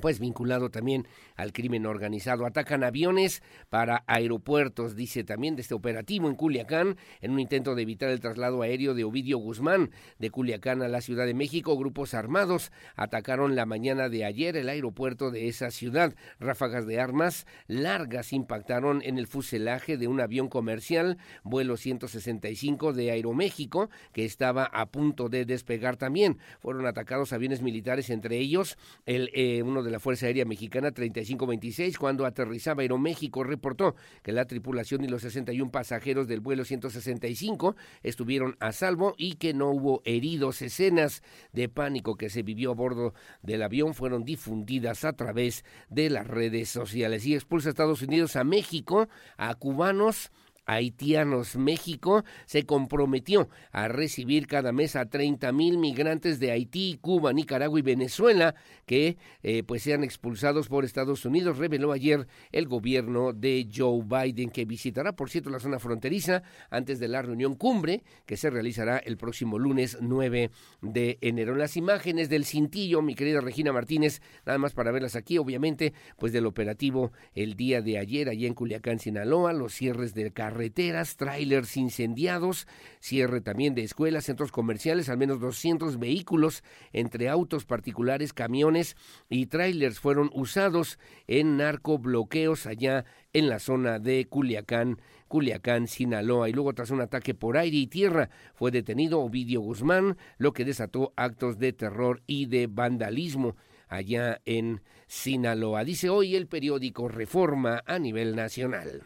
[0.00, 2.44] pues vinculado también al crimen organizado.
[2.44, 7.82] Atacan aviones para aeropuertos, dice también de este operativo en Culiacán, en un intento de
[7.82, 11.78] evitar el traslado aéreo de Ovidio Guzmán de Culiacán a la Ciudad de México.
[11.78, 16.14] Grupos armados atacaron la mañana de ayer el aeropuerto de esa ciudad.
[16.38, 23.12] Ráfagas de armas largas impactaron en el fuselaje de un avión comercial, vuelo 165 de
[23.12, 26.38] Aeroméxico, que estaba a punto de despegar también.
[26.60, 28.76] Fueron atacados aviones militares, entre ellos
[29.06, 34.46] el eh, uno de la Fuerza Aérea Mexicana 3526, cuando aterrizaba Aeroméxico, reportó que la
[34.46, 40.02] tripulación y los 61 pasajeros del vuelo 165 estuvieron a salvo y que no hubo
[40.04, 40.62] heridos.
[40.62, 41.22] Escenas
[41.52, 46.26] de pánico que se vivió a bordo del avión fueron difundidas a través de las
[46.26, 50.30] redes sociales y expulsa a Estados Unidos a México a cubanos
[50.66, 51.56] haitianos.
[51.56, 57.78] México se comprometió a recibir cada mes a 30 mil migrantes de Haití, Cuba, Nicaragua
[57.78, 58.54] y Venezuela
[58.84, 64.50] que eh, pues sean expulsados por Estados Unidos, reveló ayer el gobierno de Joe Biden,
[64.50, 68.98] que visitará, por cierto, la zona fronteriza antes de la reunión cumbre que se realizará
[68.98, 70.50] el próximo lunes 9
[70.82, 71.54] de enero.
[71.54, 76.32] Las imágenes del cintillo, mi querida Regina Martínez, nada más para verlas aquí, obviamente, pues
[76.32, 81.16] del operativo el día de ayer allá en Culiacán, Sinaloa, los cierres del carro carreteras,
[81.16, 82.66] trailers incendiados,
[82.98, 88.96] cierre también de escuelas, centros comerciales, al menos 200 vehículos entre autos particulares, camiones
[89.28, 93.04] y trailers fueron usados en narcobloqueos allá
[93.34, 94.98] en la zona de Culiacán,
[95.28, 96.48] Culiacán, Sinaloa.
[96.48, 100.64] Y luego, tras un ataque por aire y tierra, fue detenido Ovidio Guzmán, lo que
[100.64, 103.56] desató actos de terror y de vandalismo
[103.88, 105.84] allá en Sinaloa.
[105.84, 109.02] Dice hoy el periódico Reforma a nivel nacional.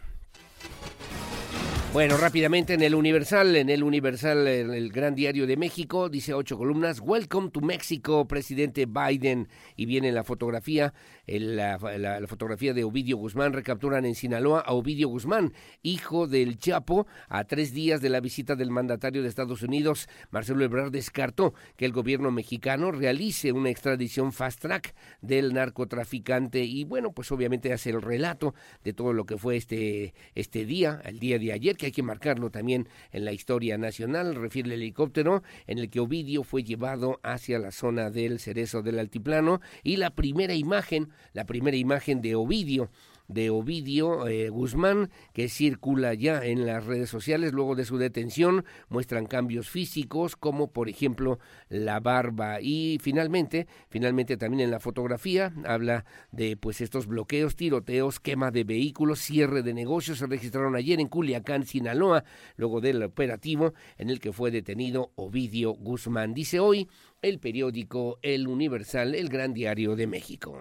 [1.92, 6.32] Bueno, rápidamente en el Universal, en el Universal, en el Gran Diario de México, dice
[6.34, 10.94] ocho columnas, Welcome to Mexico, presidente Biden, y viene la fotografía,
[11.26, 11.80] la,
[12.28, 17.74] fotografía de Ovidio Guzmán, recapturan en Sinaloa a Ovidio Guzmán, hijo del Chapo, a tres
[17.74, 22.30] días de la visita del mandatario de Estados Unidos, Marcelo Ebrard descartó que el gobierno
[22.30, 28.54] mexicano realice una extradición fast track del narcotraficante, y bueno, pues obviamente hace el relato
[28.84, 32.02] de todo lo que fue este, este día, el día de ayer, que hay que
[32.02, 37.18] marcarlo también en la historia nacional, refiere el helicóptero en el que Ovidio fue llevado
[37.22, 42.34] hacia la zona del cerezo del altiplano y la primera imagen, la primera imagen de
[42.34, 42.90] Ovidio
[43.32, 48.64] de Ovidio eh, Guzmán, que circula ya en las redes sociales luego de su detención,
[48.88, 55.52] muestran cambios físicos como por ejemplo la barba y finalmente, finalmente también en la fotografía
[55.64, 61.00] habla de pues estos bloqueos, tiroteos, quema de vehículos, cierre de negocios se registraron ayer
[61.00, 62.24] en Culiacán, Sinaloa,
[62.56, 66.34] luego del operativo en el que fue detenido Ovidio Guzmán.
[66.34, 66.88] Dice hoy
[67.22, 70.60] el periódico El Universal, el gran diario de México.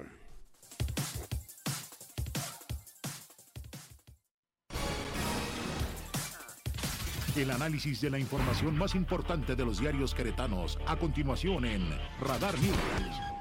[7.39, 11.87] El análisis de la información más importante de los diarios queretanos a continuación en
[12.19, 13.38] Radar News.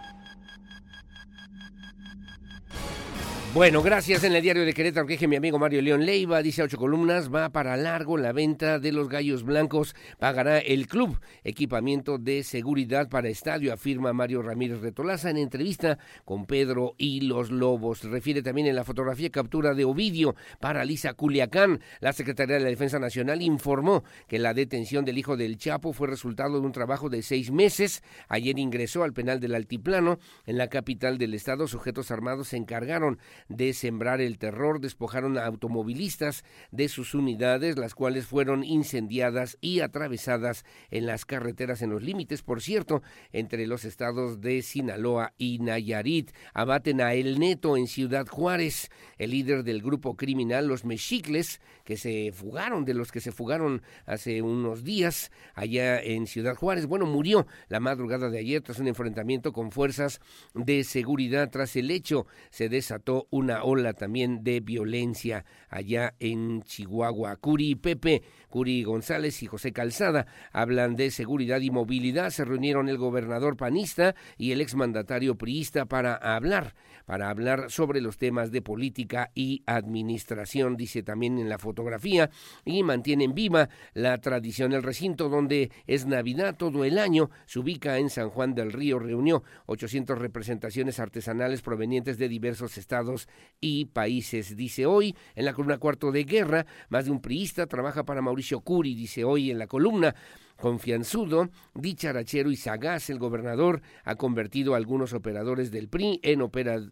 [3.54, 4.22] Bueno, gracias.
[4.24, 7.48] En el diario de Querétaro, que mi amigo Mario León Leiva, dice ocho columnas, va
[7.48, 11.18] para largo la venta de los gallos blancos, pagará el club.
[11.44, 17.50] Equipamiento de seguridad para estadio, afirma Mario Ramírez Retolaza en entrevista con Pedro y los
[17.50, 18.04] Lobos.
[18.04, 21.80] Refiere también en la fotografía captura de Ovidio, paraliza Culiacán.
[22.00, 26.06] La Secretaría de la Defensa Nacional informó que la detención del hijo del Chapo fue
[26.06, 28.02] resultado de un trabajo de seis meses.
[28.28, 30.18] Ayer ingresó al penal del Altiplano.
[30.44, 35.46] En la capital del estado, sujetos armados se encargaron de sembrar el terror, despojaron a
[35.46, 42.02] automovilistas de sus unidades, las cuales fueron incendiadas y atravesadas en las carreteras en los
[42.02, 46.32] límites, por cierto, entre los estados de Sinaloa y Nayarit.
[46.54, 51.96] Abaten a El Neto en Ciudad Juárez, el líder del grupo criminal Los Mexicles, que
[51.96, 56.86] se fugaron, de los que se fugaron hace unos días allá en Ciudad Juárez.
[56.86, 60.20] Bueno, murió la madrugada de ayer tras un enfrentamiento con fuerzas
[60.54, 61.50] de seguridad.
[61.50, 67.36] Tras el hecho, se desató una ola también de violencia allá en Chihuahua.
[67.36, 72.30] Curi Pepe, Curi González y José Calzada hablan de seguridad y movilidad.
[72.30, 76.74] Se reunieron el gobernador panista y el exmandatario priista para hablar,
[77.04, 82.30] para hablar sobre los temas de política y administración, dice también en la fotografía,
[82.64, 84.72] y mantienen viva la tradición.
[84.72, 88.98] El recinto donde es Navidad todo el año se ubica en San Juan del Río.
[88.98, 93.28] Reunió 800 representaciones artesanales provenientes de diversos estados
[93.60, 94.56] y países.
[94.56, 98.37] Dice hoy en la columna cuarto de guerra, más de un priista trabaja para Mauricio
[98.64, 100.14] Curi, dice hoy en la columna.
[100.58, 106.40] Confianzudo, dicharachero y sagaz, el gobernador ha convertido a algunos operadores del PRI en,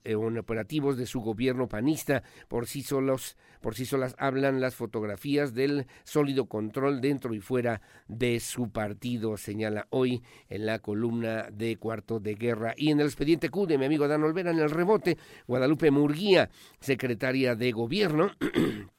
[0.05, 2.22] en, operativos de su gobierno panista.
[2.47, 7.80] Por sí solos, por sí solas hablan las fotografías del sólido control dentro y fuera
[8.07, 12.72] de su partido, señala hoy en la columna de Cuarto de Guerra.
[12.76, 15.18] Y en el expediente Q de mi amigo Dan Olvera en el rebote,
[15.49, 18.30] Guadalupe Murguía, secretaria de gobierno.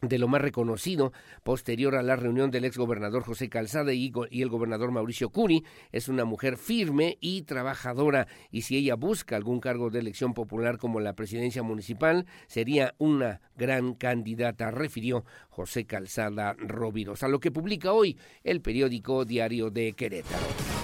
[0.00, 4.92] de lo más reconocido posterior a la reunión del exgobernador José Calzada y, el gobernador
[4.92, 5.64] Mauricio Curi.
[5.92, 10.78] Es una mujer firme y trabajadora y si ella busca algún cargo de elección popular
[10.78, 17.50] como la presidencia municipal, sería una gran candidata, refirió José Calzada Roviros, a lo que
[17.50, 20.77] publica hoy el periódico Diario de Querétaro.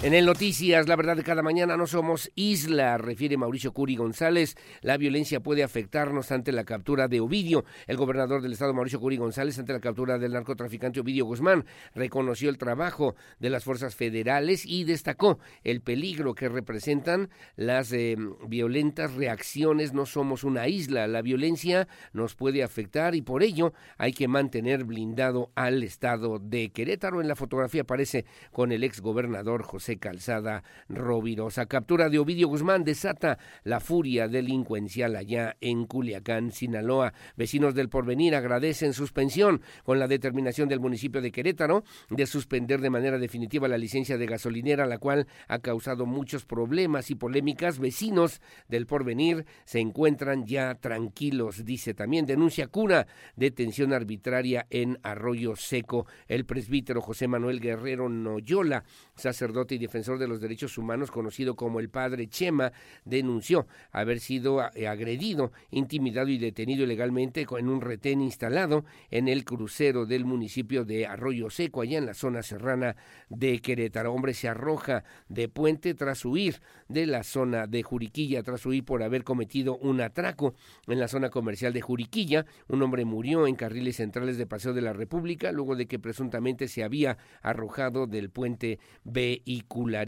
[0.00, 4.54] En el Noticias, la verdad de cada mañana no somos isla, refiere Mauricio Curi González.
[4.80, 7.64] La violencia puede afectarnos ante la captura de Ovidio.
[7.88, 11.64] El gobernador del estado, Mauricio Curi González, ante la captura del narcotraficante Ovidio Guzmán,
[11.96, 18.16] reconoció el trabajo de las fuerzas federales y destacó el peligro que representan las eh,
[18.46, 19.94] violentas reacciones.
[19.94, 24.84] No somos una isla, la violencia nos puede afectar y por ello hay que mantener
[24.84, 27.20] blindado al estado de Querétaro.
[27.20, 31.66] En la fotografía aparece con el ex gobernador José Calzada Rovirosa.
[31.66, 37.14] Captura de Ovidio Guzmán desata la furia delincuencial allá en Culiacán, Sinaloa.
[37.36, 42.90] Vecinos del Porvenir agradecen suspensión con la determinación del municipio de Querétaro de suspender de
[42.90, 47.78] manera definitiva la licencia de gasolinera, la cual ha causado muchos problemas y polémicas.
[47.78, 52.26] Vecinos del Porvenir se encuentran ya tranquilos, dice también.
[52.26, 56.06] Denuncia cura detención arbitraria en Arroyo Seco.
[56.26, 58.84] El presbítero José Manuel Guerrero Noyola,
[59.14, 62.72] sacerdote defensor de los derechos humanos, conocido como el padre Chema,
[63.04, 69.44] denunció haber sido eh, agredido, intimidado y detenido ilegalmente en un retén instalado en el
[69.44, 72.96] crucero del municipio de Arroyo Seco, allá en la zona serrana
[73.28, 74.12] de Querétaro.
[74.12, 79.02] Hombre se arroja de puente tras huir de la zona de Juriquilla, tras huir por
[79.02, 80.54] haber cometido un atraco
[80.86, 82.46] en la zona comercial de Juriquilla.
[82.68, 86.68] Un hombre murió en carriles centrales de Paseo de la República luego de que presuntamente
[86.68, 88.78] se había arrojado del puente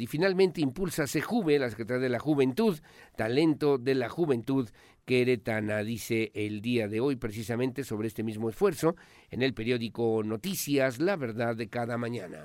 [0.01, 2.79] Y finalmente impulsa Sejuve, la Secretaría de la Juventud,
[3.17, 4.69] talento de la juventud
[5.05, 8.97] queretana, dice el día de hoy precisamente sobre este mismo esfuerzo
[9.31, 12.45] en el periódico Noticias, la verdad de cada mañana.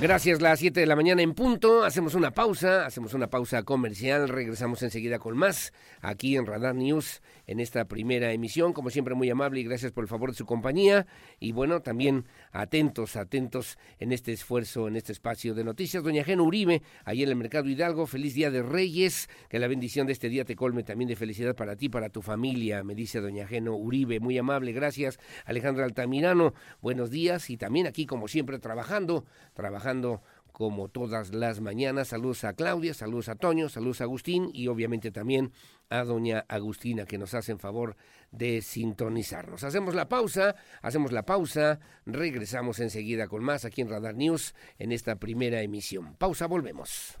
[0.00, 1.84] Gracias, las 7 de la mañana en punto.
[1.84, 4.30] Hacemos una pausa, hacemos una pausa comercial.
[4.30, 7.20] Regresamos enseguida con más aquí en Radar News
[7.50, 8.72] en esta primera emisión.
[8.72, 11.06] Como siempre, muy amable y gracias por el favor de su compañía.
[11.40, 16.04] Y bueno, también atentos, atentos en este esfuerzo, en este espacio de noticias.
[16.04, 18.06] Doña Geno Uribe, ahí en el Mercado Hidalgo.
[18.06, 19.28] Feliz Día de Reyes.
[19.48, 22.22] Que la bendición de este día te colme también de felicidad para ti, para tu
[22.22, 24.20] familia, me dice Doña Geno Uribe.
[24.20, 25.18] Muy amable, gracias.
[25.44, 27.50] Alejandra Altamirano, buenos días.
[27.50, 29.24] Y también aquí, como siempre, trabajando,
[29.54, 30.22] trabajando
[30.52, 32.08] como todas las mañanas.
[32.08, 35.52] Saludos a Claudia, saludos a Toño, saludos a Agustín y obviamente también
[35.88, 37.96] a doña Agustina que nos hacen favor
[38.30, 39.64] de sintonizarnos.
[39.64, 44.92] Hacemos la pausa, hacemos la pausa, regresamos enseguida con más aquí en Radar News en
[44.92, 46.14] esta primera emisión.
[46.16, 47.18] Pausa, volvemos.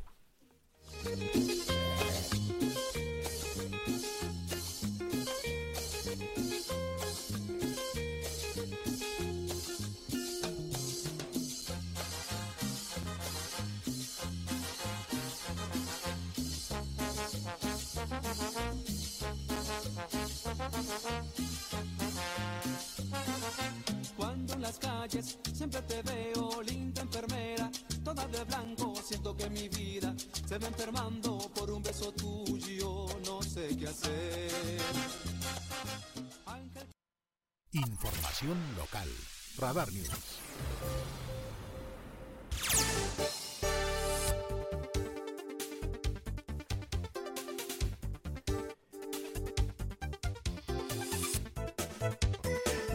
[25.22, 27.70] Siempre te veo, linda enfermera,
[28.04, 30.14] toda de blanco, siento que mi vida
[30.48, 34.50] se va enfermando por un beso tuyo, no sé qué hacer.
[37.72, 39.08] Información local.
[39.58, 40.08] Radar News.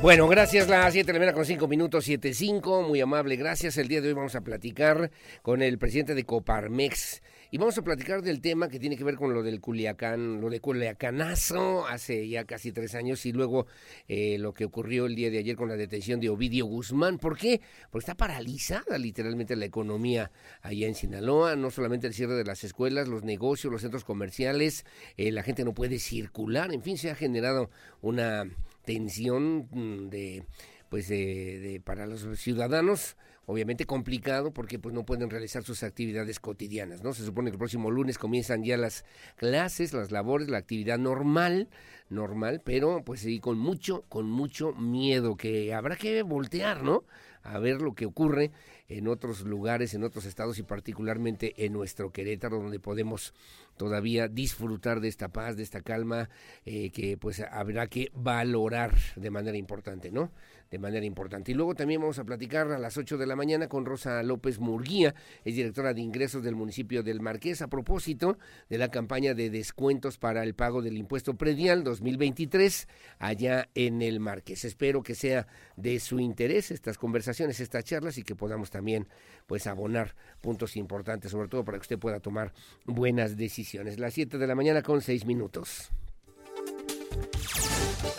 [0.06, 3.76] Bueno, gracias, la 7 de la mañana con 5 minutos, 7.5, muy amable, gracias.
[3.80, 5.10] El día de hoy vamos a platicar
[5.42, 9.16] con el presidente de Coparmex y vamos a platicar del tema que tiene que ver
[9.16, 13.66] con lo del Culiacán, lo de Culiacanazo hace ya casi tres años y luego
[14.08, 17.18] eh, lo que ocurrió el día de ayer con la detención de Ovidio Guzmán.
[17.18, 17.62] ¿Por qué?
[17.90, 20.30] Porque está paralizada literalmente la economía
[20.62, 24.86] allá en Sinaloa, no solamente el cierre de las escuelas, los negocios, los centros comerciales,
[25.18, 27.72] eh, la gente no puede circular, en fin, se ha generado
[28.04, 28.46] una
[28.86, 30.44] tensión mm, de
[30.90, 33.18] pues de, para los ciudadanos
[33.48, 37.14] obviamente complicado porque pues no pueden realizar sus actividades cotidianas, ¿no?
[37.14, 39.06] Se supone que el próximo lunes comienzan ya las
[39.36, 41.70] clases, las labores, la actividad normal,
[42.10, 47.04] normal, pero pues sí con mucho, con mucho miedo que habrá que voltear, ¿no?
[47.44, 48.52] A ver lo que ocurre
[48.88, 53.34] en otros lugares, en otros estados y particularmente en nuestro Querétaro, donde podemos
[53.78, 56.30] todavía disfrutar de esta paz, de esta calma,
[56.66, 60.32] eh, que pues habrá que valorar de manera importante, ¿no?
[60.76, 61.54] De manera importante.
[61.54, 64.60] Y luego también vamos a platicar a las 8 de la mañana con Rosa López
[64.60, 65.16] Murguía,
[65.46, 70.18] es directora de ingresos del municipio del Marqués, a propósito de la campaña de descuentos
[70.18, 74.66] para el pago del impuesto predial 2023 allá en el Marqués.
[74.66, 75.48] Espero que sea
[75.78, 79.08] de su interés estas conversaciones, estas charlas y que podamos también
[79.48, 82.52] pues abonar puntos importantes, sobre todo para que usted pueda tomar
[82.84, 83.98] buenas decisiones.
[83.98, 85.90] Las 7 de la mañana con 6 minutos.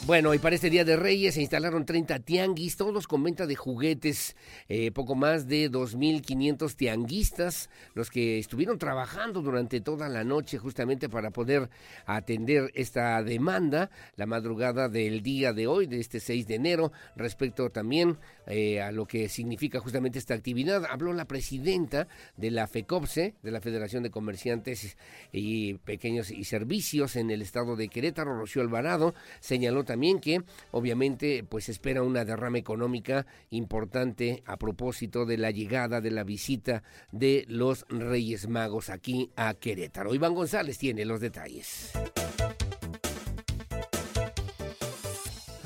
[0.06, 3.56] Bueno, y para este Día de Reyes se instalaron 30 tianguis, todos con venta de
[3.56, 4.36] juguetes,
[4.68, 11.08] eh, poco más de 2.500 tianguistas, los que estuvieron trabajando durante toda la noche justamente
[11.08, 11.70] para poder
[12.06, 17.70] atender esta demanda, la madrugada del día de hoy, de este 6 de enero, respecto
[17.70, 18.16] también
[18.46, 20.84] eh, a lo que significa justamente esta actividad.
[20.88, 24.96] Habló la presidenta de la FECOPSE, de la Federación de Comerciantes
[25.32, 31.44] y Pequeños y Servicios en el estado de Querétaro, Rocío Alvarado, señaló también que obviamente
[31.48, 36.82] pues espera una derrama económica importante a propósito de la llegada de la visita
[37.12, 40.14] de los Reyes Magos aquí a Querétaro.
[40.14, 41.92] Iván González tiene los detalles.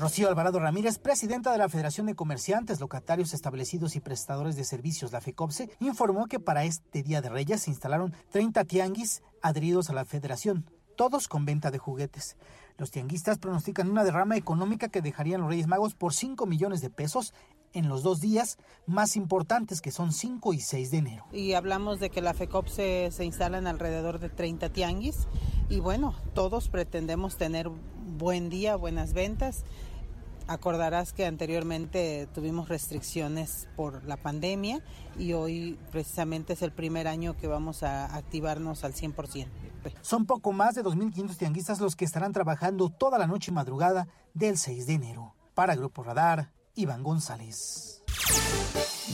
[0.01, 5.11] Rocío Alvarado Ramírez, presidenta de la Federación de Comerciantes, Locatarios Establecidos y Prestadores de Servicios,
[5.11, 9.93] la FECOPSE, informó que para este Día de Reyes se instalaron 30 tianguis adheridos a
[9.93, 10.65] la federación,
[10.97, 12.35] todos con venta de juguetes.
[12.79, 16.89] Los tianguistas pronostican una derrama económica que dejarían los Reyes Magos por 5 millones de
[16.89, 17.35] pesos
[17.71, 21.25] en los dos días más importantes que son 5 y 6 de enero.
[21.31, 25.27] Y hablamos de que la FECOP se, se instala en alrededor de 30 tianguis
[25.69, 29.63] y bueno, todos pretendemos tener buen día, buenas ventas
[30.51, 34.83] Acordarás que anteriormente tuvimos restricciones por la pandemia
[35.17, 39.47] y hoy precisamente es el primer año que vamos a activarnos al 100%.
[40.01, 44.09] Son poco más de 2.500 tianguistas los que estarán trabajando toda la noche y madrugada
[44.33, 45.35] del 6 de enero.
[45.53, 48.03] Para Grupo Radar, Iván González.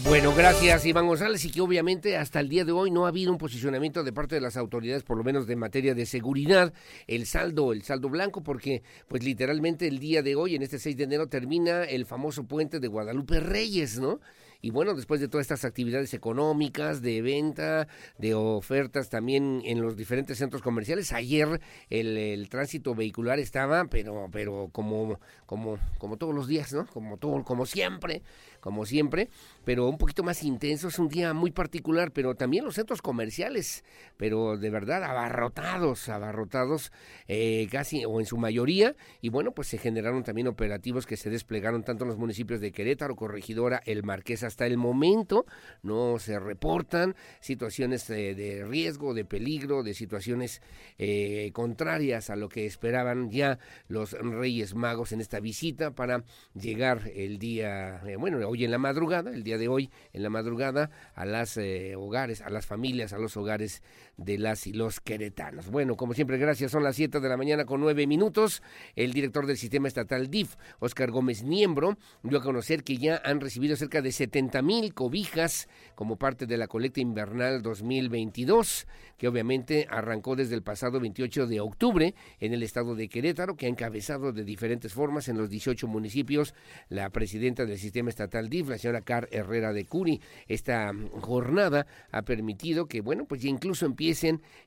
[0.03, 3.31] Bueno, gracias Iván González y que obviamente hasta el día de hoy no ha habido
[3.31, 6.73] un posicionamiento de parte de las autoridades, por lo menos de materia de seguridad,
[7.07, 10.95] el saldo, el saldo blanco, porque pues literalmente el día de hoy, en este 6
[10.97, 14.19] de enero, termina el famoso puente de Guadalupe Reyes, ¿no?
[14.61, 17.87] Y bueno, después de todas estas actividades económicas, de venta,
[18.17, 24.69] de ofertas también en los diferentes centros comerciales, ayer el, tránsito vehicular estaba, pero, pero
[24.71, 26.87] como, como, como todos los días, ¿no?
[26.87, 28.23] Como todo, como siempre,
[28.67, 29.29] como siempre,
[29.63, 33.85] pero un poquito más intenso, es un día muy particular, pero también los centros comerciales,
[34.17, 36.91] pero de verdad abarrotados, abarrotados
[37.29, 41.29] eh, casi o en su mayoría, y bueno, pues se generaron también operativos que se
[41.29, 45.45] desplegaron tanto en los municipios de Querétaro, Corregidora, El Marqués, hasta el momento
[45.81, 50.61] no se reportan situaciones eh, de riesgo, de peligro, de situaciones
[50.97, 57.09] eh, contrarias a lo que esperaban ya los Reyes Magos en esta visita para llegar
[57.15, 61.25] el día, bueno, hoy en la madrugada, el día de hoy en la madrugada, a
[61.25, 63.81] las eh, hogares, a las familias, a los hogares
[64.17, 65.69] de las y los queretanos.
[65.69, 66.71] Bueno, como siempre, gracias.
[66.71, 68.61] Son las 7 de la mañana con 9 minutos.
[68.95, 73.41] El director del sistema estatal DIF, Oscar Gómez Niembro, dio a conocer que ya han
[73.41, 78.87] recibido cerca de 70 mil cobijas como parte de la colecta invernal 2022,
[79.17, 83.65] que obviamente arrancó desde el pasado 28 de octubre en el estado de Querétaro, que
[83.65, 86.53] ha encabezado de diferentes formas en los 18 municipios
[86.89, 90.21] la presidenta del sistema estatal al DIF, la señora Car Herrera de Curi.
[90.47, 90.91] Esta
[91.21, 93.85] jornada ha permitido que, bueno, pues ya incluso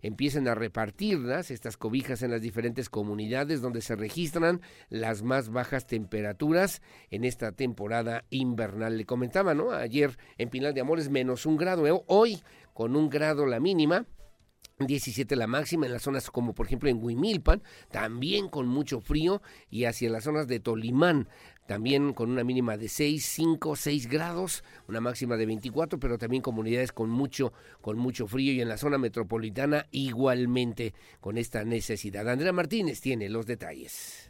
[0.02, 5.86] empiecen, a repartirlas, estas cobijas en las diferentes comunidades donde se registran las más bajas
[5.86, 8.96] temperaturas en esta temporada invernal.
[8.96, 9.72] Le comentaba, ¿no?
[9.72, 12.02] Ayer en Pinal de Amores menos un grado, ¿eh?
[12.06, 12.40] hoy
[12.74, 14.06] con un grado la mínima,
[14.86, 19.42] 17 la máxima en las zonas como por ejemplo en Huimilpan, también con mucho frío
[19.68, 21.28] y hacia las zonas de Tolimán,
[21.70, 26.42] también con una mínima de 6, 5, 6 grados, una máxima de 24, pero también
[26.42, 32.28] comunidades con mucho con mucho frío y en la zona metropolitana igualmente con esta necesidad.
[32.28, 34.28] Andrea Martínez tiene los detalles.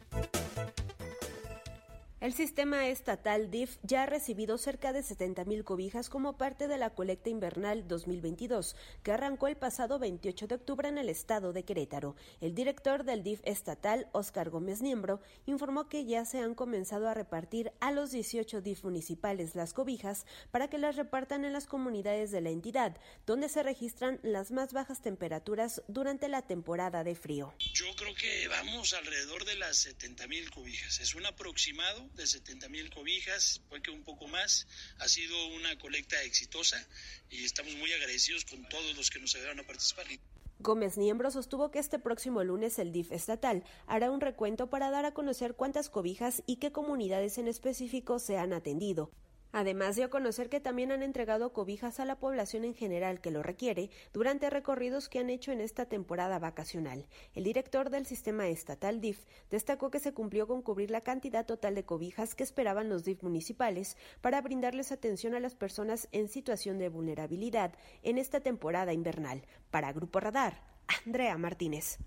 [2.21, 6.91] El sistema estatal DIF ya ha recibido cerca de 70.000 cobijas como parte de la
[6.91, 12.15] colecta invernal 2022, que arrancó el pasado 28 de octubre en el estado de Querétaro.
[12.39, 17.15] El director del DIF estatal, Óscar Gómez Niembro, informó que ya se han comenzado a
[17.15, 22.29] repartir a los 18 DIF municipales las cobijas para que las repartan en las comunidades
[22.29, 27.55] de la entidad, donde se registran las más bajas temperaturas durante la temporada de frío.
[27.73, 30.99] Yo creo que vamos alrededor de las 70.000 cobijas.
[30.99, 34.67] Es un aproximado de 70 mil cobijas, puede que un poco más.
[34.99, 36.77] Ha sido una colecta exitosa
[37.29, 40.05] y estamos muy agradecidos con todos los que nos ayudaron a participar.
[40.59, 45.05] Gómez Niembro sostuvo que este próximo lunes el DIF estatal hará un recuento para dar
[45.05, 49.11] a conocer cuántas cobijas y qué comunidades en específico se han atendido.
[49.51, 53.43] Además a conocer que también han entregado cobijas a la población en general que lo
[53.43, 57.05] requiere durante recorridos que han hecho en esta temporada vacacional.
[57.33, 61.75] El director del sistema estatal DIF destacó que se cumplió con cubrir la cantidad total
[61.75, 66.77] de cobijas que esperaban los DIF municipales para brindarles atención a las personas en situación
[66.77, 67.73] de vulnerabilidad
[68.03, 69.43] en esta temporada invernal.
[69.69, 70.61] Para Grupo Radar,
[71.05, 71.97] Andrea Martínez.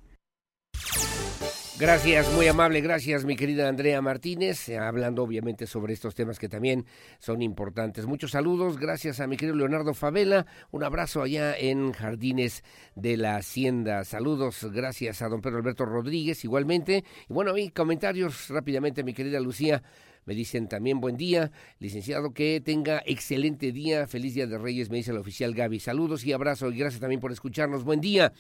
[1.77, 6.49] Gracias, muy amable, gracias mi querida Andrea Martínez, eh, hablando obviamente sobre estos temas que
[6.49, 6.87] también
[7.19, 8.07] son importantes.
[8.07, 12.63] Muchos saludos, gracias a mi querido Leonardo Favela, un abrazo allá en Jardines
[12.95, 14.05] de la Hacienda.
[14.05, 17.03] Saludos, gracias a don Pedro Alberto Rodríguez igualmente.
[17.29, 19.83] Y bueno, ahí comentarios rápidamente, mi querida Lucía.
[20.27, 21.51] Me dicen también buen día,
[21.81, 25.81] licenciado, que tenga excelente día, feliz día de Reyes, me dice el oficial Gaby.
[25.81, 27.83] Saludos y abrazo y gracias también por escucharnos.
[27.83, 28.33] Buen día.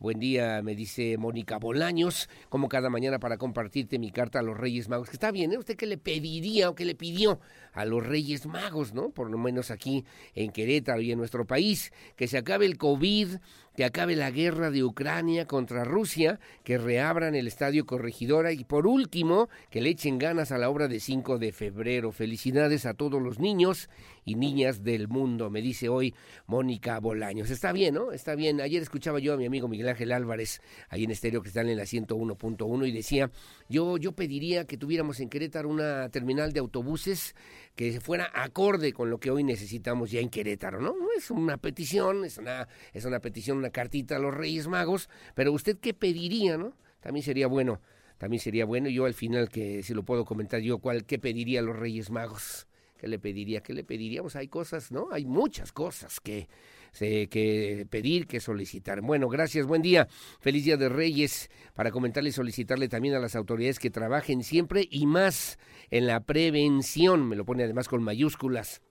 [0.00, 4.56] Buen día, me dice Mónica Bolaños, como cada mañana para compartirte mi carta a los
[4.56, 5.08] Reyes Magos.
[5.08, 5.58] Que está bien, ¿eh?
[5.58, 7.40] ¿Usted qué le pediría o qué le pidió
[7.74, 9.10] a los Reyes Magos, no?
[9.10, 10.04] Por lo menos aquí
[10.34, 11.92] en Querétaro y en nuestro país.
[12.16, 13.36] Que se acabe el COVID,
[13.76, 18.86] que acabe la guerra de Ucrania contra Rusia, que reabran el Estadio Corregidora y por
[18.86, 22.12] último, que le echen ganas a la obra de 5 de febrero.
[22.12, 23.90] Felicidades a todos los niños
[24.24, 26.14] y niñas del mundo, me dice hoy
[26.46, 27.50] Mónica Bolaños.
[27.50, 28.12] Está bien, ¿no?
[28.12, 28.60] Está bien.
[28.60, 31.84] Ayer escuchaba yo a mi amigo Miguel Ángel Álvarez ahí en Estéreo Cristal en la
[31.84, 33.30] 101.1 y decía,
[33.68, 37.34] yo, yo pediría que tuviéramos en Querétaro una terminal de autobuses
[37.74, 40.94] que fuera acorde con lo que hoy necesitamos ya en Querétaro, ¿no?
[40.96, 45.08] No es una petición, es una, es una petición, una cartita a los Reyes Magos,
[45.34, 46.76] pero usted qué pediría, ¿no?
[47.00, 47.80] También sería bueno,
[48.18, 51.60] también sería bueno, yo al final que si lo puedo comentar yo, ¿cuál, qué pediría
[51.60, 52.66] a los Reyes Magos?
[52.96, 53.60] ¿Qué le pediría?
[53.60, 54.36] ¿Qué le pediríamos?
[54.36, 55.08] Hay cosas, ¿no?
[55.10, 56.48] Hay muchas cosas que,
[56.98, 59.00] que pedir, que solicitar.
[59.00, 60.08] Bueno, gracias, buen día.
[60.40, 64.86] Feliz Día de Reyes para comentarle y solicitarle también a las autoridades que trabajen siempre
[64.90, 65.58] y más
[65.90, 67.28] en la prevención.
[67.28, 68.82] Me lo pone además con mayúsculas.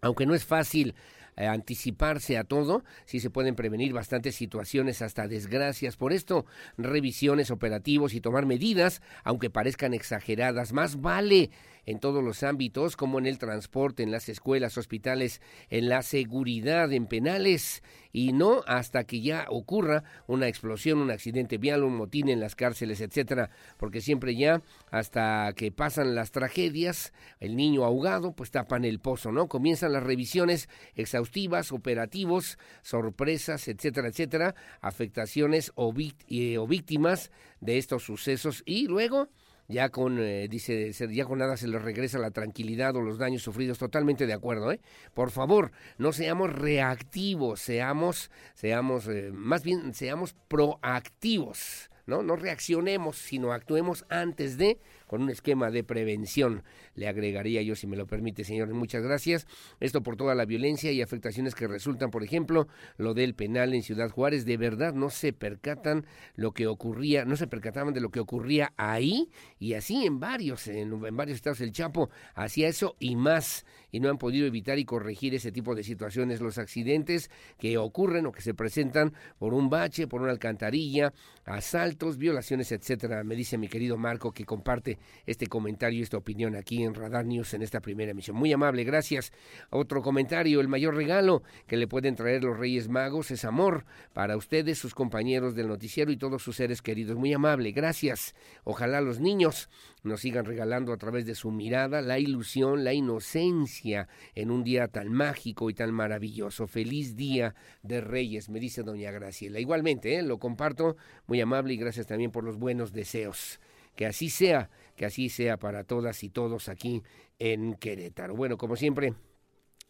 [0.00, 0.94] Aunque no es fácil
[1.36, 5.96] eh, anticiparse a todo, sí se pueden prevenir bastantes situaciones, hasta desgracias.
[5.96, 11.50] Por esto, revisiones operativos y tomar medidas, aunque parezcan exageradas, más vale
[11.86, 16.92] en todos los ámbitos, como en el transporte, en las escuelas, hospitales, en la seguridad,
[16.92, 17.82] en penales,
[18.12, 22.54] y no hasta que ya ocurra una explosión, un accidente vial, un motín en las
[22.54, 28.84] cárceles, etcétera, porque siempre ya hasta que pasan las tragedias, el niño ahogado, pues tapan
[28.84, 29.48] el pozo, ¿no?
[29.48, 35.92] Comienzan las revisiones exhaustivas, operativos, sorpresas, etcétera, etcétera, afectaciones o,
[36.28, 39.28] eh, o víctimas de estos sucesos y luego
[39.68, 43.42] ya con, eh, dice, ya con nada se les regresa la tranquilidad o los daños
[43.42, 44.80] sufridos, totalmente de acuerdo, ¿eh?
[45.14, 52.22] Por favor, no seamos reactivos, seamos, seamos, eh, más bien seamos proactivos, ¿no?
[52.22, 54.78] No reaccionemos, sino actuemos antes de
[55.14, 56.64] con un esquema de prevención,
[56.96, 58.74] le agregaría yo, si me lo permite, señores.
[58.74, 59.46] Muchas gracias.
[59.78, 63.84] Esto por toda la violencia y afectaciones que resultan, por ejemplo, lo del penal en
[63.84, 64.44] Ciudad Juárez.
[64.44, 66.04] De verdad no se percatan
[66.34, 70.66] lo que ocurría, no se percataban de lo que ocurría ahí y así en varios,
[70.66, 71.60] en, en varios estados.
[71.60, 73.64] El Chapo hacía eso y más
[73.94, 76.40] y no han podido evitar y corregir ese tipo de situaciones.
[76.40, 77.30] Los accidentes
[77.60, 81.12] que ocurren o que se presentan por un bache, por una alcantarilla,
[81.44, 83.22] asaltos, violaciones, etcétera.
[83.22, 87.54] Me dice mi querido Marco que comparte este comentario, esta opinión aquí en Radar News
[87.54, 88.36] en esta primera emisión.
[88.36, 89.32] Muy amable, gracias.
[89.70, 94.36] Otro comentario, el mayor regalo que le pueden traer los Reyes Magos es amor para
[94.36, 97.16] ustedes, sus compañeros del noticiero y todos sus seres queridos.
[97.16, 98.34] Muy amable, gracias.
[98.64, 99.68] Ojalá los niños
[100.04, 104.86] nos sigan regalando a través de su mirada la ilusión, la inocencia en un día
[104.88, 106.66] tan mágico y tan maravilloso.
[106.66, 109.58] Feliz día de Reyes, me dice doña Graciela.
[109.58, 110.22] Igualmente, ¿eh?
[110.22, 110.96] lo comparto,
[111.26, 113.60] muy amable y gracias también por los buenos deseos.
[113.96, 117.02] Que así sea, que así sea para todas y todos aquí
[117.38, 118.36] en Querétaro.
[118.36, 119.14] Bueno, como siempre,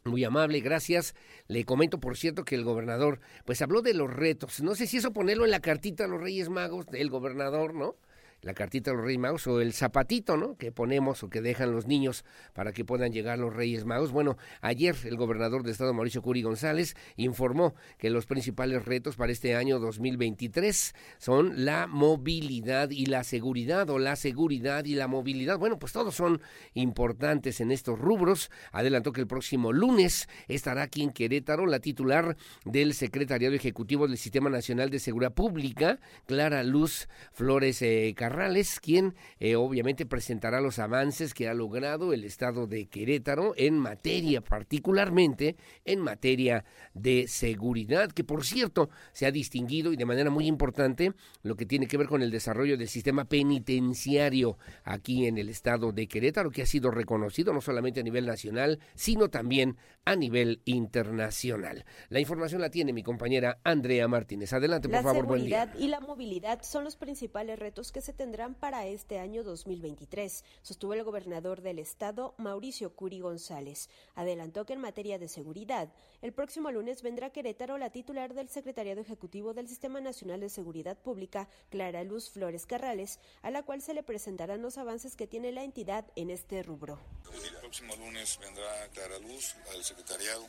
[0.05, 1.15] muy amable, gracias.
[1.49, 4.62] Le comento, por cierto, que el gobernador, pues habló de los retos.
[4.62, 7.97] No sé si eso ponerlo en la cartita a los Reyes Magos del gobernador, ¿no?
[8.45, 10.57] La cartita de los Reyes Magos o el zapatito, ¿no?
[10.57, 14.12] Que ponemos o que dejan los niños para que puedan llegar los Reyes Magos.
[14.12, 19.32] Bueno, ayer el gobernador de Estado, Mauricio Curi González, informó que los principales retos para
[19.32, 25.59] este año 2023 son la movilidad y la seguridad o la seguridad y la movilidad.
[25.59, 26.42] Bueno, pues todos son
[26.74, 28.51] importantes en estos rubros.
[28.72, 34.18] Adelantó que el próximo lunes estará aquí en Querétaro la titular del Secretariado Ejecutivo del
[34.18, 40.80] Sistema Nacional de Seguridad Pública, Clara Luz Flores eh, Carrales, quien eh, obviamente presentará los
[40.80, 45.55] avances que ha logrado el Estado de Querétaro en materia, particularmente
[45.85, 46.64] en materia
[46.95, 51.12] de seguridad, que por cierto se ha distinguido y de manera muy importante
[51.45, 55.93] lo que tiene que ver con el desarrollo del sistema penitenciario aquí en el Estado
[55.93, 60.61] de Querétaro, que ha sido reconocido no solamente a nivel nacional, sino también a nivel
[60.64, 61.85] internacional.
[62.09, 64.53] La información la tiene mi compañera Andrea Martínez.
[64.53, 65.59] Adelante, por favor, buen día.
[65.59, 69.45] La seguridad y la movilidad son los principales retos que se tendrán para este año
[69.45, 73.91] 2023, sostuvo el gobernador del estado, Mauricio Curi González.
[74.14, 78.49] Adelantó que en materia de seguridad, el próximo lunes vendrá a Querétaro la titular del
[78.49, 83.83] Secretariado Ejecutivo del Sistema Nacional de Seguridad Pública, Clara Luz Flores Carrales, a la cual
[83.83, 86.99] se le presentarán los avances que tiene la entidad en este rubro.
[87.31, 90.47] El próximo lunes vendrá Clara Luz al secretariado.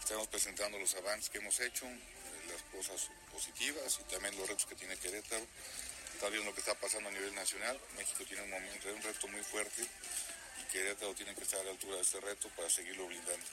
[0.00, 1.86] Estamos presentando los avances que hemos hecho,
[2.48, 5.46] las cosas positivas y también los retos que tiene Querétaro
[6.14, 7.78] está viendo lo que está pasando a nivel nacional.
[7.96, 11.70] México tiene un momento, un reto muy fuerte y Querétaro tiene que estar a la
[11.72, 13.46] altura de este reto para seguirlo blindando.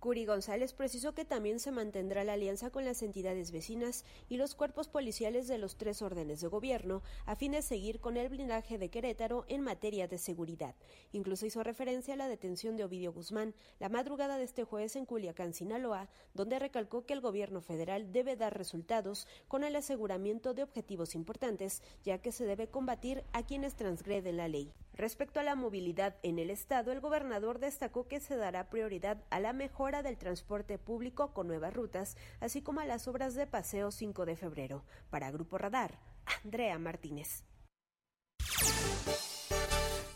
[0.00, 4.54] Curi González precisó que también se mantendrá la alianza con las entidades vecinas y los
[4.54, 8.78] cuerpos policiales de los tres órdenes de gobierno a fin de seguir con el blindaje
[8.78, 10.74] de Querétaro en materia de seguridad.
[11.12, 15.06] Incluso hizo referencia a la detención de Ovidio Guzmán la madrugada de este jueves en
[15.06, 20.62] Culiacán, Sinaloa, donde recalcó que el gobierno federal debe dar resultados con el aseguramiento de
[20.62, 24.72] objetivos importantes, ya que se debe combatir a quienes transgreden la ley.
[24.96, 29.40] Respecto a la movilidad en el estado, el gobernador destacó que se dará prioridad a
[29.40, 33.90] la mejora del transporte público con nuevas rutas, así como a las obras de paseo
[33.90, 34.84] 5 de febrero.
[35.10, 35.98] Para Grupo Radar,
[36.44, 37.44] Andrea Martínez.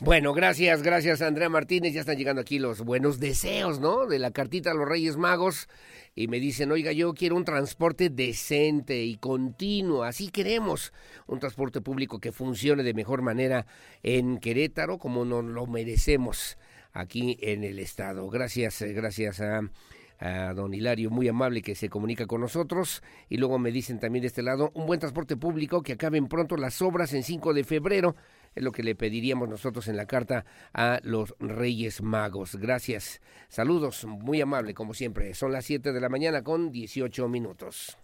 [0.03, 1.93] Bueno, gracias, gracias Andrea Martínez.
[1.93, 4.07] Ya están llegando aquí los buenos deseos, ¿no?
[4.07, 5.69] De la cartita a los Reyes Magos.
[6.15, 10.03] Y me dicen, oiga, yo quiero un transporte decente y continuo.
[10.03, 10.95] Así queremos
[11.27, 13.67] un transporte público que funcione de mejor manera
[14.03, 16.57] en Querétaro, como nos lo merecemos
[16.95, 18.27] aquí en el Estado.
[18.31, 19.61] Gracias, eh, gracias a
[20.21, 23.03] a don Hilario, muy amable, que se comunica con nosotros.
[23.29, 26.57] Y luego me dicen también de este lado, un buen transporte público, que acaben pronto
[26.57, 28.15] las obras en 5 de febrero.
[28.55, 32.57] Es lo que le pediríamos nosotros en la carta a los Reyes Magos.
[32.57, 33.21] Gracias.
[33.49, 35.35] Saludos, muy amable, como siempre.
[35.35, 37.97] Son las 7 de la mañana con 18 minutos.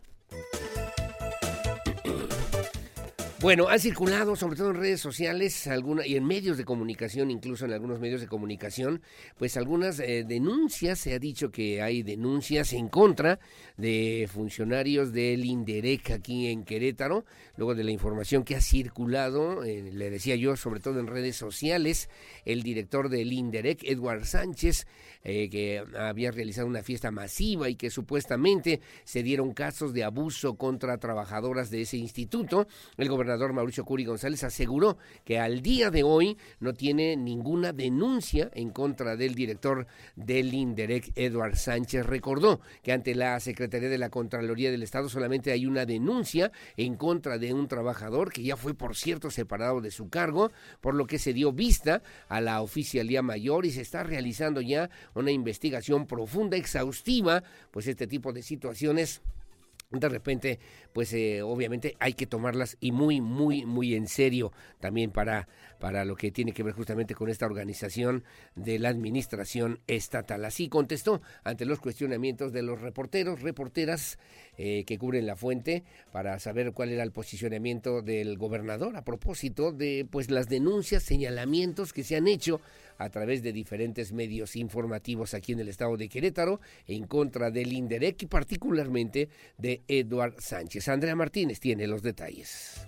[3.38, 7.66] Bueno, han circulado, sobre todo en redes sociales alguna, y en medios de comunicación, incluso
[7.66, 9.02] en algunos medios de comunicación,
[9.36, 13.38] pues algunas eh, denuncias, se ha dicho que hay denuncias en contra
[13.76, 17.26] de funcionarios del INDEREC aquí en Querétaro,
[17.58, 21.36] luego de la información que ha circulado, eh, le decía yo, sobre todo en redes
[21.36, 22.08] sociales,
[22.46, 24.86] el director del INDEREC, Edward Sánchez,
[25.28, 30.54] eh, que había realizado una fiesta masiva y que supuestamente se dieron casos de abuso
[30.54, 32.68] contra trabajadoras de ese instituto.
[32.96, 38.52] El gobernador Mauricio Curi González aseguró que al día de hoy no tiene ninguna denuncia
[38.54, 42.06] en contra del director del INDEREC, Edward Sánchez.
[42.06, 46.94] Recordó que ante la Secretaría de la Contraloría del Estado solamente hay una denuncia en
[46.94, 51.08] contra de un trabajador que ya fue, por cierto, separado de su cargo, por lo
[51.08, 54.88] que se dio vista a la oficialía mayor y se está realizando ya
[55.20, 59.22] una investigación profunda, exhaustiva, pues este tipo de situaciones
[59.90, 60.58] de repente,
[60.92, 65.46] pues eh, obviamente hay que tomarlas y muy, muy, muy en serio también para,
[65.78, 68.24] para lo que tiene que ver justamente con esta organización
[68.56, 70.44] de la administración estatal.
[70.44, 74.18] Así contestó ante los cuestionamientos de los reporteros, reporteras
[74.58, 79.70] eh, que cubren la fuente para saber cuál era el posicionamiento del gobernador a propósito
[79.70, 82.60] de pues las denuncias, señalamientos que se han hecho
[82.98, 87.72] a través de diferentes medios informativos aquí en el estado de Querétaro en contra del
[87.72, 89.28] INDEREC y particularmente
[89.58, 90.88] de Eduard Sánchez.
[90.88, 92.86] Andrea Martínez tiene los detalles.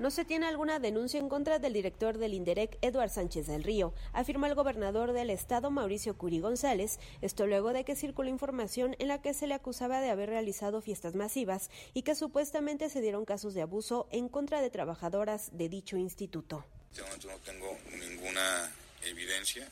[0.00, 3.92] No se tiene alguna denuncia en contra del director del INDEREC, Eduard Sánchez del Río,
[4.14, 9.08] afirma el gobernador del estado, Mauricio Curi González, esto luego de que circuló información en
[9.08, 13.26] la que se le acusaba de haber realizado fiestas masivas y que supuestamente se dieron
[13.26, 16.64] casos de abuso en contra de trabajadoras de dicho instituto.
[16.90, 18.68] Este momento no tengo ninguna
[19.02, 19.68] evidencia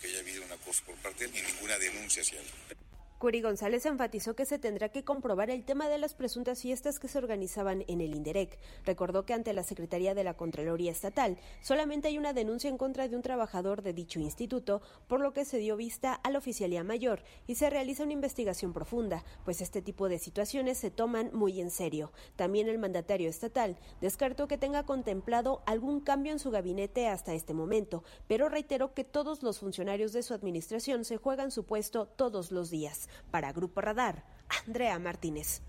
[0.00, 2.46] que haya habido un acoso por parte de él, ni ninguna denuncia hacia él.
[3.18, 7.08] Curi González enfatizó que se tendrá que comprobar el tema de las presuntas fiestas que
[7.08, 8.58] se organizaban en el INDEREC.
[8.84, 13.08] Recordó que ante la Secretaría de la Contraloría Estatal solamente hay una denuncia en contra
[13.08, 16.84] de un trabajador de dicho instituto, por lo que se dio vista a la Oficialía
[16.84, 21.58] Mayor y se realiza una investigación profunda, pues este tipo de situaciones se toman muy
[21.62, 22.12] en serio.
[22.36, 27.54] También el mandatario estatal descartó que tenga contemplado algún cambio en su gabinete hasta este
[27.54, 32.52] momento, pero reiteró que todos los funcionarios de su administración se juegan su puesto todos
[32.52, 33.05] los días.
[33.30, 34.24] Para Grupo Radar,
[34.66, 35.62] Andrea Martínez.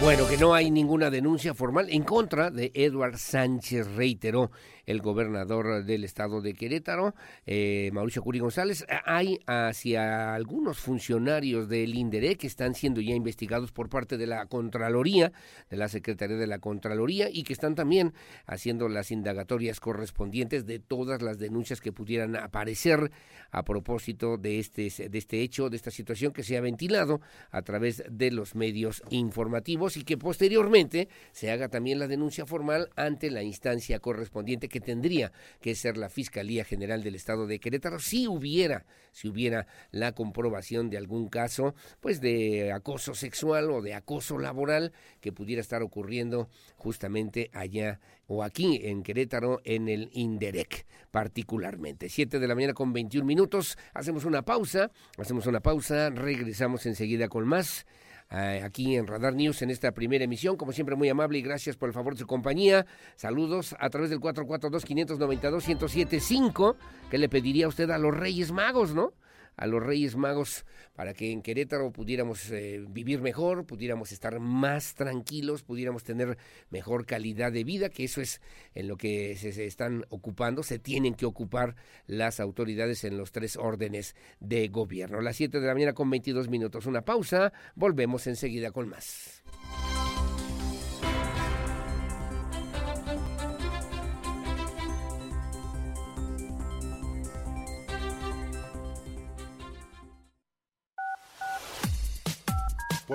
[0.00, 4.50] Bueno, que no hay ninguna denuncia formal en contra de Eduard Sánchez, reiteró
[4.86, 7.14] el gobernador del estado de Querétaro,
[7.46, 8.84] eh, Mauricio Curi González.
[9.04, 14.46] Hay hacia algunos funcionarios del INDERE que están siendo ya investigados por parte de la
[14.46, 15.32] Contraloría,
[15.70, 18.12] de la Secretaría de la Contraloría, y que están también
[18.46, 23.10] haciendo las indagatorias correspondientes de todas las denuncias que pudieran aparecer
[23.50, 27.20] a propósito de este, de este hecho, de esta situación que se ha ventilado
[27.50, 32.90] a través de los medios informativos y que posteriormente se haga también la denuncia formal
[32.96, 35.30] ante la instancia correspondiente que tendría
[35.60, 40.90] que ser la Fiscalía General del Estado de Querétaro si hubiera, si hubiera la comprobación
[40.90, 46.48] de algún caso, pues de acoso sexual o de acoso laboral que pudiera estar ocurriendo
[46.76, 52.08] justamente allá o aquí en Querétaro en el Inderec particularmente.
[52.08, 57.28] Siete de la mañana con 21 minutos, hacemos una pausa, hacemos una pausa, regresamos enseguida
[57.28, 57.86] con más.
[58.36, 60.56] Eh, aquí en Radar News en esta primera emisión.
[60.56, 62.84] Como siempre, muy amable y gracias por el favor de su compañía.
[63.14, 66.74] Saludos a través del 442-592-1075,
[67.10, 69.12] que le pediría a usted a los Reyes Magos, ¿no?
[69.56, 70.64] A los Reyes Magos
[70.94, 76.38] para que en Querétaro pudiéramos eh, vivir mejor, pudiéramos estar más tranquilos, pudiéramos tener
[76.70, 78.40] mejor calidad de vida, que eso es
[78.74, 81.74] en lo que se, están ocupando, se tienen que ocupar
[82.06, 85.20] las autoridades en los tres órdenes de gobierno.
[85.20, 89.42] Las 7 de la mañana con 22 minutos, una pausa, volvemos enseguida con más.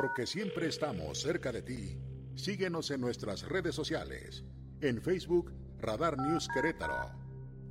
[0.01, 1.99] Porque siempre estamos cerca de ti.
[2.34, 4.45] Síguenos en nuestras redes sociales.
[4.80, 7.11] En Facebook, Radar News Querétaro.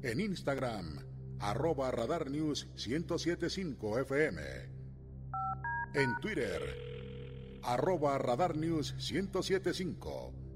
[0.03, 1.07] En Instagram,
[1.39, 4.43] arroba Radar News 1075 FM.
[5.95, 6.61] En Twitter,
[7.63, 10.48] arroba Radar News 1075.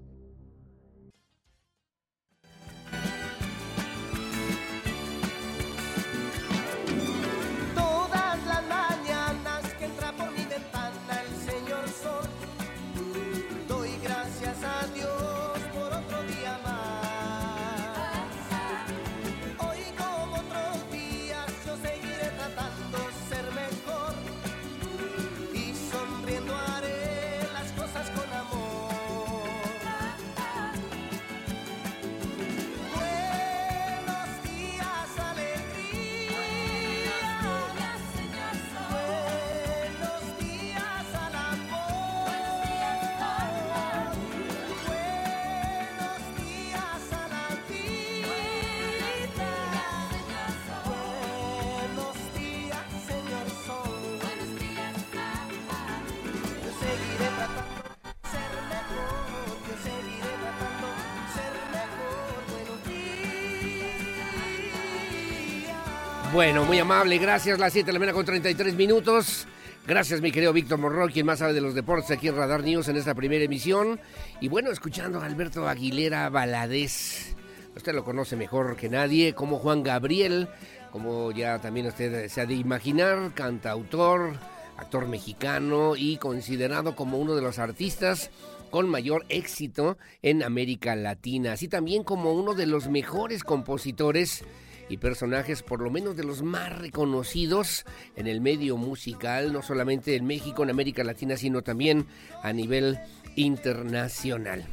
[66.43, 67.60] Bueno, muy amable, gracias.
[67.60, 69.47] Las 7 de la mañana con 33 minutos.
[69.86, 72.89] Gracias, mi querido Víctor Morroy, quien más sabe de los deportes aquí en Radar News
[72.89, 74.01] en esta primera emisión.
[74.40, 77.36] Y bueno, escuchando a Alberto Aguilera Valadez.
[77.77, 80.48] Usted lo conoce mejor que nadie, como Juan Gabriel,
[80.90, 84.32] como ya también usted se ha de imaginar, cantautor,
[84.78, 88.32] actor mexicano y considerado como uno de los artistas
[88.73, 94.44] con mayor éxito en América Latina, así también como uno de los mejores compositores
[94.89, 97.85] y personajes por lo menos de los más reconocidos
[98.17, 102.07] en el medio musical, no solamente en México, en América Latina, sino también
[102.43, 102.99] a nivel
[103.37, 104.67] internacional.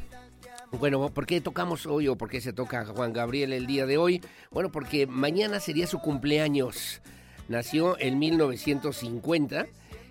[0.72, 3.98] Bueno, ¿por qué tocamos hoy o por qué se toca Juan Gabriel el día de
[3.98, 4.20] hoy?
[4.50, 7.02] Bueno, porque mañana sería su cumpleaños.
[7.48, 9.66] Nació en 1950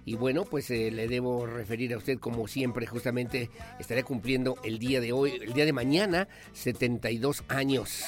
[0.09, 4.79] y bueno, pues eh, le debo referir a usted como siempre, justamente estaré cumpliendo el
[4.79, 8.05] día de hoy, el día de mañana, 72 años.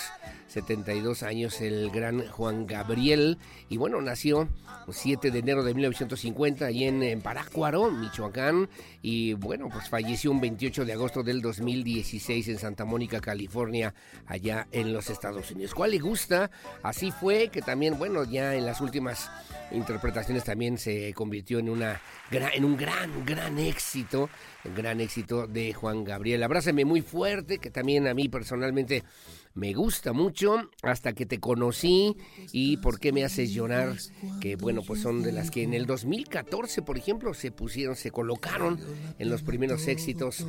[0.47, 3.37] 72 años el gran Juan Gabriel.
[3.69, 4.49] Y bueno, nació
[4.89, 8.69] 7 de enero de 1950 ahí en, en Parácuaro, Michoacán.
[9.01, 13.93] Y bueno, pues falleció un 28 de agosto del 2016 en Santa Mónica, California,
[14.25, 15.73] allá en los Estados Unidos.
[15.73, 16.51] ¿Cuál le gusta?
[16.83, 19.29] Así fue que también, bueno, ya en las últimas
[19.71, 21.90] interpretaciones también se convirtió en, una,
[22.31, 24.29] en un gran, gran éxito,
[24.75, 26.43] gran éxito de Juan Gabriel.
[26.43, 29.03] Abrázame muy fuerte, que también a mí personalmente
[29.53, 32.15] me gusta mucho hasta que te conocí
[32.53, 33.97] y por qué me haces llorar,
[34.39, 38.11] que bueno, pues son de las que en el 2014, por ejemplo, se pusieron, se
[38.11, 38.79] colocaron
[39.19, 40.45] en los primeros éxitos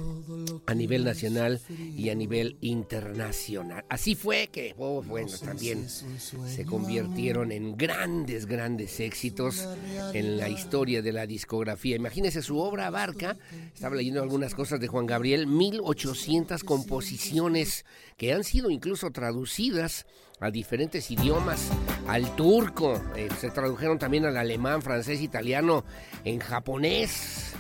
[0.67, 1.61] a nivel nacional
[1.97, 3.85] y a nivel internacional.
[3.89, 9.67] Así fue que, oh, bueno, también se convirtieron en grandes, grandes éxitos
[10.15, 11.97] en la historia de la discografía.
[11.97, 13.37] Imagínese, su obra abarca,
[13.75, 17.85] estaba leyendo algunas cosas de Juan Gabriel, 1800 composiciones
[18.17, 20.07] que han sido incluso traducidas
[20.41, 21.71] a diferentes idiomas,
[22.07, 25.85] al turco, eh, se tradujeron también al alemán, francés, italiano,
[26.25, 27.53] en japonés.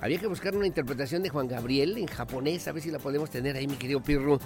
[0.00, 3.30] Había que buscar una interpretación de Juan Gabriel en japonés, a ver si la podemos
[3.30, 4.38] tener ahí, mi querido Pirro,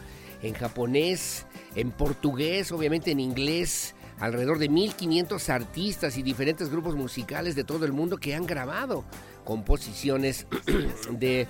[0.42, 7.54] en japonés, en portugués, obviamente en inglés, alrededor de 1500 artistas y diferentes grupos musicales
[7.54, 9.04] de todo el mundo que han grabado
[9.44, 10.46] composiciones
[11.10, 11.48] de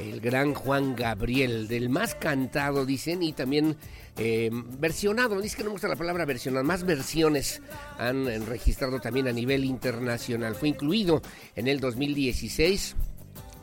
[0.00, 3.76] el gran Juan Gabriel, del más cantado, dicen, y también
[4.16, 5.40] eh, versionado.
[5.40, 7.62] Dice que no me gusta la palabra versionado, más versiones
[7.98, 10.54] han registrado también a nivel internacional.
[10.54, 11.22] Fue incluido
[11.54, 12.96] en el 2016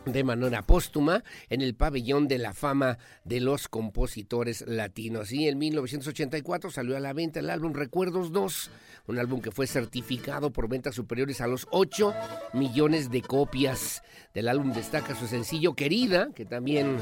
[0.06, 5.32] de manera póstuma en el pabellón de la fama de los compositores latinos.
[5.32, 8.72] Y en 1984 salió a la venta el álbum Recuerdos 2,
[9.08, 12.14] un álbum que fue certificado por ventas superiores a los 8
[12.54, 14.02] millones de copias.
[14.34, 16.98] Del álbum destaca su sencillo Querida, que también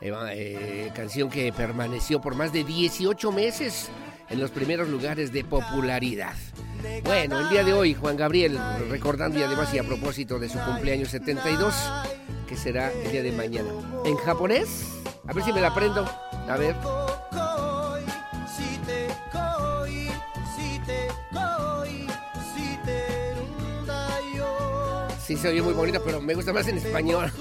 [0.00, 3.88] eh, eh, canción que permaneció por más de 18 meses
[4.28, 6.34] en los primeros lugares de popularidad.
[7.04, 8.58] Bueno, el día de hoy, Juan Gabriel,
[8.90, 11.74] recordando y además y a propósito de su cumpleaños 72,
[12.46, 13.70] que será el día de mañana.
[14.04, 14.86] ¿En japonés?
[15.26, 16.04] A ver si me la aprendo.
[16.04, 16.76] A ver.
[25.26, 27.30] Sí, se oye muy bonito, pero me gusta más en español.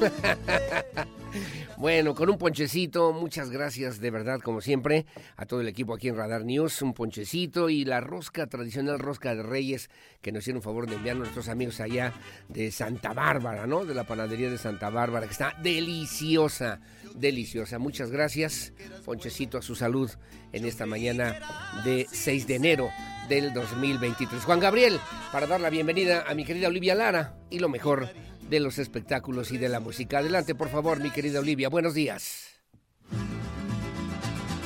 [1.78, 5.06] Bueno, con un ponchecito, muchas gracias de verdad, como siempre,
[5.36, 9.36] a todo el equipo aquí en Radar News, un ponchecito y la rosca, tradicional rosca
[9.36, 9.90] de Reyes,
[10.22, 12.14] que nos hicieron favor de enviar a nuestros amigos allá
[12.48, 13.84] de Santa Bárbara, ¿no?
[13.84, 16.80] De la panadería de Santa Bárbara, que está deliciosa,
[17.14, 17.78] deliciosa.
[17.78, 18.72] Muchas gracias,
[19.03, 20.10] ponchecito a su salud
[20.53, 21.38] en esta mañana
[21.84, 22.90] de 6 de enero
[23.27, 24.43] del 2023.
[24.43, 24.99] Juan Gabriel,
[25.31, 28.10] para dar la bienvenida a mi querida Olivia Lara y lo mejor
[28.49, 30.19] de los espectáculos y de la música.
[30.19, 31.69] Adelante, por favor, mi querida Olivia.
[31.69, 32.61] Buenos días.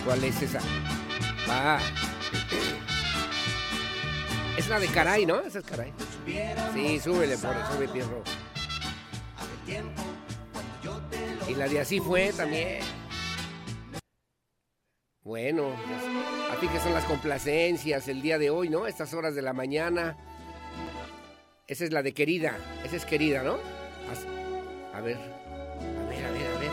[0.06, 0.60] ¿Cuál es esa?
[1.48, 1.80] Ah.
[4.58, 5.40] Es la de Caray, ¿no?
[5.42, 5.94] Esa es Caray.
[6.74, 8.24] Sí, súbele, por sube, Pierro.
[11.48, 12.80] Y la de Así fue también.
[15.24, 15.74] Bueno,
[16.52, 18.88] así que son las complacencias el día de hoy, ¿no?
[18.88, 20.16] Estas horas de la mañana.
[21.68, 22.58] Esa es la de querida.
[22.84, 23.58] Esa es querida, ¿no?
[24.94, 25.18] A ver.
[25.18, 26.72] A ver, a ver, a ver.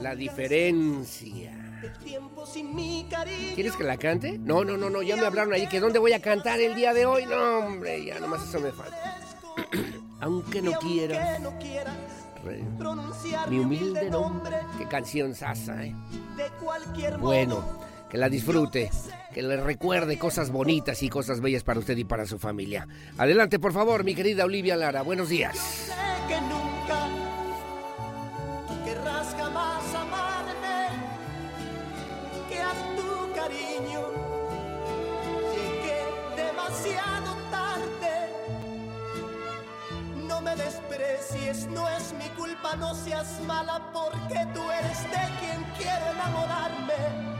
[0.00, 1.52] La diferencia.
[3.54, 4.38] ¿Quieres que la cante?
[4.38, 6.94] No, no, no, no, ya me hablaron ahí que dónde voy a cantar el día
[6.94, 7.26] de hoy.
[7.26, 9.20] No, hombre, ya nomás eso me falta.
[10.20, 11.38] Aunque no quiera
[13.48, 14.56] mi humilde nombre.
[14.78, 15.94] Qué canción sasa, ¿eh?
[17.18, 17.64] Bueno,
[18.08, 18.90] que la disfrute,
[19.32, 22.86] que le recuerde cosas bonitas y cosas bellas para usted y para su familia.
[23.18, 25.02] Adelante, por favor, mi querida Olivia Lara.
[25.02, 25.90] Buenos días.
[26.28, 27.08] que nunca
[28.84, 30.88] querrás jamás amarme,
[32.48, 34.02] que a tu cariño
[35.52, 37.15] llegué demasiado
[40.46, 46.06] me desprecies, no es mi culpa, no seas mala, porque tú eres de quien quiero
[46.12, 47.36] enamorarme.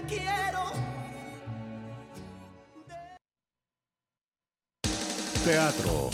[0.00, 0.72] Te quiero.
[5.44, 6.10] Teatro,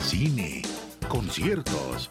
[0.00, 0.62] cine,
[1.08, 2.10] conciertos.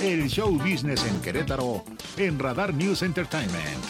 [0.00, 1.84] El show business en Querétaro
[2.16, 3.84] en Radar News Entertainment.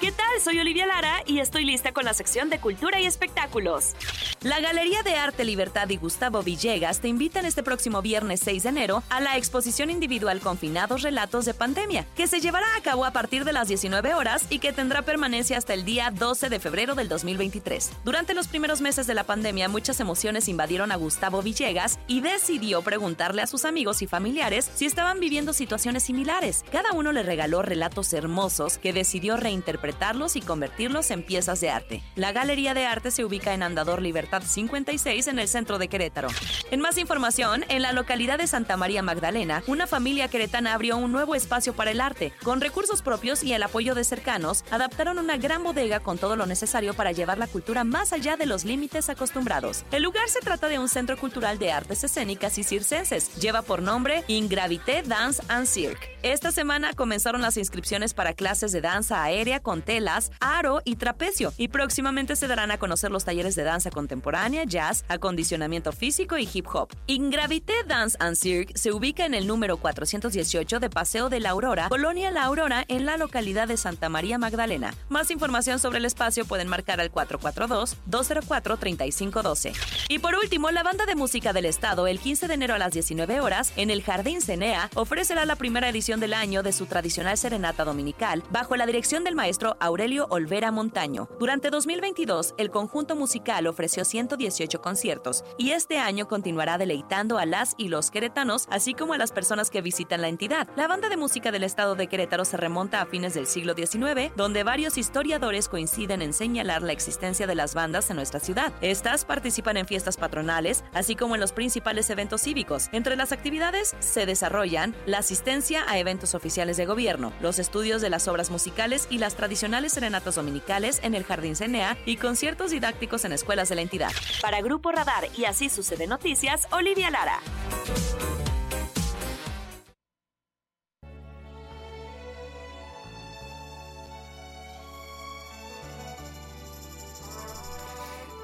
[0.00, 0.40] ¿Qué tal?
[0.42, 3.94] Soy Olivia Lara y estoy lista con la sección de Cultura y Espectáculos.
[4.42, 8.68] La Galería de Arte Libertad y Gustavo Villegas te invitan este próximo viernes 6 de
[8.68, 13.10] enero a la exposición individual Confinados Relatos de Pandemia, que se llevará a cabo a
[13.10, 16.94] partir de las 19 horas y que tendrá permanencia hasta el día 12 de febrero
[16.94, 17.90] del 2023.
[18.04, 22.82] Durante los primeros meses de la pandemia, muchas emociones invadieron a Gustavo Villegas y decidió
[22.82, 26.64] preguntarle a sus amigos y familiares si estaban viviendo situaciones similares.
[26.70, 32.04] Cada uno le regaló relatos hermosos que decidió reinterpretarlos y convertirlos en piezas de arte.
[32.14, 36.28] La Galería de Arte se ubica en Andador Libertad 56 en el centro de Querétaro.
[36.70, 41.12] En más información, en la localidad de Santa María Magdalena, una familia queretana abrió un
[41.12, 42.32] nuevo espacio para el arte.
[42.42, 46.46] Con recursos propios y el apoyo de cercanos, adaptaron una gran bodega con todo lo
[46.46, 49.84] necesario para llevar la cultura más allá de los límites acostumbrados.
[49.90, 53.34] El lugar se trata de un centro cultural de artes escénicas y circenses.
[53.36, 56.18] Lleva por nombre Ingravité Dance and Cirque.
[56.22, 61.52] Esta semana comenzaron las inscripciones para clases de danza aérea con telas, aro y trapecio,
[61.56, 66.38] y próximamente se darán a conocer los talleres de danza contemporánea contemporánea, jazz, acondicionamiento físico
[66.38, 66.88] y hip hop.
[67.06, 71.88] Ingravité Dance and Cirque se ubica en el número 418 de Paseo de la Aurora,
[71.88, 74.92] Colonia La Aurora, en la localidad de Santa María Magdalena.
[75.08, 79.72] Más información sobre el espacio pueden marcar al 442-204-3512.
[80.08, 82.92] Y por último, la banda de música del Estado, el 15 de enero a las
[82.92, 87.38] 19 horas, en el Jardín Cenea, ofrecerá la primera edición del año de su tradicional
[87.38, 91.28] serenata dominical, bajo la dirección del maestro Aurelio Olvera Montaño.
[91.38, 97.74] Durante 2022, el conjunto musical ofreció 118 conciertos y este año continuará deleitando a las
[97.76, 100.68] y los queretanos, así como a las personas que visitan la entidad.
[100.76, 104.32] La banda de música del estado de Querétaro se remonta a fines del siglo XIX,
[104.36, 108.72] donde varios historiadores coinciden en señalar la existencia de las bandas en nuestra ciudad.
[108.80, 112.88] Estas participan en fiestas patronales, así como en los principales eventos cívicos.
[112.92, 118.10] Entre las actividades se desarrollan la asistencia a eventos oficiales de gobierno, los estudios de
[118.10, 123.24] las obras musicales y las tradicionales serenatas dominicales en el Jardín Cenea y conciertos didácticos
[123.24, 123.97] en escuelas de la entidad.
[124.40, 127.40] Para Grupo Radar y Así Sucede Noticias, Olivia Lara.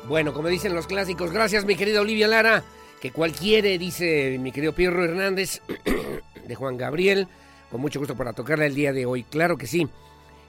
[0.09, 2.63] Bueno, como dicen los clásicos, gracias mi querida Olivia Lara,
[3.01, 5.63] que cualquiera, dice mi querido Pierro Hernández,
[6.47, 7.29] de Juan Gabriel,
[7.71, 9.23] con mucho gusto para tocarla el día de hoy.
[9.23, 9.89] Claro que sí,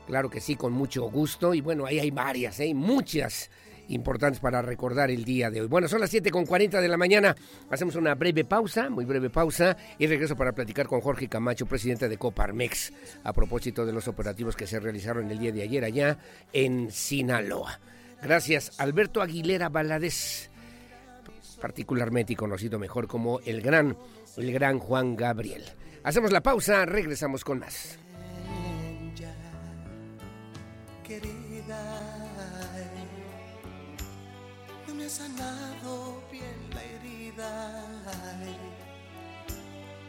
[0.08, 1.54] claro que sí, con mucho gusto.
[1.54, 2.74] Y bueno, ahí hay varias, ¿eh?
[2.74, 3.50] muchas
[3.90, 5.68] importantes para recordar el día de hoy.
[5.68, 7.36] Bueno, son las 7.40 de la mañana.
[7.70, 12.10] Hacemos una breve pausa, muy breve pausa, y regreso para platicar con Jorge Camacho, presidente
[12.10, 12.94] de Coparmex,
[13.24, 16.18] a propósito de los operativos que se realizaron el día de ayer allá
[16.54, 17.80] en Sinaloa.
[18.22, 20.50] Gracias, Alberto Aguilera Valadez,
[21.62, 23.98] particularmente conocido mejor como el gran,
[24.38, 25.64] el gran Juan Gabriel.
[26.04, 28.00] Hacemos la pausa, regresamos con más.
[35.18, 37.52] Sanado bien la herida.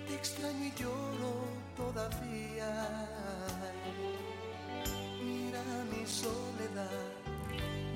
[0.07, 1.33] Te extraño y lloro
[1.77, 2.71] todavía.
[5.23, 5.63] Mira
[5.93, 7.05] mi soledad,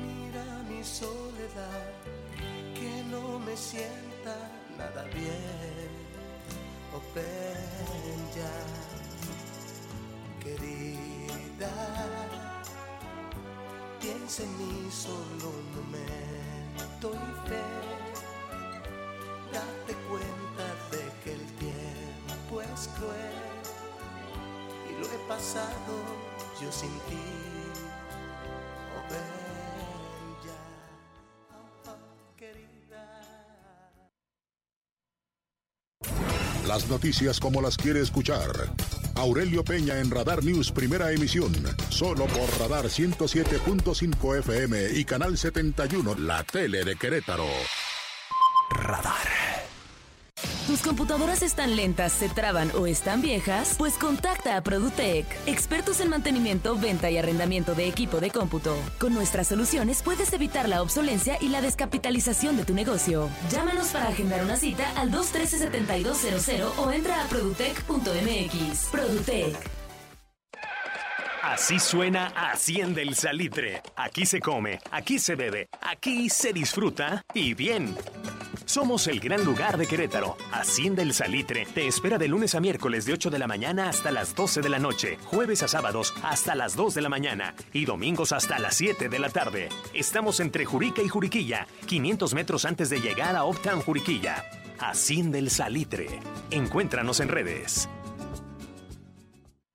[0.07, 1.87] mira mi soledad,
[2.79, 4.37] que no me sienta
[4.79, 5.93] nada bien.
[6.95, 8.57] Oh, ven ya,
[10.43, 11.73] querida,
[14.01, 16.40] piensa en mí solo un momento
[19.53, 23.61] Date cuenta de que el tiempo es cruel
[24.89, 25.95] y lo he pasado
[26.61, 27.25] yo sin ti.
[28.97, 30.61] Oh, ven ya,
[31.91, 31.97] oh,
[32.37, 33.05] querida.
[36.67, 38.51] Las noticias como las quiere escuchar.
[39.17, 41.53] Aurelio Peña en Radar News, primera emisión.
[41.89, 47.47] Solo por Radar 107.5 FM y Canal 71, la tele de Querétaro.
[48.71, 49.60] Radar.
[50.71, 53.75] ¿Tus computadoras están lentas, se traban o están viejas?
[53.77, 58.77] Pues contacta a Produtec, expertos en mantenimiento, venta y arrendamiento de equipo de cómputo.
[59.01, 63.29] Con nuestras soluciones puedes evitar la obsolencia y la descapitalización de tu negocio.
[63.51, 68.89] Llámanos para agendar una cita al 213-7200 o entra a produtec.mx.
[68.93, 69.57] Produtec.
[71.43, 73.83] Así suena Hacienda el Salitre.
[73.97, 77.97] Aquí se come, aquí se bebe, aquí se disfruta y bien.
[78.71, 80.37] Somos el gran lugar de Querétaro.
[80.53, 84.13] Hacienda El Salitre te espera de lunes a miércoles de 8 de la mañana hasta
[84.13, 87.85] las 12 de la noche, jueves a sábados hasta las 2 de la mañana y
[87.85, 89.71] domingos hasta las 7 de la tarde.
[89.93, 94.45] Estamos entre Jurica y Juriquilla, 500 metros antes de llegar a Uptown Juriquilla.
[94.79, 96.21] Hacienda El Salitre.
[96.53, 97.89] Encuéntranos en redes.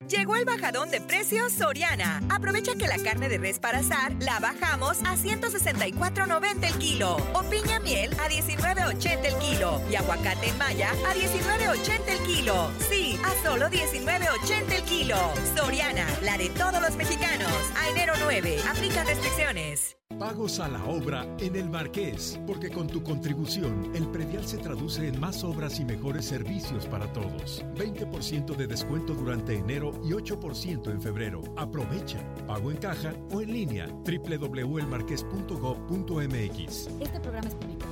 [0.10, 2.22] Llegó el bajadón de precios Soriana.
[2.30, 7.18] Aprovecha que la carne de res para asar la bajamos a 164.90 el kilo.
[7.34, 9.82] O piña miel a 19.80 el kilo.
[9.90, 12.70] Y aguacate en maya a 19.80 el kilo.
[12.88, 15.18] Sí, a solo 19.80 el kilo.
[15.56, 17.52] Soriana, la de todos los mexicanos.
[17.76, 18.60] A enero 9.
[18.70, 19.98] Aplica restricciones.
[20.20, 25.10] Pagos a la obra en el Marqués, porque con tu contribución el predial se traduce
[25.10, 27.66] en más obras y mejores servicios para todos.
[27.76, 31.42] 20% de descuento durante enero y 8% en febrero.
[31.58, 32.24] Aprovecha.
[32.48, 33.88] Pago en caja o en línea.
[33.88, 36.88] www.elmarqués.gov.mx.
[37.02, 37.86] Este programa es público.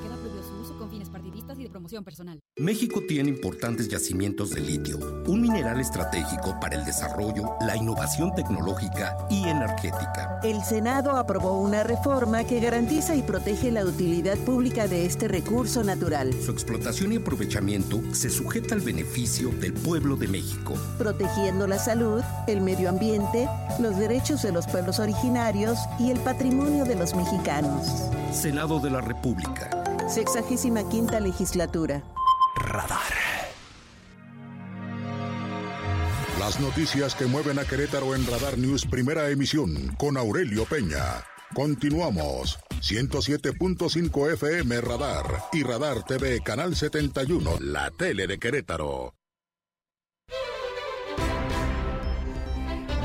[1.73, 2.39] Promoción personal.
[2.57, 9.17] México tiene importantes yacimientos de litio, un mineral estratégico para el desarrollo, la innovación tecnológica
[9.29, 10.39] y energética.
[10.43, 15.83] El Senado aprobó una reforma que garantiza y protege la utilidad pública de este recurso
[15.83, 20.75] natural, Su explotación y aprovechamiento se sujeta al beneficio del pueblo de México.
[20.99, 26.85] protegiendo la salud, el medio ambiente, los derechos de los pueblos originarios y el patrimonio
[26.85, 27.87] de los mexicanos.
[28.31, 29.69] Senado de la República.
[30.07, 32.03] Sexagésima quinta legislatura.
[32.55, 33.13] Radar.
[36.39, 41.23] Las noticias que mueven a Querétaro en Radar News Primera Emisión con Aurelio Peña.
[41.53, 42.59] Continuamos.
[42.81, 49.13] 107.5 FM Radar y Radar TV Canal 71, la tele de Querétaro.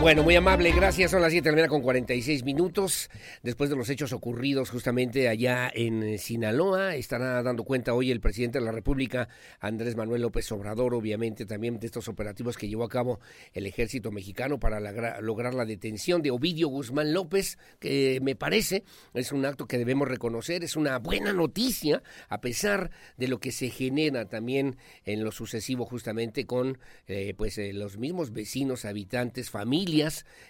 [0.01, 1.11] Bueno, muy amable, gracias.
[1.11, 3.11] Son las 7 de la mañana con 46 minutos.
[3.43, 8.21] Después de los hechos ocurridos justamente allá en eh, Sinaloa, estará dando cuenta hoy el
[8.21, 12.85] presidente de la República, Andrés Manuel López Obrador, obviamente también de estos operativos que llevó
[12.85, 13.19] a cabo
[13.53, 14.79] el ejército mexicano para
[15.21, 18.85] lograr la detención de Ovidio Guzmán López, que me parece
[19.15, 23.51] es un acto que debemos reconocer, es una buena noticia, a pesar de lo que
[23.51, 29.51] se genera también en lo sucesivo justamente con eh, pues eh, los mismos vecinos, habitantes,
[29.51, 29.88] familias,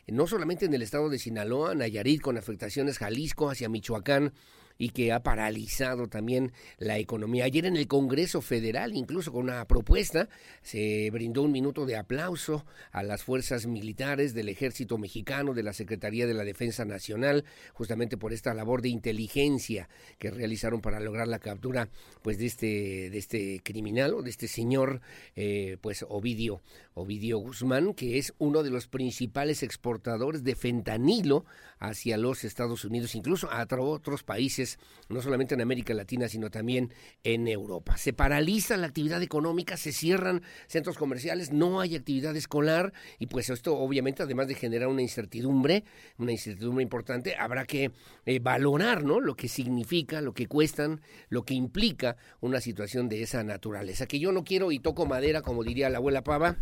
[0.07, 4.33] no solamente en el estado de Sinaloa, Nayarit, con afectaciones Jalisco hacia Michoacán,
[4.79, 7.45] y que ha paralizado también la economía.
[7.45, 10.29] Ayer en el Congreso Federal, incluso con una propuesta,
[10.63, 15.73] se brindó un minuto de aplauso a las fuerzas militares del ejército mexicano, de la
[15.73, 19.89] Secretaría de la Defensa Nacional, justamente por esta labor de inteligencia
[20.19, 21.89] que realizaron para lograr la captura
[22.23, 25.01] pues de este, de este criminal o de este señor,
[25.35, 26.63] eh, pues Ovidio,
[26.95, 31.45] Ovidio Guzmán, que es uno de los principales exportadores de fentanilo
[31.79, 34.79] hacia los Estados Unidos, incluso a otro- otros países,
[35.09, 36.93] no solamente en América Latina, sino también
[37.25, 37.97] en Europa.
[37.97, 43.51] Se paraliza la actividad económica, se cierran centros comerciales, no hay actividad escolar y pues
[43.51, 45.85] esto obviamente además de generar una incertidumbre,
[46.19, 47.93] una incertidumbre importante, habrá que
[48.27, 49.21] eh, valorar, ¿no?
[49.21, 54.07] Lo que significa, lo que cuestan, lo que implica una situación de esa naturaleza.
[54.07, 56.57] Que yo no quiero y toco madera, como diría la abuela Pava,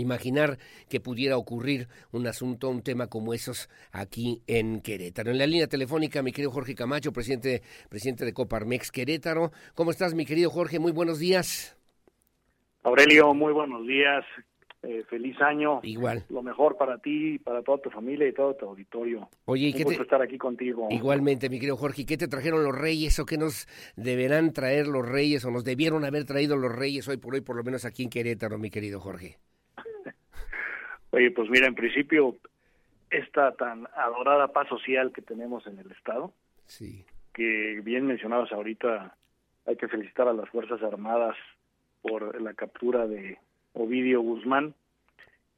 [0.00, 0.58] imaginar
[0.88, 5.30] que pudiera ocurrir un asunto, un tema como esos aquí en Querétaro.
[5.30, 9.52] En la línea telefónica, mi querido Jorge Camacho, presidente, presidente de Coparmex Querétaro.
[9.74, 10.78] ¿Cómo estás, mi querido Jorge?
[10.78, 11.76] Muy buenos días.
[12.84, 14.24] Aurelio, muy buenos días.
[14.84, 15.78] Eh, feliz año.
[15.84, 16.24] Igual.
[16.28, 19.28] Lo mejor para ti, para toda tu familia y todo tu auditorio.
[19.44, 20.88] Oye, ¿y Un qué gusto te- estar aquí contigo.
[20.90, 25.08] Igualmente, mi querido Jorge, ¿qué te trajeron los reyes o qué nos deberán traer los
[25.08, 28.02] reyes o nos debieron haber traído los reyes hoy por hoy, por lo menos aquí
[28.02, 29.38] en Querétaro, mi querido Jorge?
[31.12, 32.36] Oye, pues mira, en principio,
[33.10, 36.32] esta tan adorada paz social que tenemos en el Estado,
[36.66, 37.04] Sí.
[37.34, 39.14] que bien mencionabas ahorita,
[39.66, 41.36] hay que felicitar a las Fuerzas Armadas
[42.00, 43.38] por la captura de
[43.74, 44.74] Ovidio Guzmán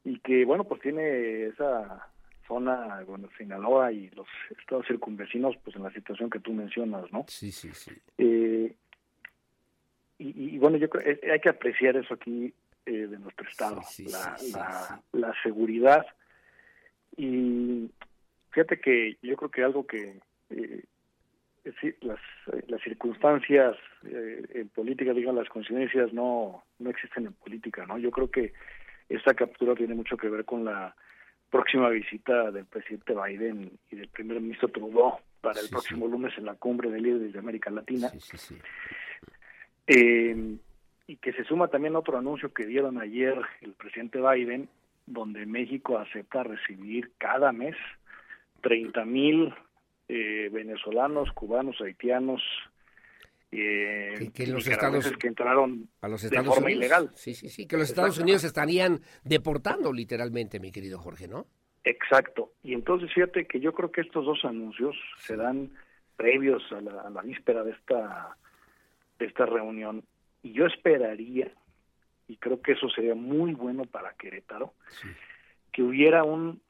[0.05, 2.09] y que, bueno, pues tiene esa
[2.49, 4.27] zona, bueno, Sinaloa y los
[4.59, 7.25] estados circunvecinos, pues en la situación que tú mencionas, ¿no?
[7.29, 7.93] Sí, sí, sí.
[8.19, 8.75] Eh,
[10.19, 12.53] y, y, bueno, yo creo que hay que apreciar eso aquí
[12.87, 13.81] eh, de nuestro estado,
[14.11, 16.07] la, la, la seguridad.
[17.17, 17.91] Y
[18.51, 20.21] fíjate que yo creo que algo que
[20.51, 20.85] eh,
[21.65, 22.21] es decir, las,
[22.53, 27.97] eh, las circunstancias eh, en política, digan las coincidencias no no existen en política, ¿no?
[27.99, 28.53] Yo creo que
[29.09, 30.95] esta captura tiene mucho que ver con la
[31.51, 36.47] próxima visita del presidente Biden y del primer ministro Trudeau para el próximo lunes en
[36.47, 38.11] la cumbre de líderes de América Latina.
[39.87, 40.57] Eh,
[41.07, 44.69] y que se suma también otro anuncio que dieron ayer el presidente Biden,
[45.07, 47.77] donde México acepta recibir cada mes
[48.63, 49.55] 30 mil
[50.09, 52.43] eh, venezolanos, cubanos, haitianos
[53.57, 56.81] eh, que, los estados que entraron a los Estados de forma Unidos.
[56.81, 57.11] ilegal.
[57.15, 61.47] Sí, sí, sí, que los Estados Unidos estarían deportando literalmente, mi querido Jorge, ¿no?
[61.85, 62.53] Exacto.
[62.65, 65.71] Y entonces fíjate que yo creo que estos dos anuncios se dan
[66.17, 68.37] previos a la, a la víspera de esta
[69.19, 70.03] de esta reunión
[70.45, 71.51] y yo esperaría
[72.29, 74.75] y creo que eso sería muy bueno para Querétaro
[75.73, 76.61] que hubiera un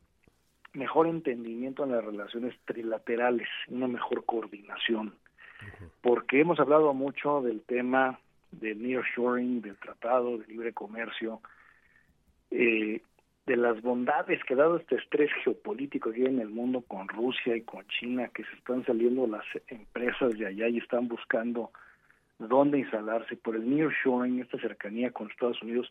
[0.72, 5.14] mejor entendimiento en las relaciones trilaterales, una mejor coordinación.
[6.00, 8.18] Porque hemos hablado mucho del tema
[8.50, 11.40] del nearshoring, del tratado de libre comercio,
[12.50, 13.02] eh,
[13.46, 17.56] de las bondades que dado este estrés geopolítico que hay en el mundo con Rusia
[17.56, 21.70] y con China, que se están saliendo las empresas de allá y están buscando
[22.38, 25.90] dónde instalarse por el nearshoring, esta cercanía con Estados Unidos,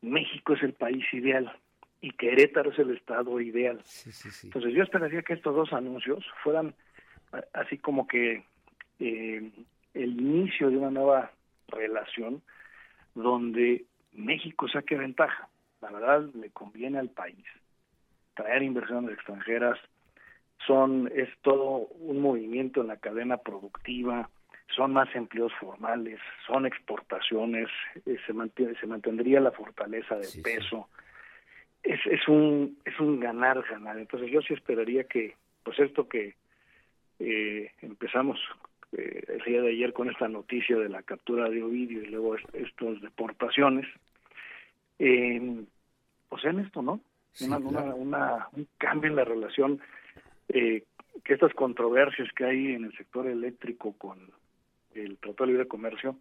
[0.00, 1.52] México es el país ideal
[2.00, 3.80] y Querétaro es el estado ideal.
[4.42, 6.74] Entonces yo esperaría que estos dos anuncios fueran
[7.52, 8.44] así como que
[9.00, 9.50] eh,
[9.94, 11.32] el inicio de una nueva
[11.68, 12.42] relación
[13.14, 15.48] donde México saque ventaja.
[15.80, 17.44] La verdad le conviene al país
[18.34, 19.78] traer inversiones extranjeras,
[20.66, 24.30] son es todo un movimiento en la cadena productiva,
[24.74, 27.68] son más empleos formales, son exportaciones,
[28.04, 30.88] eh, se mantiene, se mantendría la fortaleza del peso.
[31.82, 33.98] Es, es un es un ganar ganar.
[33.98, 36.34] Entonces yo sí esperaría que pues esto que
[37.18, 38.38] eh, empezamos
[38.92, 42.36] eh, el día de ayer con esta noticia de la captura de Ovidio y luego
[42.36, 43.86] estas deportaciones,
[44.98, 45.64] eh,
[46.28, 47.00] pues en esto, ¿no?
[47.40, 49.80] una, un cambio en la relación,
[50.48, 50.84] eh,
[51.24, 54.18] que estas controversias que hay en el sector eléctrico con
[54.96, 56.18] el Tratado de Libre Comercio,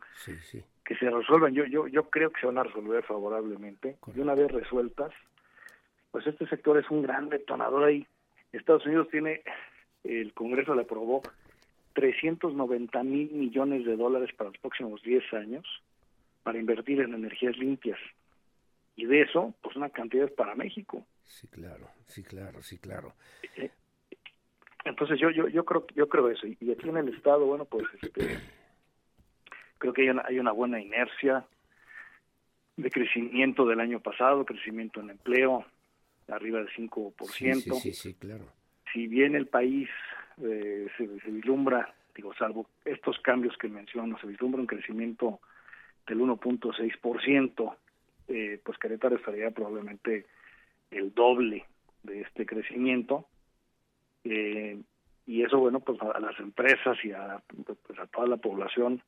[0.83, 4.35] que se resuelvan, yo, yo, yo creo que se van a resolver favorablemente, y una
[4.35, 5.11] vez resueltas,
[6.11, 8.07] pues este sector es un gran detonador ahí.
[8.51, 9.41] Estados Unidos tiene,
[10.03, 11.21] el Congreso le aprobó
[11.93, 15.65] 390 mil millones de dólares para los próximos 10 años
[16.43, 17.99] para invertir en energías limpias.
[18.95, 21.05] Y de eso, pues una cantidad es para México.
[21.23, 23.13] Sí, claro, sí, claro, sí, claro.
[23.57, 23.71] Eh,
[24.85, 27.85] entonces yo yo yo creo yo creo eso y aquí en el estado, bueno, pues
[28.01, 28.37] este
[29.77, 31.45] creo que hay una, hay una buena inercia
[32.77, 35.65] de crecimiento del año pasado, crecimiento en empleo
[36.27, 37.13] arriba del 5%.
[37.27, 38.45] Sí, sí, sí, sí claro.
[38.91, 39.89] Si bien el país
[40.41, 45.39] eh, se, vislumbra, digo, salvo estos cambios que menciono, se vislumbra un crecimiento
[46.07, 47.75] del 1.6%,
[48.27, 50.25] eh, pues Querétaro estaría probablemente
[50.91, 51.65] el doble
[52.03, 53.27] de este crecimiento.
[54.23, 54.79] Eh,
[55.27, 59.01] y eso, bueno, pues a las empresas y a, pues a toda la población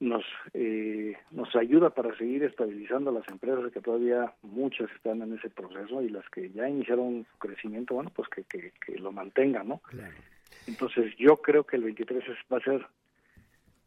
[0.00, 0.24] nos
[0.54, 6.02] eh, nos ayuda para seguir estabilizando las empresas que todavía muchas están en ese proceso
[6.02, 9.80] y las que ya iniciaron su crecimiento bueno pues que, que, que lo mantengan no
[10.66, 12.86] entonces yo creo que el 23 va a ser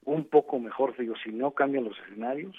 [0.06, 2.56] un poco mejor digo si no cambian los escenarios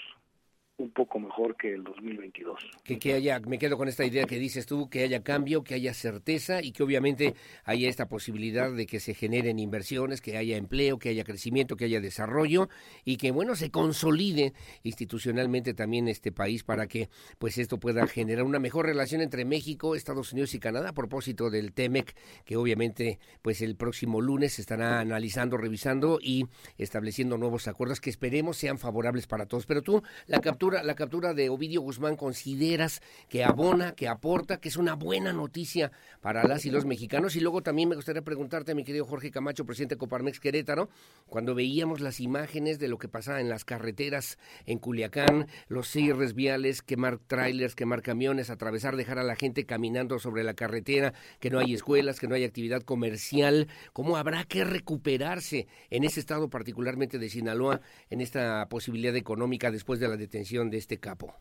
[0.78, 2.60] un poco mejor que el 2022.
[2.84, 5.74] Que, que haya, me quedo con esta idea que dices tú, que haya cambio, que
[5.74, 7.34] haya certeza y que obviamente
[7.64, 11.86] haya esta posibilidad de que se generen inversiones, que haya empleo, que haya crecimiento, que
[11.86, 12.68] haya desarrollo
[13.04, 17.08] y que bueno se consolide institucionalmente también este país para que
[17.38, 21.48] pues esto pueda generar una mejor relación entre México, Estados Unidos y Canadá a propósito
[21.48, 26.46] del TEMEC que obviamente pues el próximo lunes se estará analizando, revisando y
[26.76, 29.64] estableciendo nuevos acuerdos que esperemos sean favorables para todos.
[29.64, 34.68] Pero tú la captura la captura de Ovidio Guzmán, ¿consideras que abona, que aporta, que
[34.68, 37.36] es una buena noticia para las y los mexicanos?
[37.36, 40.88] Y luego también me gustaría preguntarte, mi querido Jorge Camacho, presidente de Coparmex Querétaro,
[41.28, 46.34] cuando veíamos las imágenes de lo que pasaba en las carreteras en Culiacán, los cierres
[46.34, 51.51] viales, quemar trailers, quemar camiones, atravesar, dejar a la gente caminando sobre la carretera, que
[51.51, 56.51] no hay escuelas, que no hay actividad comercial, ¿cómo habrá que recuperarse en ese estado
[56.51, 57.80] particularmente de Sinaloa,
[58.10, 60.55] en esta posibilidad económica después de la detención?
[60.64, 61.34] De este capo.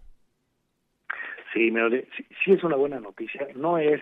[1.54, 1.72] Sí,
[2.44, 3.48] sí, es una buena noticia.
[3.56, 4.02] No es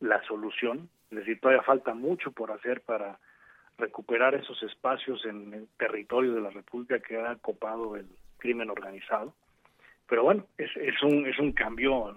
[0.00, 3.18] la solución, es decir, todavía falta mucho por hacer para
[3.76, 8.06] recuperar esos espacios en el territorio de la República que ha copado el
[8.38, 9.34] crimen organizado.
[10.08, 12.16] Pero bueno, es, es un es un cambio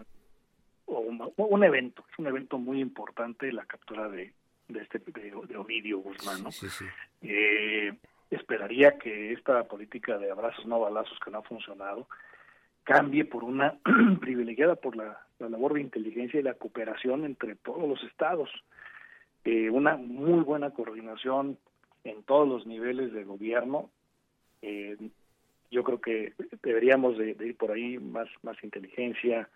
[0.85, 4.33] o un, evento, es un evento muy importante la captura de,
[4.67, 6.49] de este de, Ovidio Guzmán, ¿no?
[7.21, 7.93] Eh,
[8.35, 12.07] esperaría que esta política de abrazos no balazos que no ha funcionado
[12.83, 13.75] cambie por una
[14.21, 18.49] privilegiada por la, labor de inteligencia y la cooperación entre todos los estados,
[19.43, 21.57] eh, una muy buena coordinación
[22.03, 23.89] en todos los niveles de gobierno.
[24.61, 24.97] Eh,
[25.71, 29.49] yo creo que deberíamos de, ir por ahí más más inteligencia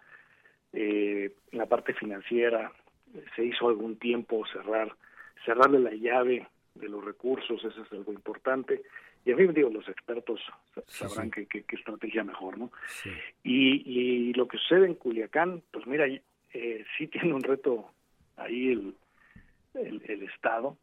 [0.73, 2.71] eh, en la parte financiera
[3.35, 4.93] se hizo algún tiempo cerrar
[5.45, 6.47] cerrarle la llave
[6.79, 8.83] de los recursos, eso es algo importante.
[9.25, 10.39] Y en fin, digo, los expertos
[10.87, 12.71] sabrán Qué, qué, estrategia mejor, ¿no?
[13.43, 16.07] Y, y lo que sucede en Culiacán, pues mira,
[16.53, 17.91] eh, sí tiene un reto
[18.37, 18.95] ahí el,
[19.73, 20.77] el, Estado,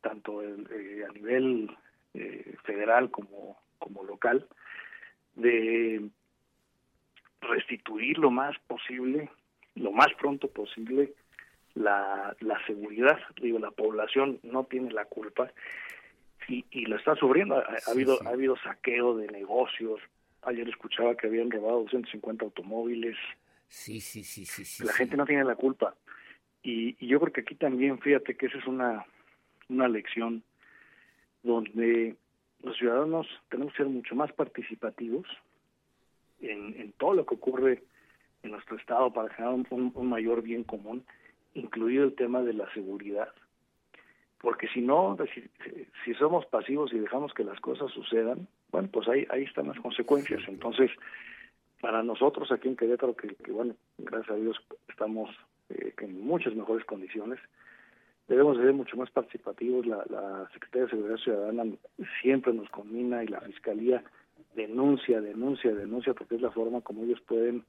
[0.00, 1.70] tanto eh, a nivel
[2.14, 4.46] eh, federal como, como local,
[5.34, 6.08] de
[7.40, 9.30] restituir lo más posible,
[9.74, 11.12] lo más pronto posible,
[11.74, 13.18] la, la seguridad.
[13.40, 15.50] Digo, la población no tiene la culpa
[16.48, 17.56] y, y la está sufriendo.
[17.56, 20.00] Ha, habido ha habido saqueo de negocios.
[20.42, 23.16] Ayer escuchaba que habían robado 250 automóviles.
[23.68, 24.84] Sí, sí, sí, sí.
[24.84, 25.94] la gente no tiene la culpa.
[26.62, 29.04] Y, y, yo creo que aquí también, fíjate que esa es una,
[29.68, 30.42] una lección
[31.42, 32.16] donde
[32.62, 35.26] los ciudadanos tenemos que ser mucho más participativos
[36.40, 37.82] en, en todo lo que ocurre
[38.42, 41.04] en nuestro estado para generar un, un mayor bien común,
[41.54, 43.28] incluido el tema de la seguridad
[44.44, 45.16] porque si no,
[46.04, 49.80] si, somos pasivos y dejamos que las cosas sucedan, bueno, pues ahí, ahí están las
[49.80, 50.42] consecuencias.
[50.46, 50.90] Entonces,
[51.80, 54.56] para nosotros aquí en Querétaro, que, bueno, gracias a Dios
[54.88, 55.30] estamos
[55.70, 57.40] eh, en muchas mejores condiciones,
[58.28, 59.86] debemos ser mucho más participativos.
[59.86, 61.64] La, la Secretaría de Seguridad Ciudadana
[62.20, 64.04] siempre nos conmina y la Fiscalía
[64.54, 67.64] denuncia, denuncia, denuncia, porque es la forma como ellos pueden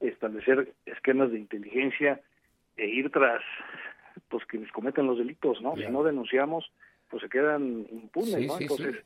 [0.00, 2.20] establecer esquemas de inteligencia
[2.76, 3.42] e ir tras
[4.28, 5.76] pues quienes cometen los delitos, ¿no?
[5.76, 6.70] Si no denunciamos,
[7.08, 8.58] pues se quedan impunes, ¿no?
[8.58, 8.96] Entonces,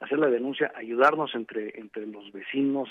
[0.00, 2.88] hacer la denuncia, ayudarnos entre entre los vecinos,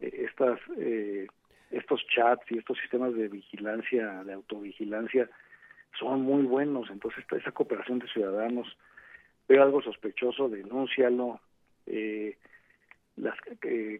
[0.00, 1.26] eh, estas eh,
[1.70, 5.28] estos chats y estos sistemas de vigilancia, de autovigilancia,
[5.98, 6.90] son muy buenos.
[6.90, 8.76] Entonces, esa cooperación de ciudadanos,
[9.48, 11.40] ve algo sospechoso, denúncialo.
[11.86, 12.36] Eh,
[13.16, 13.34] las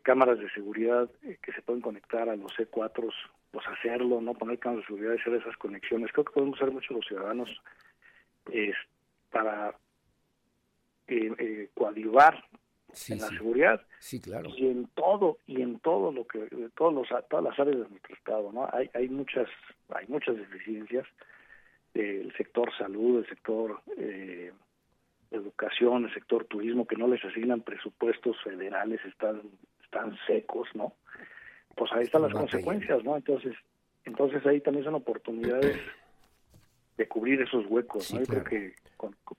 [0.02, 1.08] cámaras de seguridad
[1.42, 3.10] que se pueden conectar a los C4
[3.56, 6.12] pues hacerlo, no poner cámaras de seguridad y hacer esas conexiones.
[6.12, 7.48] Creo que podemos hacer mucho los ciudadanos
[9.30, 9.74] para
[11.08, 12.44] eh, eh, coadyuvar
[13.08, 14.50] en la seguridad sí, claro.
[14.54, 18.14] y en todo y en todo lo que todos los todas las áreas de nuestro
[18.14, 19.48] estado no hay hay muchas
[19.88, 21.06] hay muchas deficiencias
[21.94, 24.52] el sector salud el sector eh,
[25.30, 29.42] educación el sector turismo que no les asignan presupuestos federales están
[29.82, 30.92] están secos no
[31.76, 33.16] pues ahí están las consecuencias, ¿no?
[33.16, 33.54] Entonces,
[34.04, 35.78] entonces ahí también son oportunidades
[36.96, 38.20] de cubrir esos huecos, ¿no?
[38.20, 38.74] Yo creo que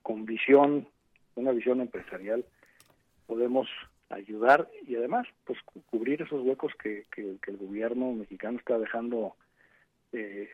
[0.04, 0.88] con, visión,
[1.36, 2.46] una visión empresarial,
[3.26, 3.68] podemos
[4.10, 5.60] ayudar y además, pues
[5.90, 9.36] cubrir esos huecos que, que, que el gobierno mexicano está dejando
[10.14, 10.50] eh,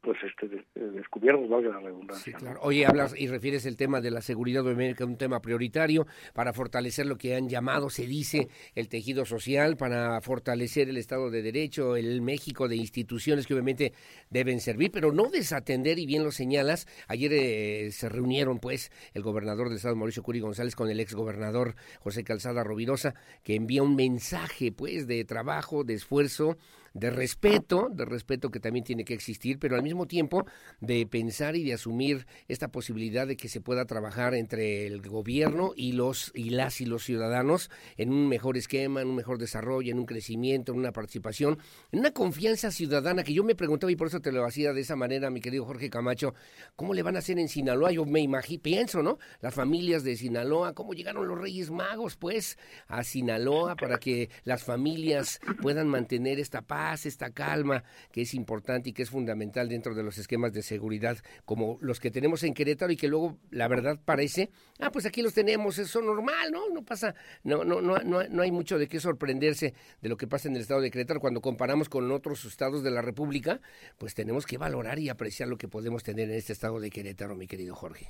[0.00, 2.24] pues este descubiertos, valga la redundancia.
[2.24, 2.60] Sí, claro.
[2.62, 7.06] Oye, hablas y refieres el tema de la seguridad obviamente un tema prioritario para fortalecer
[7.06, 11.96] lo que han llamado, se dice, el tejido social, para fortalecer el Estado de Derecho,
[11.96, 13.92] el México de instituciones que obviamente
[14.30, 19.22] deben servir, pero no desatender, y bien lo señalas, ayer eh, se reunieron pues el
[19.22, 23.82] gobernador del Estado, Mauricio Curi González, con el ex gobernador José Calzada Rovirosa, que envía
[23.82, 26.56] un mensaje pues de trabajo, de esfuerzo,
[26.94, 30.46] de respeto, de respeto que también tiene que existir, pero al mismo tiempo
[30.80, 35.72] de pensar y de asumir esta posibilidad de que se pueda trabajar entre el gobierno
[35.76, 39.92] y los y las y los ciudadanos en un mejor esquema, en un mejor desarrollo,
[39.92, 41.58] en un crecimiento, en una participación,
[41.92, 44.80] en una confianza ciudadana que yo me preguntaba y por eso te lo hacía de
[44.80, 46.34] esa manera, mi querido Jorge Camacho,
[46.76, 47.92] ¿cómo le van a hacer en Sinaloa?
[47.92, 49.18] Yo me imagino, pienso, ¿no?
[49.40, 54.64] Las familias de Sinaloa, ¿cómo llegaron los Reyes Magos pues a Sinaloa para que las
[54.64, 57.82] familias puedan mantener esta paz esta calma
[58.12, 62.00] que es importante y que es fundamental dentro de los esquemas de seguridad como los
[62.00, 64.50] que tenemos en Querétaro y que luego la verdad parece,
[64.80, 66.68] ah, pues aquí los tenemos, eso normal, ¿no?
[66.70, 67.14] No pasa,
[67.44, 70.62] no, no, no, no, hay mucho de qué sorprenderse de lo que pasa en el
[70.62, 73.60] estado de Querétaro cuando comparamos con otros estados de la República,
[73.98, 77.34] pues tenemos que valorar y apreciar lo que podemos tener en este estado de Querétaro,
[77.34, 78.06] mi querido Jorge.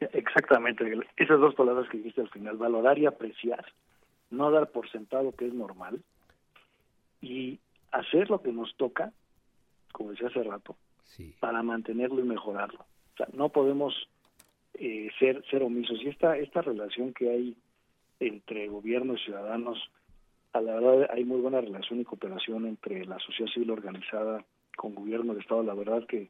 [0.00, 0.84] Exactamente,
[1.16, 3.64] esas dos palabras que dijiste al final, valorar y apreciar,
[4.30, 6.02] no dar por sentado que es normal
[7.20, 7.58] y
[7.92, 9.12] hacer lo que nos toca,
[9.92, 10.76] como decía hace rato,
[11.40, 12.80] para mantenerlo y mejorarlo.
[12.80, 14.08] O sea, no podemos
[14.74, 16.00] eh, ser, ser omisos.
[16.02, 17.56] Y esta, esta relación que hay
[18.20, 19.78] entre gobierno y ciudadanos,
[20.52, 24.44] a la verdad hay muy buena relación y cooperación entre la sociedad civil organizada
[24.76, 25.62] con gobierno de Estado.
[25.62, 26.28] La verdad que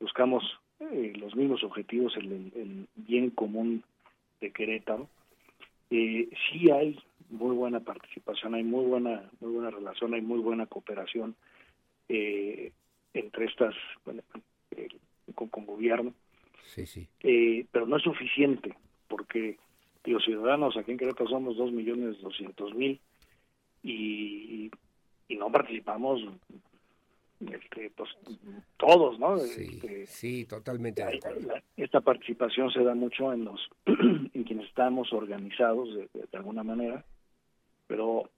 [0.00, 0.44] buscamos
[0.80, 3.82] eh, los mismos objetivos, el, el, bien común
[4.40, 5.08] de Querétaro.
[5.90, 7.00] Eh, sí hay
[7.30, 11.34] muy buena participación, hay muy buena, muy buena relación, hay muy buena cooperación
[12.08, 12.72] eh,
[13.14, 13.74] entre estas,
[14.04, 14.22] bueno,
[14.72, 14.88] eh,
[15.34, 16.14] con, con, gobierno.
[16.64, 17.08] Sí, sí.
[17.20, 18.74] Eh, pero no es suficiente,
[19.08, 19.58] porque
[20.04, 23.00] los ciudadanos aquí en Querétaro somos dos millones doscientos mil
[23.82, 24.70] y,
[25.28, 26.20] y no participamos
[27.40, 28.10] este, pues
[28.76, 29.38] todos, ¿no?
[29.38, 31.02] Sí, Este, sí, totalmente.
[31.02, 36.38] la- esta participación se da mucho en los en quienes estamos organizados de, de- de
[36.38, 37.04] alguna manera,
[37.88, 38.30] pero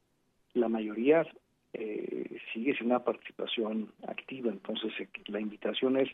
[0.54, 1.26] la mayoría
[1.74, 4.50] eh, sigue sin una participación activa.
[4.50, 6.08] Entonces, eh, la invitación es,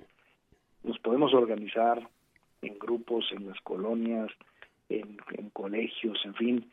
[0.83, 2.09] nos podemos organizar
[2.63, 4.31] en grupos, en las colonias,
[4.89, 6.71] en, en colegios, en fin,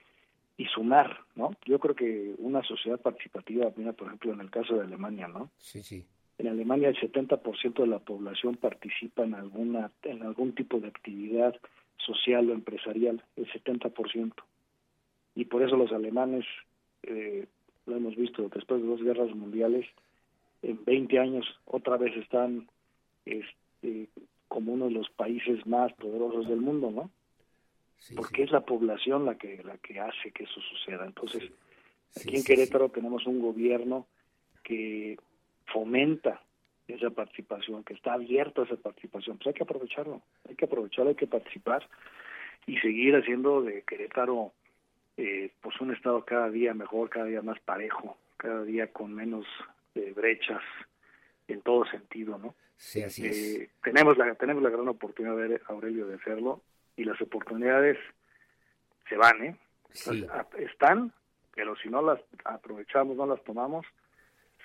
[0.58, 1.56] y sumar, ¿no?
[1.66, 5.50] Yo creo que una sociedad participativa, mira, por ejemplo, en el caso de Alemania, ¿no?
[5.58, 6.06] Sí, sí.
[6.38, 11.56] En Alemania el 70% de la población participa en alguna en algún tipo de actividad
[11.98, 14.34] social o empresarial, el 70%.
[15.36, 16.46] Y por eso los alemanes,
[17.04, 17.48] eh,
[17.86, 19.86] lo hemos visto después de dos guerras mundiales,
[20.62, 22.68] en 20 años otra vez están
[23.26, 24.08] este,
[24.48, 27.10] como uno de los países más poderosos del mundo, ¿no?
[28.16, 31.06] Porque es la población la que la que hace que eso suceda.
[31.06, 31.50] Entonces,
[32.18, 34.08] aquí en Querétaro tenemos un gobierno
[34.62, 35.18] que
[35.68, 36.42] fomenta
[36.88, 39.38] esa participación, que está abierto a esa participación.
[39.38, 41.88] Pues hay que aprovecharlo, hay que aprovecharlo, hay que participar
[42.68, 44.52] y seguir haciendo de Querétaro
[45.18, 49.46] eh, pues un estado cada día mejor, cada día más parejo, cada día con menos
[49.96, 50.62] eh, brechas
[51.48, 52.56] en todo sentido, ¿no?
[52.78, 53.38] Sí, así es.
[53.38, 56.62] Eh, tenemos la tenemos la gran oportunidad de Aurelio de hacerlo
[56.98, 57.98] y las oportunidades
[59.08, 59.58] se van, ¿eh?
[59.92, 60.26] Sí.
[60.58, 61.14] Están,
[61.54, 63.86] pero si no las aprovechamos, no las tomamos,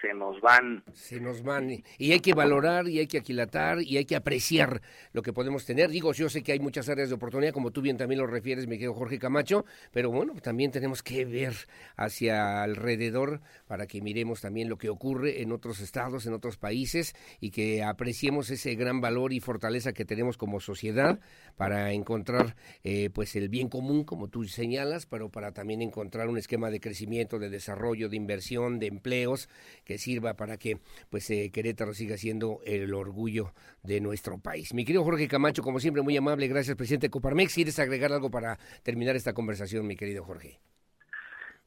[0.01, 0.85] se nos van.
[0.93, 1.71] Se nos van.
[1.71, 4.81] y- hay que valorar, y hay que aquilatar, y hay que apreciar
[5.13, 5.91] lo que podemos tener.
[5.91, 8.67] Digo, yo sé que hay muchas áreas de oportunidad, como tú bien también lo refieres,
[8.67, 11.55] mi querido Jorge Camacho, pero bueno, también tenemos que ver
[11.97, 17.15] hacia alrededor para que miremos también lo que ocurre en otros estados, en otros países,
[17.41, 21.21] y que apreciemos ese gran valor y fortaleza que tenemos como sociedad
[21.57, 22.55] para encontrar
[22.85, 26.81] eh, pues el bien común, como tú señalas, pero para también encontrar un esquema de
[26.81, 29.49] crecimiento, de desarrollo, de inversión, de empleos,
[29.89, 30.77] que sirva para que
[31.11, 33.53] pues eh, Querétaro siga siendo el orgullo
[33.83, 34.75] de nuestro país.
[34.75, 37.55] Mi querido Jorge Camacho, como siempre, muy amable, gracias, presidente de Coparmex.
[37.55, 40.59] ¿Quieres agregar algo para terminar esta conversación, mi querido Jorge?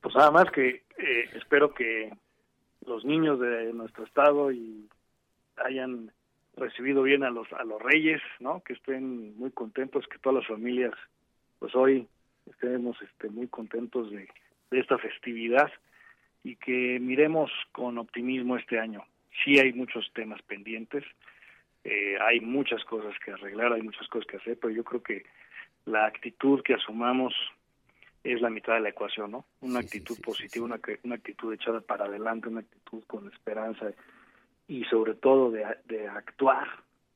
[0.02, 2.14] Pues nada más que eh, espero que
[2.86, 4.88] los niños de nuestro estado y
[5.58, 6.12] hayan
[6.56, 8.62] recibido bien a los a los reyes, ¿no?
[8.62, 10.94] Que estén muy contentos, que todas las familias,
[11.58, 12.08] pues hoy
[12.46, 14.28] estemos este, muy contentos de
[14.72, 15.72] esta festividad
[16.44, 19.06] y que miremos con optimismo este año.
[19.44, 21.04] Sí hay muchos temas pendientes,
[21.84, 25.26] eh, hay muchas cosas que arreglar, hay muchas cosas que hacer, pero yo creo que
[25.86, 27.34] la actitud que asumamos
[28.24, 29.46] es la mitad de la ecuación, ¿no?
[29.62, 33.92] Una actitud positiva, Una, una actitud echada para adelante, una actitud con esperanza
[34.68, 36.68] y sobre todo de, de actuar,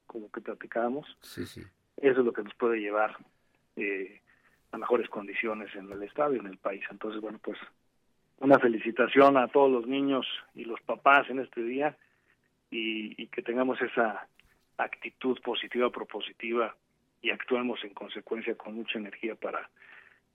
[0.08, 1.06] como que platicábamos.
[1.22, 1.62] Sí, sí.
[1.98, 3.16] Eso es lo que nos puede llevar
[3.76, 4.20] eh,
[4.72, 6.84] a mejores condiciones en el estado y en el país.
[6.90, 7.58] Entonces, bueno, pues
[8.40, 11.98] una felicitación a todos los niños y los papás en este día
[12.70, 14.28] y, que tengamos esa
[14.78, 16.76] actitud positiva, propositiva
[17.22, 19.70] y actuemos en consecuencia con mucha energía para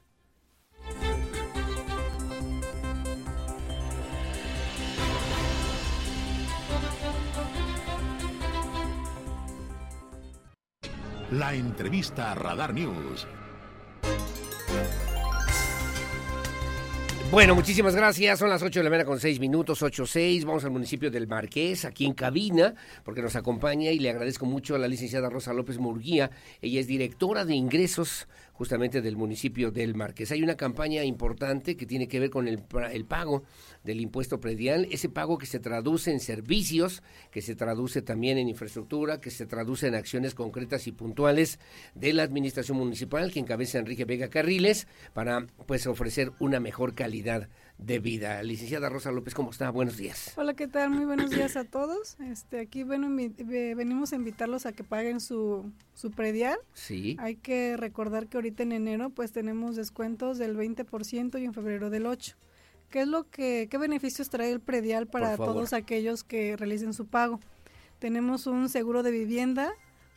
[11.31, 13.25] La entrevista a Radar News.
[17.31, 18.39] Bueno, muchísimas gracias.
[18.39, 20.43] Son las 8 de la mañana con 6 minutos, 8.6.
[20.43, 22.75] Vamos al municipio del Marqués, aquí en cabina,
[23.05, 26.31] porque nos acompaña y le agradezco mucho a la licenciada Rosa López Murguía.
[26.61, 28.27] Ella es directora de ingresos
[28.61, 30.31] justamente del municipio del Marqués.
[30.31, 32.61] Hay una campaña importante que tiene que ver con el,
[32.91, 33.41] el pago
[33.83, 37.01] del impuesto predial, ese pago que se traduce en servicios,
[37.31, 41.57] que se traduce también en infraestructura, que se traduce en acciones concretas y puntuales
[41.95, 47.49] de la administración municipal que encabeza Enrique Vega Carriles para pues ofrecer una mejor calidad
[47.81, 48.41] de vida.
[48.43, 49.69] Licenciada Rosa López, ¿cómo está?
[49.71, 50.33] Buenos días.
[50.37, 50.91] Hola, ¿qué tal?
[50.91, 52.15] Muy buenos días a todos.
[52.19, 56.59] Este, aquí bueno, venimos a invitarlos a que paguen su, su predial.
[56.73, 57.17] Sí.
[57.19, 61.89] Hay que recordar que ahorita en enero pues tenemos descuentos del 20% y en febrero
[61.89, 62.35] del 8%.
[62.91, 67.07] ¿Qué es lo que, qué beneficios trae el predial para todos aquellos que realicen su
[67.07, 67.39] pago?
[67.99, 69.71] Tenemos un seguro de vivienda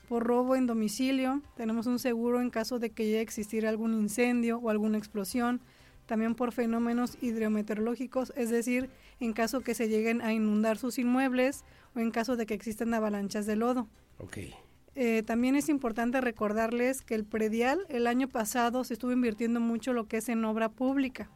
[0.09, 3.95] por robo en domicilio, tenemos un seguro en caso de que llegue a existir algún
[3.95, 5.61] incendio o alguna explosión,
[6.07, 8.91] también por fenómenos hidrometeorológicos, es decir,
[9.21, 11.65] en caso que se lleguen a inundar sus inmuebles
[11.95, 13.89] o en caso de que existan avalanchas de lodo.
[14.19, 14.55] Okay.
[14.97, 19.93] Eh, también es importante recordarles que el predial el año pasado se estuvo invirtiendo mucho
[19.93, 21.31] lo que es en obra pública.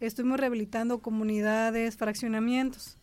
[0.00, 2.98] Estuvimos rehabilitando comunidades, fraccionamientos.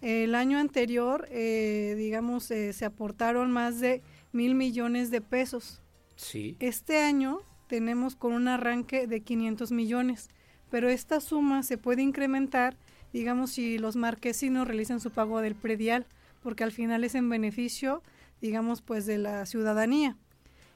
[0.00, 4.02] El año anterior, eh, digamos, eh, se aportaron más de
[4.32, 5.82] mil millones de pesos.
[6.16, 6.56] Sí.
[6.58, 10.28] Este año tenemos con un arranque de 500 millones
[10.72, 12.78] pero esta suma se puede incrementar,
[13.12, 16.06] digamos, si los marquesinos realizan su pago del predial,
[16.42, 18.02] porque al final es en beneficio,
[18.40, 20.16] digamos, pues de la ciudadanía.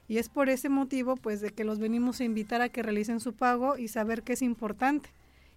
[0.07, 3.19] Y es por ese motivo, pues, de que los venimos a invitar a que realicen
[3.19, 5.09] su pago y saber que es importante.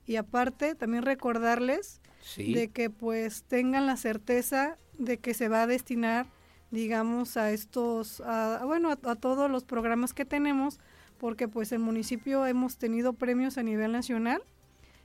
[0.07, 2.01] Y aparte, también recordarles
[2.39, 6.25] de que, pues, tengan la certeza de que se va a destinar,
[6.71, 10.81] digamos, a estos, a, bueno, a todos los programas que tenemos,
[11.21, 14.43] porque pues el municipio hemos tenido premios a nivel nacional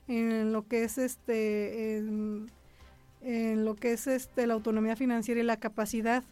[0.07, 5.57] en lo que es este en, lo que es este la autonomía financiera y la
[5.57, 6.23] capacidad.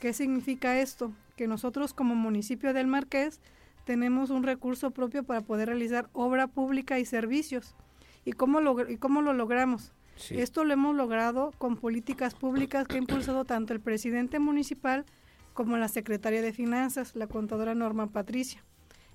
[0.00, 1.12] ¿Qué significa esto?
[1.36, 3.40] Que nosotros como municipio del Marqués
[3.84, 7.76] tenemos un recurso propio para poder realizar obra pública y servicios.
[8.24, 9.92] ¿Y cómo lo, y cómo lo logramos?
[10.30, 15.06] Esto lo hemos logrado con políticas públicas que ha impulsado tanto el presidente municipal
[15.54, 18.62] como la secretaria de Finanzas, la contadora Norma Patricia.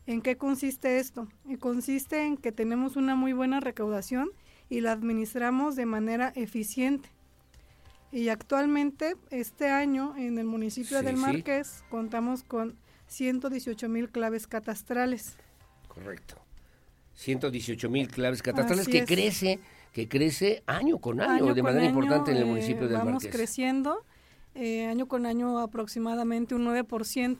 [0.08, 1.28] ¿En qué consiste esto?
[1.60, 4.30] consiste en que tenemos una muy buena recaudación
[4.70, 7.10] y la administramos de manera eficiente.
[8.12, 12.78] Y actualmente, este año, en el municipio del Marqués, contamos con
[13.08, 15.36] 118 mil claves catastrales.
[15.88, 16.36] Correcto.
[17.16, 19.60] 118 mil claves catastrales que crece,
[19.92, 23.06] que crece año con año, de manera importante en el municipio del Marqués.
[23.06, 24.06] Vamos creciendo,
[24.54, 27.38] eh, año con año aproximadamente un 9%.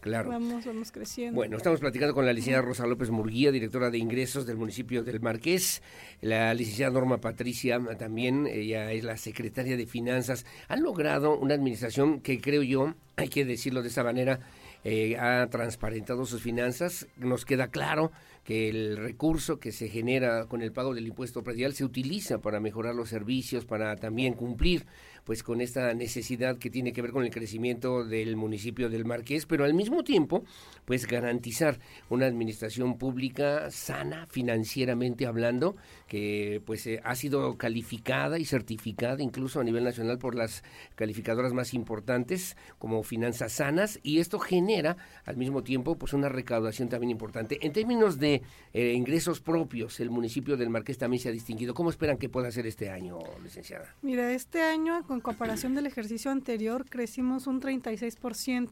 [0.00, 0.30] Claro.
[0.30, 1.36] Vamos, vamos creciendo.
[1.36, 5.20] Bueno, estamos platicando con la licenciada Rosa López Murguía, directora de ingresos del municipio del
[5.20, 5.82] Marqués.
[6.22, 10.46] La licenciada Norma Patricia también, ella es la secretaria de finanzas.
[10.68, 14.40] Han logrado una administración que creo yo, hay que decirlo de esa manera,
[14.84, 17.06] eh, ha transparentado sus finanzas.
[17.18, 18.10] Nos queda claro
[18.44, 22.58] que el recurso que se genera con el pago del impuesto predial se utiliza para
[22.58, 24.86] mejorar los servicios, para también cumplir
[25.24, 29.46] pues con esta necesidad que tiene que ver con el crecimiento del municipio del Marqués,
[29.46, 30.44] pero al mismo tiempo,
[30.84, 31.78] pues garantizar
[32.08, 35.76] una administración pública sana financieramente hablando,
[36.06, 40.62] que pues eh, ha sido calificada y certificada incluso a nivel nacional por las
[40.94, 46.88] calificadoras más importantes como finanzas sanas y esto genera al mismo tiempo pues una recaudación
[46.88, 47.58] también importante.
[47.62, 48.42] En términos de
[48.72, 51.74] eh, ingresos propios, el municipio del Marqués también se ha distinguido.
[51.74, 53.94] ¿Cómo esperan que pueda ser este año, licenciada?
[54.02, 58.70] Mira, este año comparación del ejercicio anterior crecimos un 36%.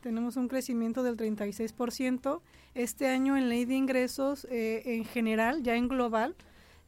[0.00, 2.40] Tenemos un crecimiento del 36%.
[2.74, 6.34] Este año en ley de ingresos, eh, en general, ya en global,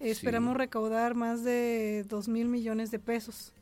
[0.00, 3.52] esperamos recaudar más de 2 mil millones de pesos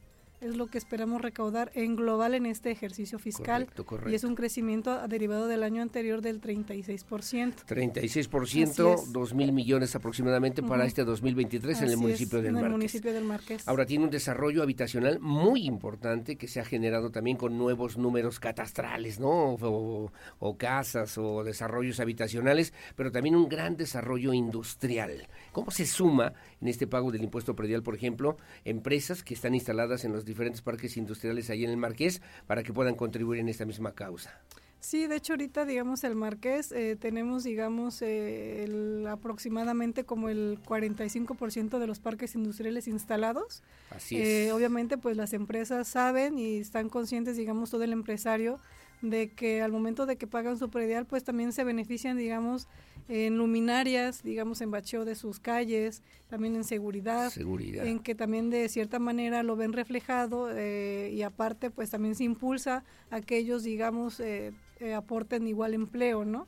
[0.41, 3.69] es lo que esperamos recaudar en global en este ejercicio fiscal.
[4.09, 7.67] Y es un crecimiento derivado del año anterior del 36%.
[7.67, 13.25] 36%, 2 mil millones aproximadamente para este 2023 en el municipio, del, en municipio del
[13.25, 13.69] Marqués.
[13.69, 18.41] Ahora tiene un desarrollo habitacional muy importante que se ha generado también con nuevos números
[18.41, 19.55] catastrales, ¿no?
[19.55, 25.29] O, o casas o desarrollos habitacionales, pero también un gran desarrollo industrial.
[25.53, 30.05] ¿Cómo se suma en este pago del impuesto predial, por ejemplo, empresas que están instaladas
[30.05, 33.67] en los diferentes parques industriales ahí en el Marqués para que puedan contribuir en esta
[33.67, 34.41] misma causa.
[34.81, 38.67] Sí, de hecho ahorita, digamos, el Marqués eh, tenemos, digamos, eh,
[39.11, 43.63] aproximadamente como el 45% de los parques industriales instalados.
[43.91, 44.27] Así es.
[44.27, 48.59] Eh, obviamente, pues las empresas saben y están conscientes, digamos, todo el empresario
[49.03, 52.69] de que al momento de que pagan su predial, pues también se benefician, digamos,
[53.09, 58.69] en luminarias, digamos, en bacheo de sus calles, también en seguridad, en que también de
[58.69, 63.65] cierta manera lo ven reflejado eh, y aparte, pues también se impulsa a que ellos,
[63.65, 66.47] digamos, eh, eh, aporten igual empleo, ¿no?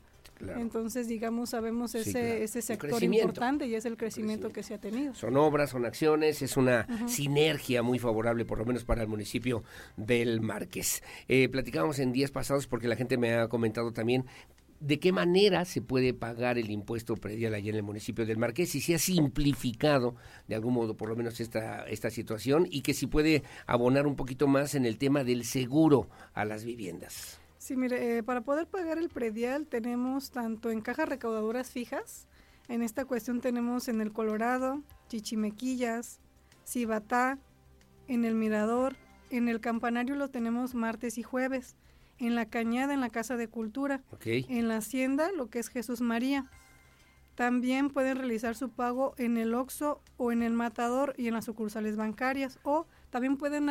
[0.51, 5.13] Entonces, digamos, sabemos ese, ese sector importante y es el crecimiento, que se ha tenido.
[5.13, 9.63] Son obras, son acciones, es una sinergia muy favorable, por lo menos para el municipio
[9.97, 11.03] del Márquez.
[11.27, 14.25] Eh, platicábamos en días pasados porque la gente me ha comentado también
[14.83, 18.75] de qué manera se puede pagar el impuesto predial allá en el municipio del Marqués,
[18.75, 20.15] y si se ha simplificado
[20.47, 24.17] de algún modo por lo menos esta, esta situación y que si puede abonar un
[24.17, 27.39] poquito más en el tema del seguro a las viviendas.
[27.63, 32.27] Sí, mire, eh, para poder pagar el predial tenemos tanto en cajas recaudadoras fijas,
[32.67, 36.19] en esta cuestión tenemos en el Colorado, Chichimequillas,
[36.67, 37.39] Cibatá,
[38.09, 38.97] en el Mirador,
[39.29, 41.77] en el Campanario lo tenemos martes y jueves,
[42.17, 46.01] en la Cañada, en la Casa de Cultura, en la Hacienda, lo que es Jesús
[46.01, 46.51] María.
[47.35, 51.45] También pueden realizar su pago en el OXO o en el Matador y en las
[51.45, 52.59] sucursales bancarias.
[52.63, 53.69] O también pueden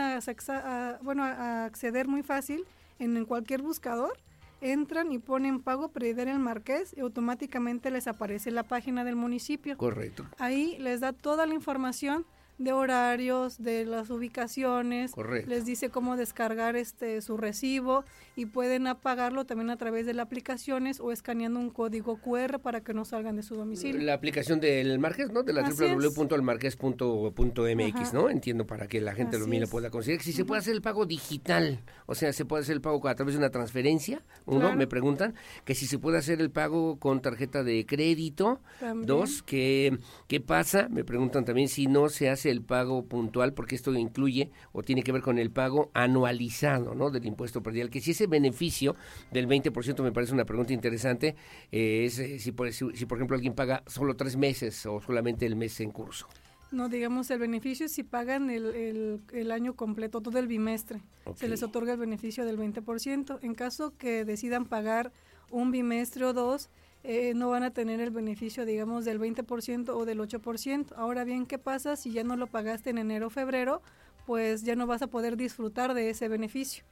[1.03, 2.65] bueno, acceder muy fácil
[3.03, 4.19] en, cualquier buscador.
[4.61, 9.77] Entran y ponen pago predial el Marqués y automáticamente les aparece la página del municipio.
[9.77, 10.25] Correcto.
[10.39, 12.25] Ahí les da toda la información
[12.65, 15.13] de horarios, de las ubicaciones,
[15.47, 18.05] les dice cómo descargar este su recibo
[18.37, 22.83] y pueden apagarlo también a través de las aplicaciones o escaneando un código QR para
[22.83, 24.01] que no salgan de su domicilio.
[24.01, 25.43] La aplicación del Marqués, ¿no?
[25.43, 28.31] De la www.almarqués.mx, ¿no?
[28.31, 30.23] Entiendo para que la gente lo mire pueda conseguir.
[30.23, 33.15] Si se puede hacer el pago digital, o sea, se puede hacer el pago a
[33.15, 35.35] través de una transferencia, uno, me preguntan,
[35.65, 38.61] que si se puede hacer el pago con tarjeta de crédito,
[39.05, 39.99] dos, que
[40.29, 44.51] qué pasa, me preguntan también si no se hace el pago puntual, porque esto incluye
[44.73, 47.11] o tiene que ver con el pago anualizado ¿no?
[47.11, 48.95] del impuesto predial, que si ese beneficio
[49.33, 51.35] del 20% me parece una pregunta interesante,
[51.73, 55.47] eh, es eh, si, por, si, por ejemplo alguien paga solo tres meses o solamente
[55.47, 56.29] el mes en curso.
[56.71, 61.03] No, digamos, el beneficio es si pagan el, el, año completo, todo el bimestre.
[61.35, 63.41] Se les otorga el beneficio del 20%.
[63.43, 65.13] En caso que decidan pagar
[65.51, 66.71] un bimestre o dos,
[67.05, 70.93] eh, no van a tener el beneficio, digamos, del 20% o del 8%.
[70.97, 73.83] Ahora bien, ¿qué pasa si ya no lo pagaste en enero o febrero?
[74.27, 76.85] Pues ya no vas a poder disfrutar de ese beneficio.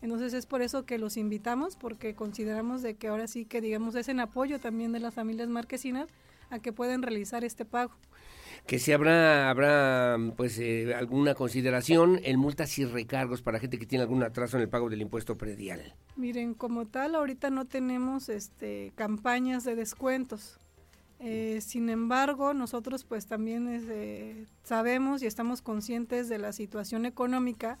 [0.00, 3.94] Entonces es por eso que los invitamos, porque consideramos de que ahora sí que, digamos,
[3.96, 6.08] es en apoyo también de las familias marquesinas
[6.48, 7.92] a que pueden realizar este pago
[8.66, 13.86] que si habrá habrá pues eh, alguna consideración en multas y recargos para gente que
[13.86, 15.94] tiene algún atraso en el pago del impuesto predial.
[16.16, 20.58] Miren, como tal, ahorita no tenemos este campañas de descuentos.
[21.18, 27.78] Eh, sin embargo, nosotros pues también eh, sabemos y estamos conscientes de la situación económica,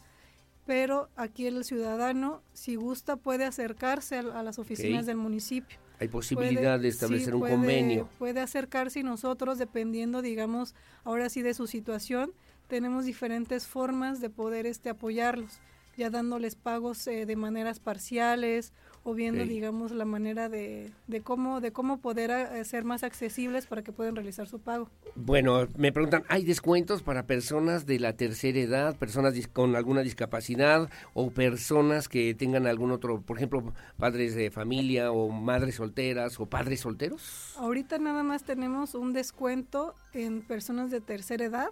[0.66, 6.80] pero aquí el ciudadano, si gusta, puede acercarse a, las oficinas del municipio hay posibilidad
[6.80, 8.08] de establecer un convenio.
[8.18, 10.74] Puede acercarse y nosotros, dependiendo, digamos,
[11.04, 12.32] ahora sí de su situación,
[12.68, 15.60] tenemos diferentes formas de poder este apoyarlos,
[15.98, 18.72] ya dándoles pagos eh, de maneras parciales
[19.02, 23.66] o viendo, digamos, la manera de, de, cómo, de cómo poder eh, ser más accesibles
[23.66, 24.90] para que puedan realizar su pago.
[25.14, 30.90] Bueno, me preguntan, ¿hay descuentos para personas de la tercera edad, personas con alguna discapacidad
[31.14, 36.46] o personas que tengan algún otro, por ejemplo, padres de familia o madres solteras o
[36.46, 37.54] padres solteros?
[37.56, 41.70] Ahorita nada más tenemos un descuento en personas de tercera edad,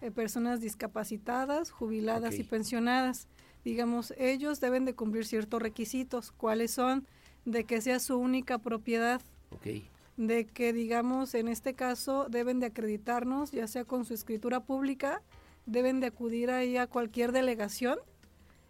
[0.00, 3.26] eh, personas discapacitadas, jubiladas y pensionadas
[3.64, 6.32] digamos, ellos deben de cumplir ciertos requisitos.
[6.32, 7.06] ¿Cuáles son?
[7.44, 9.20] De que sea su única propiedad.
[10.16, 15.22] De que, digamos, en este caso deben de acreditarnos, ya sea con su escritura pública,
[15.66, 17.98] deben de acudir ahí a cualquier delegación,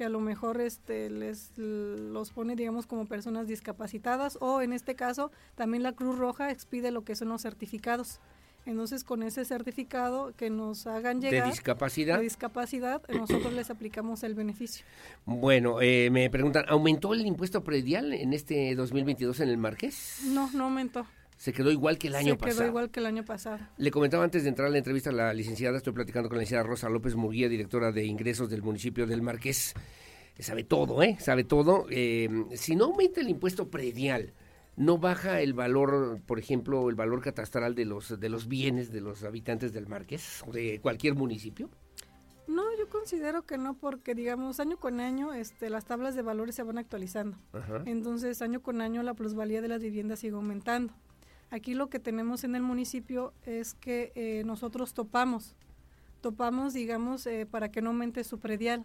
[0.00, 4.94] que a lo mejor este les los pone digamos como personas discapacitadas o en este
[4.94, 8.18] caso también la Cruz Roja expide lo que son los certificados.
[8.64, 14.22] Entonces con ese certificado que nos hagan llegar de discapacidad, de discapacidad nosotros les aplicamos
[14.22, 14.86] el beneficio.
[15.26, 20.22] Bueno, eh, me preguntan, ¿aumentó el impuesto predial en este 2022 en el Marqués?
[20.24, 21.04] No, no aumentó
[21.40, 22.52] se quedó igual que el año pasado.
[22.52, 23.60] Se quedó igual que el año pasado.
[23.78, 26.42] Le comentaba antes de entrar a la entrevista a la licenciada, estoy platicando con la
[26.42, 29.72] licenciada Rosa López Murguía, directora de ingresos del municipio del Marqués.
[30.38, 31.16] sabe todo, ¿eh?
[31.18, 31.86] Sabe todo.
[31.88, 34.34] Eh, si no aumenta el impuesto predial,
[34.76, 39.00] ¿no baja el valor, por ejemplo, el valor catastral de los, de los bienes de
[39.00, 41.70] los habitantes del Marqués o de cualquier municipio?
[42.48, 46.54] No, yo considero que no, porque digamos año con año este, las tablas de valores
[46.54, 47.38] se van actualizando.
[47.54, 47.82] Ajá.
[47.86, 50.92] Entonces año con año la plusvalía de las viviendas sigue aumentando.
[51.50, 55.56] Aquí lo que tenemos en el municipio es que eh, nosotros topamos,
[56.20, 58.84] topamos digamos eh, para que no aumente su predial.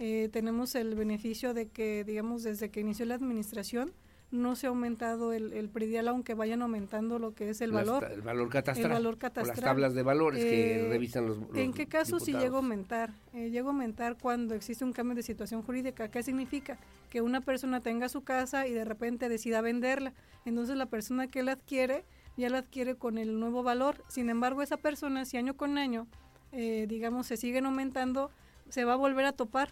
[0.00, 3.92] Eh, tenemos el beneficio de que digamos desde que inició la administración
[4.32, 7.86] no se ha aumentado el, el predial aunque vayan aumentando lo que es el Las
[7.86, 8.10] valor.
[8.10, 8.86] el valor catastral.
[8.86, 9.56] El valor o catastral.
[9.56, 12.56] las tablas de valores que Eh, revisan los, los ¿En qué caso si llega a
[12.56, 13.12] aumentar?
[13.34, 16.10] Eh, llega a aumentar cuando existe un cambio de situación jurídica.
[16.10, 16.78] ¿Qué significa?
[17.10, 20.14] Que una persona tenga su casa y de repente decida venderla.
[20.46, 22.04] Entonces la persona que la adquiere
[22.38, 24.02] ya la adquiere con el nuevo valor.
[24.08, 26.06] Sin embargo, esa persona, si año con año,
[26.52, 28.30] eh, digamos, se siguen aumentando,
[28.70, 29.68] se va a volver a topar.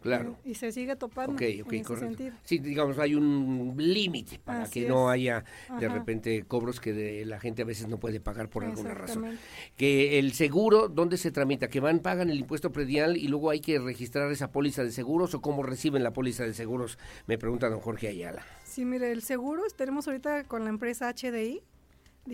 [0.00, 0.36] Claro.
[0.44, 1.32] Y se sigue topando.
[1.34, 2.08] Ok, ok, en ese correcto.
[2.16, 2.36] sentido.
[2.44, 5.44] Sí, digamos, hay un límite para Así que no haya
[5.78, 5.94] de Ajá.
[5.94, 9.38] repente cobros que de- la gente a veces no puede pagar por alguna razón.
[9.76, 11.68] Que el seguro, ¿dónde se tramita?
[11.68, 15.34] ¿Que van, pagan el impuesto predial y luego hay que registrar esa póliza de seguros
[15.34, 16.98] o cómo reciben la póliza de seguros?
[17.26, 18.44] Me pregunta don Jorge Ayala.
[18.64, 21.60] Sí, mire, el seguro tenemos ahorita con la empresa HDI.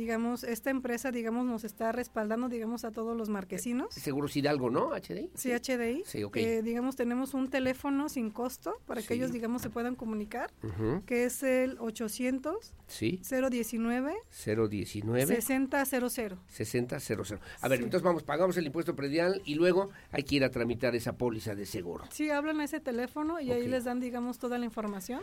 [0.01, 3.95] Digamos, esta empresa, digamos, nos está respaldando, digamos, a todos los marquesinos.
[3.95, 4.91] Seguros Hidalgo, ¿no?
[4.95, 5.31] HDI.
[5.35, 6.03] Sí, HDI.
[6.05, 6.37] Sí, ok.
[6.37, 9.09] Eh, digamos, tenemos un teléfono sin costo para Sí.
[9.09, 11.03] que ellos, digamos, se puedan comunicar, Ujú.
[11.07, 13.23] que es el 800 Sí.
[13.23, 14.13] 019
[14.45, 16.37] 019 6000.
[16.47, 17.41] 6000.
[17.63, 17.85] A ver, Sí.
[17.85, 21.55] entonces vamos, pagamos el impuesto predial y luego hay que ir a tramitar esa póliza
[21.55, 22.05] de seguro.
[22.11, 25.23] Sí, hablan a ese teléfono y ahí les dan, digamos, toda la información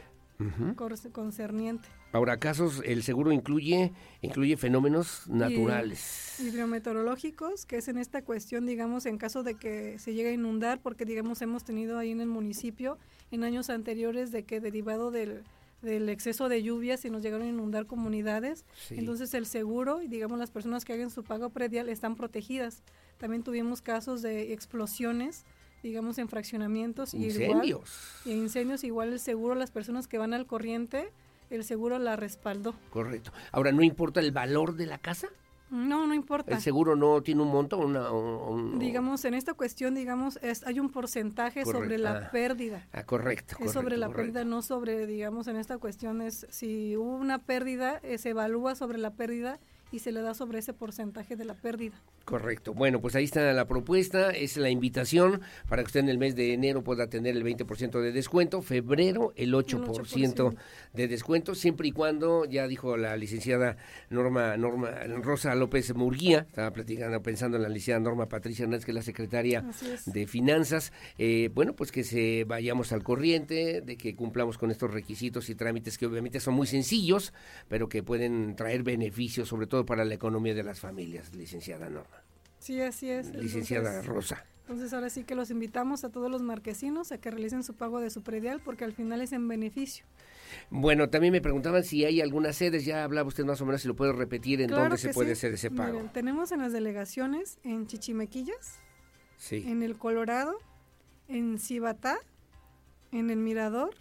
[1.12, 1.88] Concerniente.
[2.12, 3.92] Ahora, casos, el seguro incluye,
[4.22, 6.40] incluye fenómenos naturales.
[6.40, 10.82] hidrometeorológicos, que es en esta cuestión, digamos, en caso de que se llegue a inundar,
[10.82, 12.98] porque, digamos, hemos tenido ahí en el municipio
[13.32, 15.44] en años anteriores de que derivado del,
[15.82, 18.66] del exceso de lluvias se nos llegaron a inundar comunidades.
[18.76, 18.96] Sí.
[18.98, 22.84] Entonces, el seguro y, digamos, las personas que hagan su pago predial están protegidas.
[23.18, 25.46] También tuvimos casos de explosiones
[25.84, 28.22] digamos en fraccionamientos y igual- Incendios.
[28.26, 31.10] y en incendios igual el seguro las personas que van al corriente
[31.50, 33.32] el seguro la respaldó Correcto.
[33.52, 35.28] Ahora, ¿no importa el valor de la casa?
[35.70, 37.78] no no importa ¿El seguro no tiene un monto?
[37.80, 42.32] Una, un- digamos en esta cuestión digamos es, hay un porcentaje sobre la Ah.
[42.32, 43.56] pérdida Ah, correcto.
[43.60, 47.40] es sobre correcto, la pérdida no sobre digamos en esta cuestión es si hubo una
[47.40, 49.60] pérdida eh, se evalúa sobre la pérdida
[49.94, 51.94] y se le da sobre ese porcentaje de la pérdida
[52.26, 52.74] Correcto.
[52.74, 56.38] Bueno, pues ahí está la propuesta, es la invitación para que usted en el mes
[56.38, 60.56] de enero pueda tener el 20% de descuento, febrero el 8%,
[60.94, 63.76] de descuento, siempre y cuando, ya dijo la licenciada
[64.10, 64.92] Norma, Norma
[65.22, 69.02] Rosa López Murguía, estaba platicando, pensando en la licenciada Norma Patricia Hernández, que es la
[69.02, 70.06] secretaria es.
[70.06, 74.92] de Finanzas, eh, bueno, pues que se vayamos al corriente, de que cumplamos con estos
[74.92, 77.34] requisitos y trámites que obviamente son muy sencillos,
[77.68, 82.24] pero que pueden traer beneficios, sobre todo para la economía de las familias, licenciada Norma.
[82.60, 84.46] sí así es Licenciada Entonces- Rosa.
[84.62, 88.00] Entonces ahora sí que los invitamos a todos los marquesinos a que realicen su pago
[88.00, 90.06] de su predial porque al final es en beneficio.
[90.70, 93.90] Bueno, también me preguntaban si hay algunas sedes, ya hablaba usted más o menos, si
[93.90, 95.40] lo puede repetir, en Claro dónde se puede sí.
[95.40, 95.92] hacer ese pago.
[95.94, 98.80] Miren, tenemos en las delegaciones en Chichimequillas,
[99.36, 100.58] Sí, en el Colorado,
[101.28, 102.18] en Cibatá,
[103.12, 103.94] en el Mirador,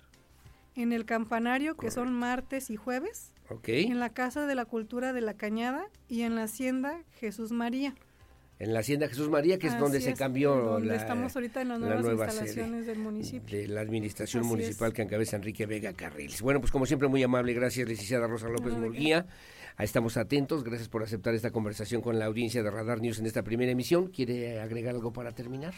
[0.77, 3.32] en el Campanario, que son martes y jueves,
[3.65, 7.95] en la Casa de la Cultura de la Cañada y en la Hacienda Jesús María.
[8.59, 11.69] En la Hacienda Jesús María, que es donde se cambió donde la, estamos ahorita en
[11.69, 13.59] las la nuevas nueva instalaciones del municipio.
[13.59, 14.95] de la administración Así municipal es.
[14.95, 16.43] que encabeza Enrique Vega Carriles.
[16.43, 18.75] Bueno, pues como siempre, muy amable, gracias, licenciada Rosa López.
[18.75, 19.27] Murguía.
[19.77, 23.27] Ahí estamos atentos, gracias por aceptar esta conversación con la audiencia de Radar News en
[23.27, 24.09] esta primera emisión.
[24.09, 25.75] ¿Quiere agregar algo para terminar?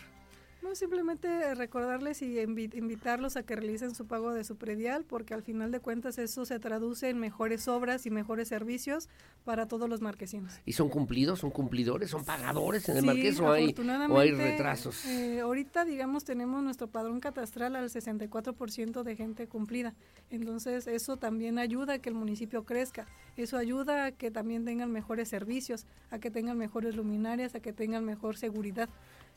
[0.65, 5.35] No, simplemente recordarles y invi- invitarlos a que realicen su pago de su predial, porque
[5.35, 9.11] al final de cuentas eso se traduce en mejores obras y mejores servicios
[9.45, 10.55] para todos los marquesinos.
[10.65, 13.74] ¿Y son cumplidos, son cumplidores, son pagadores en el Sí, Marqués o hay,
[14.09, 15.05] o hay retrasos?
[15.05, 19.93] eh, ahorita, digamos, tenemos nuestro padrón catastral al 64% de gente cumplida.
[20.31, 23.07] Entonces, eso también ayuda a que el municipio crezca.
[23.36, 27.74] Eso ayuda a que también tengan mejores servicios, a que tengan mejores luminarias, a que
[27.74, 28.89] tengan mejor seguridad.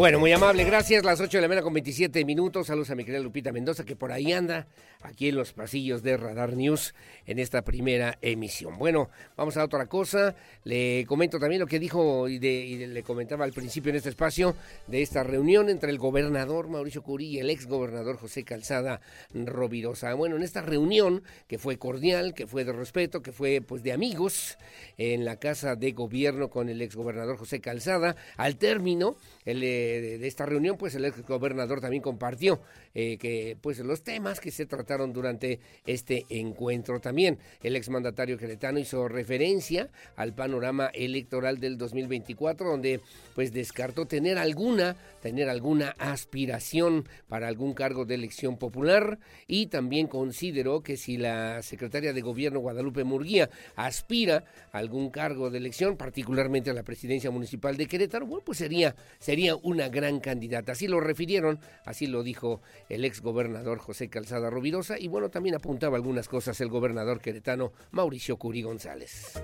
[0.00, 1.04] Bueno, muy amable, gracias.
[1.04, 2.68] Las 8 de la mañana con 27 minutos.
[2.68, 4.66] Saludos a mi querida Lupita Mendoza, que por ahí anda,
[5.02, 6.94] aquí en los pasillos de Radar News,
[7.26, 8.78] en esta primera emisión.
[8.78, 10.34] Bueno, vamos a otra cosa.
[10.64, 14.56] Le comento también lo que dijo y, le comentaba al principio en este espacio
[14.86, 19.02] de esta reunión entre el gobernador Mauricio Curí y el ex gobernador José Calzada
[19.34, 20.14] Rovirosa.
[20.14, 23.92] Bueno, en esta reunión, que fue cordial, que fue de respeto, que fue pues de
[23.92, 24.56] amigos,
[24.96, 29.60] en la casa de gobierno con el ex gobernador José Calzada, al término, el
[29.90, 32.60] de, esta reunión, pues el ex gobernador también compartió
[32.94, 37.00] eh, que pues los temas que se trataron durante este encuentro.
[37.00, 43.00] También el exmandatario queretano hizo referencia al panorama electoral del 2024, donde
[43.34, 50.06] pues descartó tener alguna, tener alguna aspiración para algún cargo de elección popular y también
[50.06, 55.96] consideró que si la secretaria de gobierno Guadalupe Murguía aspira a algún cargo de elección,
[55.96, 60.72] particularmente a la presidencia municipal de Querétaro, bueno, pues sería, sería una gran candidata.
[60.72, 65.54] Así lo refirieron, así lo dijo el ex gobernador José Calzada Rovirosa y bueno, también
[65.54, 69.40] apuntaba algunas cosas el gobernador queretano Mauricio Curi González.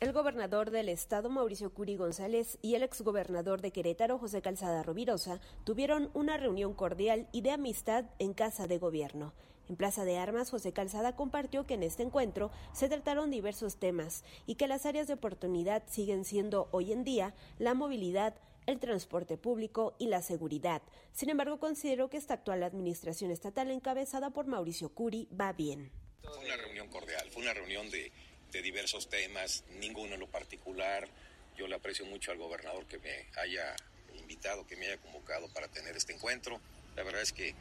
[0.00, 5.40] El gobernador del estado Mauricio Curi González y el exgobernador de Querétaro José Calzada Rovirosa
[5.64, 9.32] tuvieron una reunión cordial y de amistad en casa de gobierno.
[9.68, 14.22] En Plaza de Armas, José Calzada compartió que en este encuentro se trataron diversos temas
[14.46, 18.34] y que las áreas de oportunidad siguen siendo hoy en día la movilidad,
[18.66, 20.82] el transporte público y la seguridad.
[21.12, 25.90] Sin embargo, considero que esta actual administración estatal encabezada por Mauricio Curi va bien.
[26.22, 28.10] Fue una reunión cordial, fue una reunión de,
[28.50, 31.08] de diversos temas, ninguno en lo particular.
[31.56, 33.76] Yo le aprecio mucho al gobernador que me haya
[34.18, 36.60] invitado, que me haya convocado para tener este encuentro.
[36.96, 37.54] La verdad es que,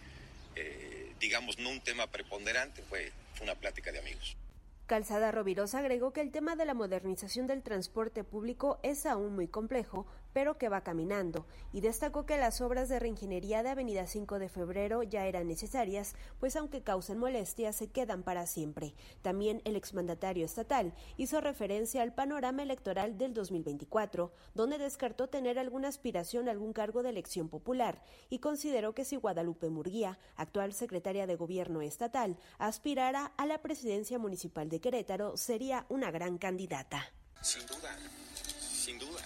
[0.55, 4.37] eh, digamos, no un tema preponderante, fue, fue una plática de amigos.
[4.85, 9.47] Calzada Rovirosa agregó que el tema de la modernización del transporte público es aún muy
[9.47, 14.39] complejo, pero que va caminando, y destacó que las obras de reingeniería de Avenida 5
[14.39, 18.93] de Febrero ya eran necesarias, pues aunque causen molestias, se quedan para siempre.
[19.21, 25.87] También el exmandatario estatal hizo referencia al panorama electoral del 2024, donde descartó tener alguna
[25.87, 31.27] aspiración a algún cargo de elección popular, y consideró que si Guadalupe Murguía, actual secretaria
[31.27, 37.13] de Gobierno estatal, aspirara a la presidencia municipal de Querétaro, sería una gran candidata.
[37.41, 37.97] Sin duda,
[38.45, 39.21] sin duda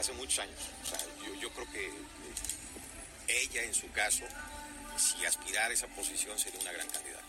[0.00, 0.70] hace muchos años.
[1.40, 1.90] Yo, creo que
[3.28, 4.24] ella, en su caso,
[4.96, 7.24] si aspirara a esa posición, sería una gran candidata.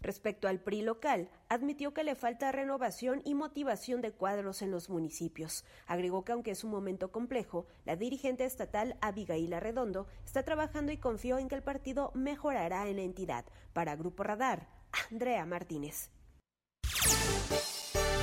[0.00, 4.90] Respecto al PRI local, admitió que le falta renovación y motivación de cuadros en los
[4.90, 5.64] municipios.
[5.86, 10.98] Agregó que aunque es un momento complejo, la dirigente estatal Abigail Arredondo está trabajando y
[10.98, 13.46] confió en que el partido mejorará en la entidad.
[13.72, 14.68] Para Grupo Radar,
[15.10, 16.10] Andrea Martínez.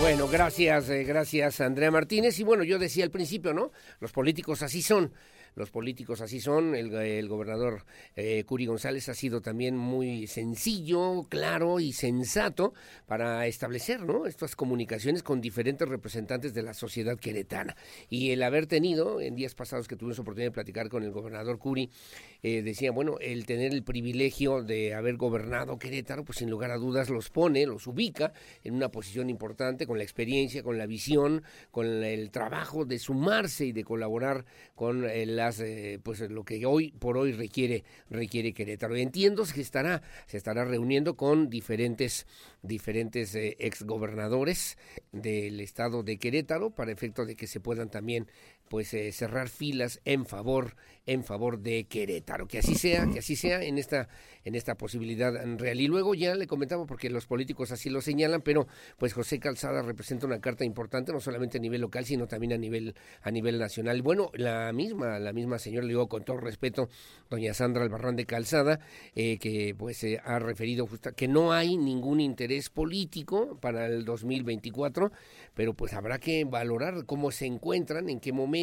[0.02, 2.40] Bueno, gracias, eh, gracias Andrea Martínez.
[2.40, 3.72] Y bueno, yo decía al principio, ¿no?
[4.00, 5.14] Los políticos así son
[5.56, 6.76] los políticos así son.
[6.76, 12.74] El, gobernador eh, Curi González ha sido también muy sencillo, claro y sensato
[13.06, 14.26] para establecer ¿no?
[14.26, 17.76] estas comunicaciones con diferentes representantes de la sociedad queretana.
[18.10, 21.60] Y el haber tenido, en días pasados que tuvimos oportunidad de platicar con el gobernador
[21.60, 21.90] Curi,
[22.44, 26.78] eh, decía, bueno, el tener el privilegio de haber gobernado Querétaro, pues sin lugar a
[26.78, 28.34] dudas los pone, los ubica
[28.64, 33.66] en una posición importante, con la experiencia, con la visión, con el trabajo de sumarse
[33.66, 34.46] y de colaborar
[34.76, 38.96] con el eh, pues lo que hoy por hoy requiere requiere Querétaro.
[38.96, 42.28] Entiendo que estará se estará reuniendo con diferentes
[42.62, 44.78] diferentes eh, exgobernadores
[45.12, 48.28] del estado de Querétaro para efecto de que se puedan también
[48.72, 52.48] pues eh, cerrar filas en favor en favor de Querétaro.
[52.48, 54.08] Que así sea que así sea en esta
[54.46, 55.82] en esta posibilidad real.
[55.82, 58.68] Y luego ya le comentaba porque los políticos así lo señalan pero
[58.98, 62.58] pues José Calzada representa una carta importante no solamente a nivel local sino también a
[62.58, 64.02] nivel a nivel nacional.
[64.04, 66.88] Bueno la misma la misma señora le digo con todo respeto
[67.30, 68.80] doña Sandra Albarrán de Calzada
[69.16, 75.12] eh, que pues ha referido justa, que no hay ningún interés político para el 2024
[75.56, 78.61] pero pues habrá que valorar cómo se encuentran en qué momento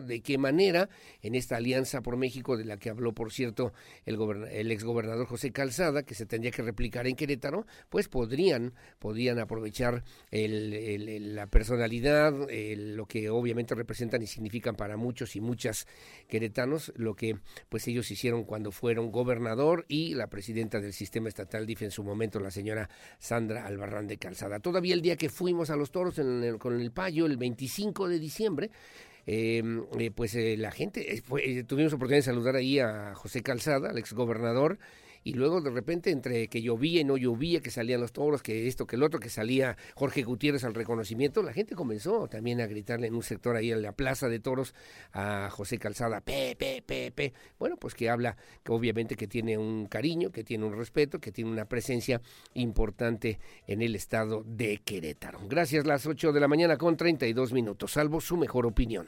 [0.00, 0.88] de qué manera,
[1.22, 3.72] en esta alianza por México, de la que habló, por cierto,
[4.06, 4.16] el,
[4.50, 10.04] el exgobernador José Calzada, que se tendría que replicar en Querétaro, pues podrían, podrían aprovechar
[10.30, 15.86] la personalidad, lo que obviamente representan y significan para muchos y muchas
[16.28, 17.36] queretanos, lo que
[17.68, 22.04] pues ellos hicieron cuando fueron gobernador y la presidenta del sistema estatal DIF en su
[22.04, 24.60] momento, la señora Sandra Albarrán de Calzada.
[24.60, 26.20] Todavía el día que fuimos a los toros
[26.58, 28.70] con el payo, el 25 de diciembre,
[29.32, 33.90] Em, eh, pues eh, la gente, eh, tuvimos oportunidad de saludar ahí a José Calzada,
[33.90, 34.80] al exgobernador,
[35.22, 38.66] y luego de repente entre que llovía y no llovía, que salían los toros, que
[38.66, 42.66] esto, que el otro, que salía Jorge Gutiérrez al reconocimiento, la gente comenzó también a
[42.66, 44.74] gritarle en un sector ahí en la plaza de toros
[45.12, 47.32] a José Calzada, pe, pe, pe, pe.
[47.58, 51.32] Bueno, pues que habla, que obviamente que tiene un cariño, que tiene un respeto, que
[51.32, 52.20] tiene una presencia
[52.54, 55.40] importante en el estado de Querétaro.
[55.48, 59.06] Gracias, las 8 de la mañana con 32 minutos, salvo su mejor opinión.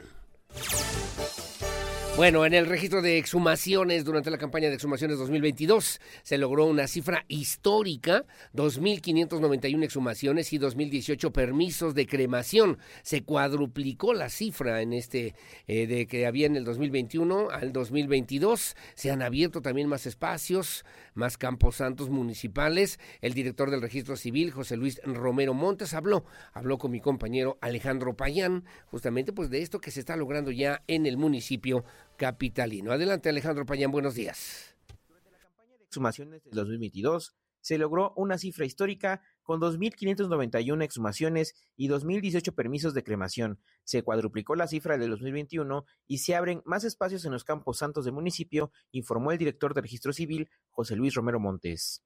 [2.15, 6.85] Bueno, en el registro de exhumaciones durante la campaña de exhumaciones 2022 se logró una
[6.85, 12.77] cifra histórica, 2.591 exhumaciones y 2.018 permisos de cremación.
[13.01, 15.33] Se cuadruplicó la cifra en este
[15.65, 18.75] eh, de que había en el 2021 al 2022.
[18.93, 20.85] Se han abierto también más espacios,
[21.15, 22.99] más campos santos municipales.
[23.21, 28.15] El director del registro civil, José Luis Romero Montes, habló, habló con mi compañero Alejandro
[28.15, 31.83] Payán, justamente pues de esto que se está logrando ya en el municipio
[32.17, 32.91] capitalino.
[32.91, 34.75] Adelante Alejandro Payán, buenos días.
[35.07, 41.55] Durante la campaña de exhumaciones del 2022 se logró una cifra histórica con 2.591 exhumaciones
[41.77, 43.59] y 2.018 permisos de cremación.
[43.85, 48.03] Se cuadruplicó la cifra del 2021 y se abren más espacios en los campos santos
[48.03, 52.03] del municipio, informó el director de registro civil, José Luis Romero Montes.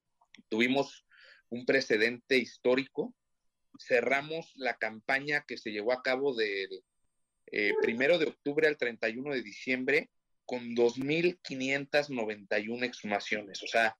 [0.47, 1.05] Tuvimos
[1.49, 3.15] un precedente histórico.
[3.79, 6.83] Cerramos la campaña que se llevó a cabo del
[7.51, 10.09] eh, primero de octubre al 31 de diciembre
[10.45, 13.63] con 2.591 exhumaciones.
[13.63, 13.97] O sea,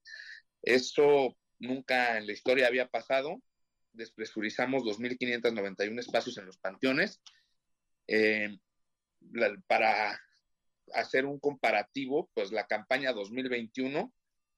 [0.62, 3.42] eso nunca en la historia había pasado.
[3.92, 7.20] Despresurizamos 2.591 espacios en los panteones.
[8.06, 8.56] Eh,
[9.66, 10.18] para
[10.94, 14.12] hacer un comparativo, pues la campaña 2021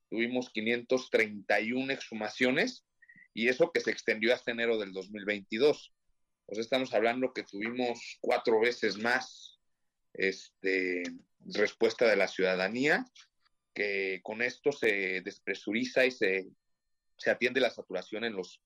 [0.08, 2.84] tuvimos 531 exhumaciones
[3.32, 5.94] y eso que se extendió hasta enero del 2022
[6.50, 9.60] pues estamos hablando que tuvimos cuatro veces más
[10.12, 11.04] este,
[11.44, 13.04] respuesta de la ciudadanía,
[13.72, 16.48] que con esto se despresuriza y se,
[17.16, 18.60] se atiende la saturación en los,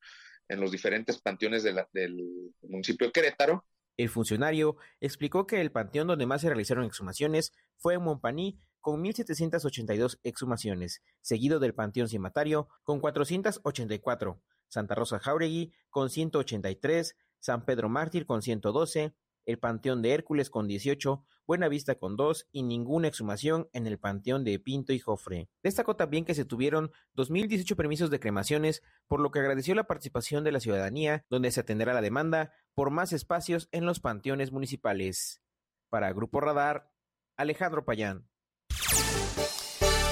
[0.48, 2.24] en los diferentes panteones del
[2.62, 3.66] municipio de Querétaro.
[3.98, 9.05] El funcionario explicó que el panteón donde más se realizaron exhumaciones fue en Montpaní, con
[9.05, 17.90] 1.782 exhumaciones, seguido del Panteón Cimatario, con 484, Santa Rosa Jauregui, con 183, San Pedro
[17.90, 19.14] Mártir con 112,
[19.44, 24.44] el Panteón de Hércules con 18, Buenavista con 2 y ninguna exhumación en el Panteón
[24.44, 25.50] de Pinto y Jofre.
[25.62, 30.42] Destacó también que se tuvieron 2.018 permisos de cremaciones, por lo que agradeció la participación
[30.42, 35.42] de la ciudadanía, donde se atenderá la demanda por más espacios en los panteones municipales.
[35.90, 36.90] Para Grupo Radar,
[37.36, 38.26] Alejandro Payán.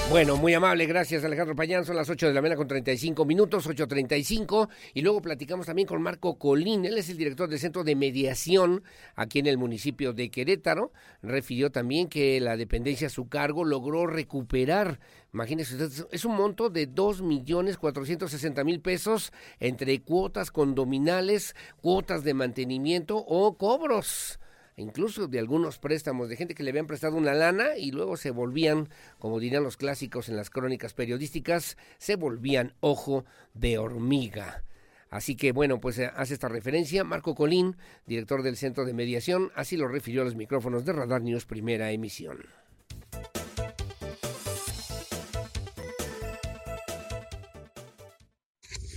[0.09, 3.67] Bueno, muy amable, gracias Alejandro Payán, son las 8 de la mañana con 35 minutos,
[3.67, 7.95] 8.35, y luego platicamos también con Marco Colín, él es el director del Centro de
[7.95, 8.83] Mediación
[9.15, 10.91] aquí en el municipio de Querétaro,
[11.23, 14.99] refirió también que la dependencia a su cargo logró recuperar,
[15.33, 23.57] imagínense ustedes, es un monto de 2.460.000 pesos entre cuotas condominales, cuotas de mantenimiento o
[23.57, 24.37] cobros
[24.77, 28.31] incluso de algunos préstamos de gente que le habían prestado una lana y luego se
[28.31, 28.89] volvían,
[29.19, 34.63] como dirían los clásicos en las crónicas periodísticas, se volvían ojo de hormiga.
[35.09, 37.77] Así que bueno, pues eh, hace esta referencia Marco Colín,
[38.07, 41.91] director del Centro de Mediación, así lo refirió a los micrófonos de Radar News Primera
[41.91, 42.39] Emisión.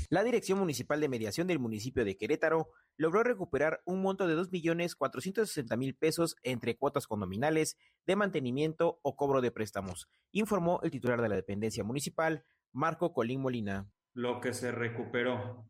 [0.09, 5.99] La Dirección Municipal de Mediación del municipio de Querétaro logró recuperar un monto de 2.460.000
[5.99, 7.77] pesos entre cuotas condominales
[8.07, 13.41] de mantenimiento o cobro de préstamos, informó el titular de la dependencia municipal, Marco Colín
[13.41, 13.91] Molina.
[14.15, 15.69] Lo que se recuperó,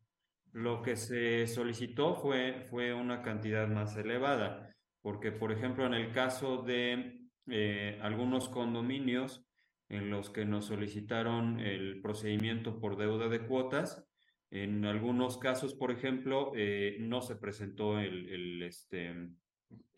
[0.52, 6.12] lo que se solicitó fue, fue una cantidad más elevada, porque por ejemplo en el
[6.12, 9.46] caso de eh, algunos condominios
[9.88, 14.04] en los que nos solicitaron el procedimiento por deuda de cuotas,
[14.50, 19.14] en algunos casos, por ejemplo, eh, no se presentó el, el, este,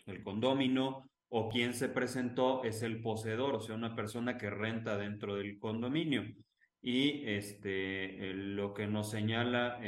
[0.07, 4.97] el condomino o quien se presentó es el poseedor, o sea, una persona que renta
[4.97, 6.25] dentro del condominio.
[6.81, 9.81] Y este, lo que nos señala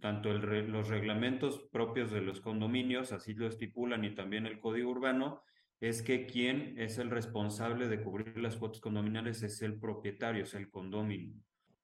[0.00, 5.42] tanto los reglamentos propios de los condominios, así lo estipulan, y también el código urbano,
[5.80, 10.54] es que quien es el responsable de cubrir las cuotas condominales es el propietario, es
[10.54, 11.34] el condominio.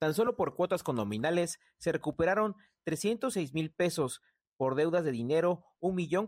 [0.01, 4.22] Tan solo por cuotas condominales se recuperaron 306 mil pesos,
[4.56, 6.27] por deudas de dinero un millón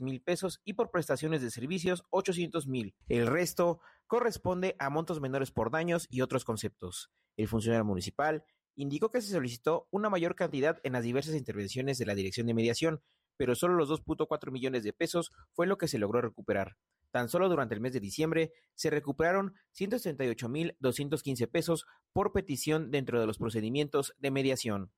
[0.00, 2.94] mil pesos y por prestaciones de servicios 800 mil.
[3.08, 7.10] El resto corresponde a montos menores por daños y otros conceptos.
[7.36, 8.42] El funcionario municipal
[8.74, 12.54] indicó que se solicitó una mayor cantidad en las diversas intervenciones de la Dirección de
[12.54, 13.02] Mediación,
[13.36, 16.78] pero solo los 2.4 millones de pesos fue lo que se logró recuperar.
[17.10, 23.26] Tan solo durante el mes de diciembre se recuperaron 138.215 pesos por petición dentro de
[23.26, 24.92] los procedimientos de mediación.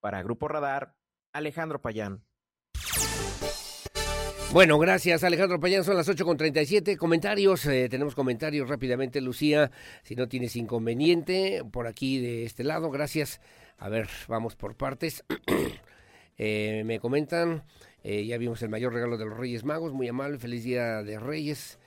[0.00, 0.94] Para Grupo Radar,
[1.32, 2.24] Alejandro Payán.
[4.52, 6.96] Bueno, gracias Alejandro Payán, son las 8.37.
[6.96, 9.70] Comentarios, eh, tenemos comentarios rápidamente, Lucía,
[10.02, 13.40] si no tienes inconveniente, por aquí de este lado, gracias.
[13.78, 15.24] A ver, vamos por partes.
[16.36, 17.62] eh, me comentan,
[18.02, 21.18] eh, ya vimos el mayor regalo de los Reyes Magos, muy amable, feliz día de
[21.18, 21.78] Reyes.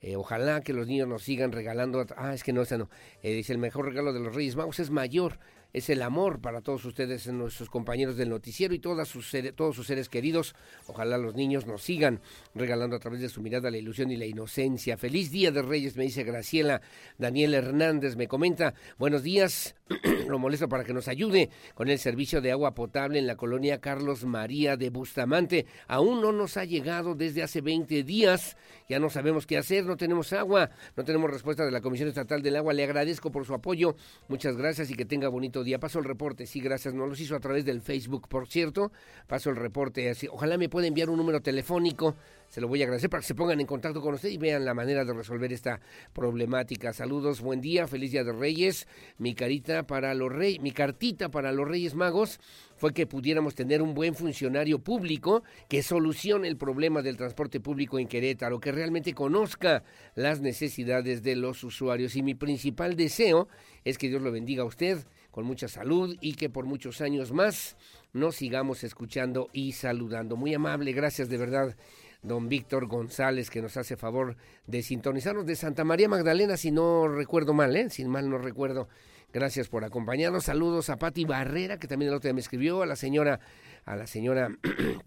[0.00, 2.04] Eh, ojalá que los niños nos sigan regalando.
[2.16, 2.88] Ah, es que no, esa no.
[3.22, 5.38] Eh, dice: el mejor regalo de los Reyes Magos es mayor
[5.76, 9.86] es el amor para todos ustedes, nuestros compañeros del noticiero y todas sus, todos sus
[9.86, 10.54] seres queridos.
[10.86, 12.22] Ojalá los niños nos sigan
[12.54, 14.96] regalando a través de su mirada la ilusión y la inocencia.
[14.96, 16.80] Feliz Día de Reyes, me dice Graciela.
[17.18, 19.76] Daniel Hernández me comenta, buenos días,
[20.28, 23.78] lo molesto para que nos ayude con el servicio de agua potable en la colonia
[23.78, 25.66] Carlos María de Bustamante.
[25.88, 28.56] Aún no nos ha llegado desde hace 20 días,
[28.88, 32.40] ya no sabemos qué hacer, no tenemos agua, no tenemos respuesta de la Comisión Estatal
[32.40, 32.72] del Agua.
[32.72, 33.94] Le agradezco por su apoyo,
[34.28, 35.65] muchas gracias y que tenga bonito día.
[35.80, 36.94] Paso el reporte, sí, gracias.
[36.94, 38.92] No los hizo a través del Facebook, por cierto.
[39.26, 40.28] Paso el reporte así.
[40.28, 42.14] Ojalá me pueda enviar un número telefónico.
[42.48, 44.64] Se lo voy a agradecer para que se pongan en contacto con usted y vean
[44.64, 45.80] la manera de resolver esta
[46.12, 46.92] problemática.
[46.92, 48.86] Saludos, buen día, feliz día de Reyes.
[49.18, 52.38] Mi carita para los reyes, mi cartita para los Reyes Magos
[52.76, 57.98] fue que pudiéramos tener un buen funcionario público que solucione el problema del transporte público
[57.98, 59.82] en Querétaro, que realmente conozca
[60.14, 62.14] las necesidades de los usuarios.
[62.16, 63.48] Y mi principal deseo
[63.84, 64.98] es que Dios lo bendiga a usted
[65.36, 67.76] con mucha salud y que por muchos años más
[68.14, 70.34] nos sigamos escuchando y saludando.
[70.34, 71.76] Muy amable, gracias de verdad,
[72.22, 77.06] don Víctor González, que nos hace favor de sintonizarnos de Santa María Magdalena, si no
[77.06, 77.90] recuerdo mal, ¿eh?
[77.90, 78.88] si mal no recuerdo.
[79.30, 80.44] Gracias por acompañarnos.
[80.44, 83.38] Saludos a Pati Barrera, que también el otro día me escribió, a la señora,
[83.84, 84.48] a la señora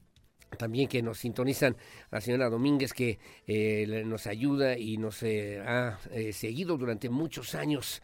[0.59, 1.75] también que nos sintonizan,
[2.11, 7.09] a la señora Domínguez que eh, nos ayuda y nos eh, ha eh, seguido durante
[7.09, 8.03] muchos años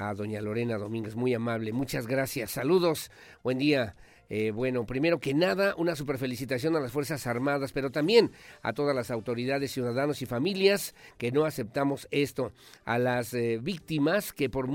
[0.00, 1.72] a doña Lorena Domínguez, muy amable.
[1.72, 2.52] Muchas gracias.
[2.52, 3.10] Saludos.
[3.42, 3.94] Buen día.
[4.30, 8.30] Eh, bueno, primero que nada, una super felicitación a las Fuerzas Armadas, pero también
[8.62, 12.52] a todas las autoridades, ciudadanos y familias que no aceptamos esto,
[12.84, 14.68] a las eh, víctimas que por,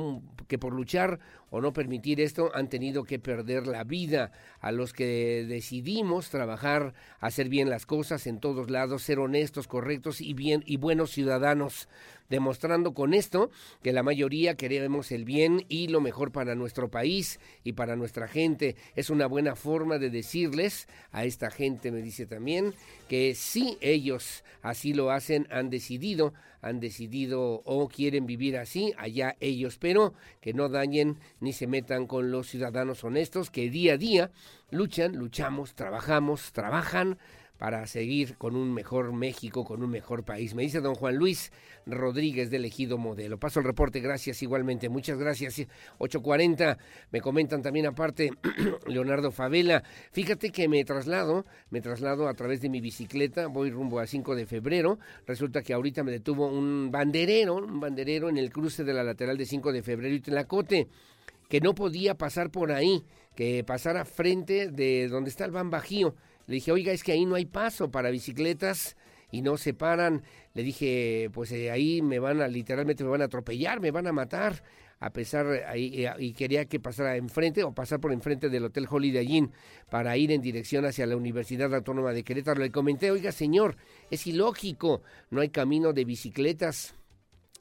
[0.48, 1.20] que por luchar
[1.50, 6.94] o no permitir esto han tenido que perder la vida, a los que decidimos trabajar,
[7.20, 11.88] hacer bien las cosas en todos lados, ser honestos, correctos y bien y buenos ciudadanos
[12.30, 13.52] demostrando con esto
[13.84, 18.28] que la mayoría queremos el bien y lo mejor para nuestro país y para nuestra
[18.28, 18.76] gente.
[18.96, 22.74] Es una buena forma de decirles a esta gente, me dice también,
[23.08, 26.34] que si ellos así lo hacen, han decidido,
[26.66, 32.08] han decidido o quieren vivir así, allá ellos, pero que no dañen ni se metan
[32.08, 34.32] con los ciudadanos honestos que día a día
[34.72, 37.20] luchan, luchamos, trabajamos, trabajan
[37.58, 40.54] para seguir con un mejor México, con un mejor país.
[40.56, 41.52] Me dice don Juan Luis
[41.86, 43.40] Rodríguez de Elegido Modelo.
[43.40, 45.60] Paso el reporte, gracias igualmente, muchas gracias.
[46.00, 46.78] 8.40,
[47.12, 48.32] me comentan también aparte
[48.88, 49.84] Leonardo Favela.
[50.12, 54.36] Fíjate que me traslado, me traslado a través de mi bicicleta, voy rumbo a 5
[54.36, 55.00] de febrero.
[55.26, 59.38] Resulta que ahorita me detuvo un banderero, un banderero en el cruce de la lateral
[59.38, 60.88] de 5 de febrero y Tlacote,
[61.48, 63.06] que no podía pasar por ahí,
[63.36, 66.16] que pasara frente de donde está el Ban Bajío
[66.48, 68.96] le dije, oiga, es que ahí no hay paso para bicicletas
[69.32, 70.24] y no se paran.
[70.54, 74.08] Le dije, pues eh, ahí me van a, literalmente me van a atropellar, me van
[74.08, 74.64] a matar.
[75.00, 79.38] a pesar ahí, y quería que pasara enfrente o pasar por enfrente del Hotel Holiday
[79.38, 79.52] Inn
[79.90, 82.62] para ir en dirección hacia la Universidad Autónoma de Querétaro.
[82.62, 83.76] Le comenté, oiga señor,
[84.10, 86.96] es ilógico, no hay camino de bicicletas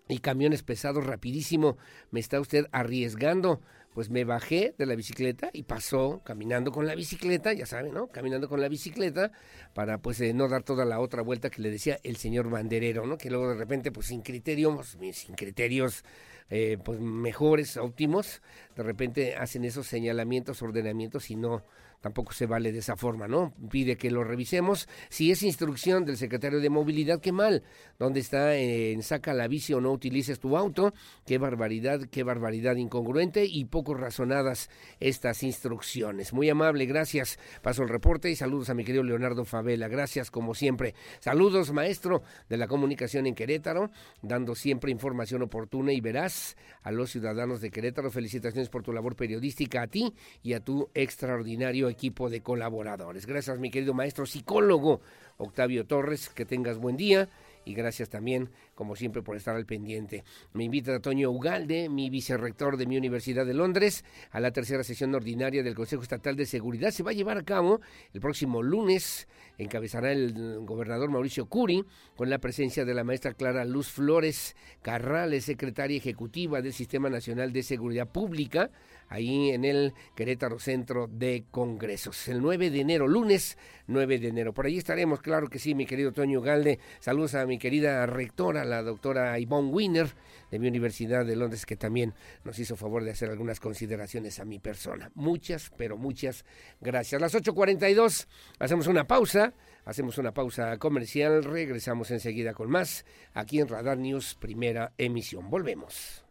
[0.08, 1.76] y camiones pesados rapidísimo,
[2.10, 3.60] me está usted arriesgando
[3.94, 8.08] pues me bajé de la bicicleta y pasó caminando con la bicicleta, ya saben, ¿no?
[8.08, 9.30] Caminando con la bicicleta
[9.72, 13.06] para pues eh, no dar toda la otra vuelta que le decía el señor banderero,
[13.06, 13.16] ¿no?
[13.16, 16.04] Que luego de repente pues sin criterios, sin criterios
[16.50, 18.42] eh, pues mejores, óptimos,
[18.76, 21.64] de repente hacen esos señalamientos, ordenamientos y no
[22.04, 23.54] tampoco se vale de esa forma, ¿no?
[23.70, 24.90] Pide que lo revisemos.
[25.08, 27.62] Si es instrucción del secretario de Movilidad, qué mal.
[27.98, 30.92] ¿Dónde está en saca la bici o no utilices tu auto?
[31.24, 34.68] Qué barbaridad, qué barbaridad incongruente y poco razonadas
[35.00, 36.34] estas instrucciones.
[36.34, 37.38] Muy amable, gracias.
[37.62, 39.88] Paso el reporte y saludos a mi querido Leonardo Favela.
[39.88, 40.94] Gracias, como siempre.
[41.20, 43.90] Saludos, maestro de la comunicación en Querétaro,
[44.20, 46.33] dando siempre información oportuna y veraz
[46.82, 48.10] a los ciudadanos de Querétaro.
[48.10, 53.26] Felicitaciones por tu labor periodística a ti y a tu extraordinario equipo de colaboradores.
[53.26, 55.00] Gracias, mi querido maestro psicólogo
[55.38, 56.28] Octavio Torres.
[56.28, 57.28] Que tengas buen día
[57.64, 60.24] y gracias también, como siempre, por estar al pendiente.
[60.52, 64.84] Me invita a Toño Ugalde, mi vicerrector de mi Universidad de Londres, a la tercera
[64.84, 66.90] sesión ordinaria del Consejo Estatal de Seguridad.
[66.90, 67.80] Se va a llevar a cabo
[68.12, 69.28] el próximo lunes.
[69.58, 71.84] Encabezará el gobernador Mauricio Curi,
[72.16, 77.52] con la presencia de la maestra Clara Luz Flores Carrales, secretaria ejecutiva del Sistema Nacional
[77.52, 78.70] de Seguridad Pública
[79.08, 82.28] ahí en el Querétaro Centro de Congresos.
[82.28, 84.52] El 9 de enero, lunes 9 de enero.
[84.52, 86.78] Por ahí estaremos, claro que sí, mi querido Toño Galde.
[87.00, 90.14] Saludos a mi querida rectora, la doctora Yvonne Wiener
[90.50, 92.14] de mi Universidad de Londres, que también
[92.44, 95.10] nos hizo favor de hacer algunas consideraciones a mi persona.
[95.14, 96.44] Muchas, pero muchas
[96.80, 97.20] gracias.
[97.20, 98.26] Las 8.42,
[98.58, 99.54] hacemos una pausa.
[99.84, 103.04] Hacemos una pausa comercial, regresamos enseguida con más
[103.34, 105.50] aquí en Radar News, primera emisión.
[105.50, 106.24] Volvemos.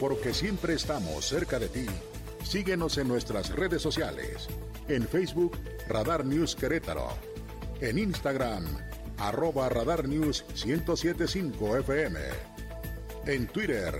[0.00, 1.86] Porque siempre estamos cerca de ti.
[2.42, 4.48] Síguenos en nuestras redes sociales.
[4.88, 5.56] En Facebook,
[5.88, 7.08] Radar News Querétaro.
[7.80, 8.64] En Instagram,
[9.18, 12.18] arroba Radar News 1075 FM.
[13.26, 13.94] En Twitter,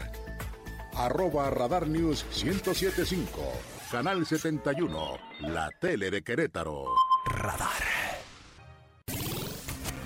[0.94, 3.74] arroba Radar News 1075.
[3.90, 6.86] Canal 71, la tele de Querétaro.
[7.26, 7.84] Radar.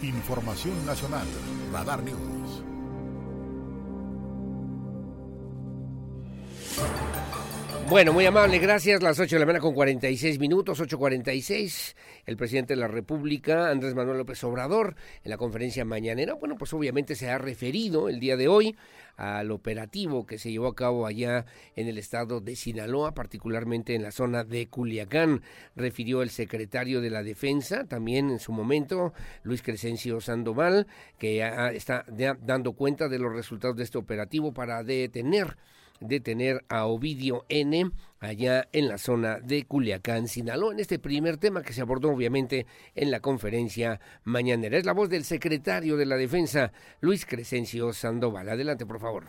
[0.03, 1.27] Información nacional,
[1.73, 2.63] Radar News.
[7.89, 9.03] Bueno, muy amable, gracias.
[9.03, 11.95] Las 8 de la mañana con 46 minutos, 8.46.
[12.27, 14.95] El presidente de la República, Andrés Manuel López Obrador,
[15.25, 18.77] en la conferencia mañanera, bueno, pues obviamente se ha referido el día de hoy
[19.17, 21.47] al operativo que se llevó a cabo allá
[21.77, 25.41] en el estado de Sinaloa, particularmente en la zona de Culiacán.
[25.75, 30.87] Refirió el secretario de la Defensa, también en su momento, Luis Crescencio Sandoval,
[31.19, 31.43] que
[31.73, 32.05] está
[32.43, 35.57] dando cuenta de los resultados de este operativo para detener
[36.01, 41.63] detener a Ovidio N allá en la zona de Culiacán, Sinaloa, en este primer tema
[41.63, 44.79] que se abordó obviamente en la conferencia mañanera.
[44.79, 48.49] Es la voz del secretario de la Defensa, Luis Crescencio Sandoval.
[48.49, 49.25] Adelante, por favor.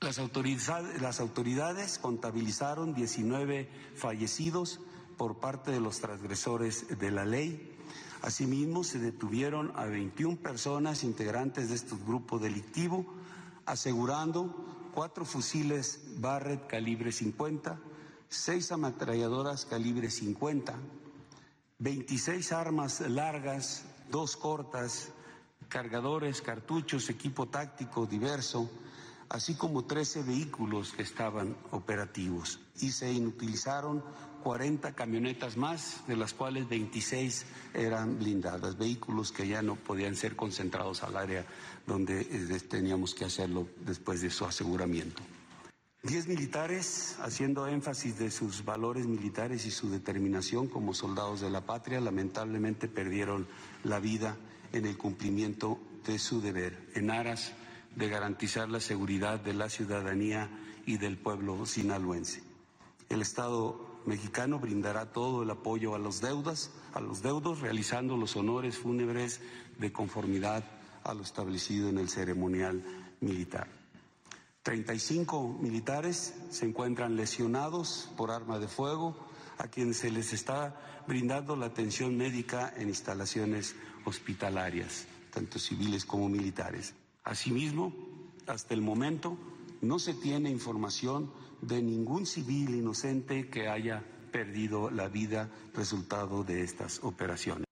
[0.00, 4.80] Las autoridades, contabilizaron 19 fallecidos
[5.16, 7.72] por parte de los transgresores de la ley.
[8.20, 13.06] Asimismo, se detuvieron a 21 personas integrantes de este grupo delictivo,
[13.64, 17.78] asegurando cuatro fusiles Barrett calibre 50,
[18.30, 20.74] seis ametralladoras calibre 50,
[21.78, 25.12] 26 armas largas, dos cortas,
[25.68, 28.70] cargadores, cartuchos, equipo táctico diverso,
[29.28, 32.58] así como 13 vehículos que estaban operativos.
[32.80, 34.02] Y se inutilizaron
[34.44, 37.44] 40 camionetas más, de las cuales 26
[37.74, 41.44] eran blindadas, vehículos que ya no podían ser concentrados al área
[41.86, 45.22] donde eh, teníamos que hacerlo después de su aseguramiento.
[46.02, 51.62] Diez militares, haciendo énfasis de sus valores militares y su determinación como soldados de la
[51.62, 53.48] patria, lamentablemente perdieron
[53.82, 54.36] la vida
[54.72, 57.54] en el cumplimiento de su deber, en aras
[57.96, 60.48] de garantizar la seguridad de la ciudadanía
[60.86, 62.42] y del pueblo sinaloense.
[63.08, 68.36] El Estado mexicano brindará todo el apoyo a los deudas, a los deudos, realizando los
[68.36, 69.40] honores fúnebres
[69.78, 70.64] de conformidad
[71.06, 72.82] a lo establecido en el ceremonial
[73.20, 73.68] militar.
[74.62, 79.16] 35 militares se encuentran lesionados por arma de fuego,
[79.58, 86.28] a quienes se les está brindando la atención médica en instalaciones hospitalarias, tanto civiles como
[86.28, 86.94] militares.
[87.22, 87.92] Asimismo,
[88.46, 89.38] hasta el momento
[89.80, 91.30] no se tiene información
[91.62, 97.65] de ningún civil inocente que haya perdido la vida resultado de estas operaciones.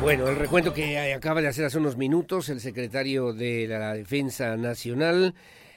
[0.00, 4.56] Bueno, el recuento que acaba de hacer hace unos minutos el secretario de la Defensa
[4.56, 5.34] Nacional,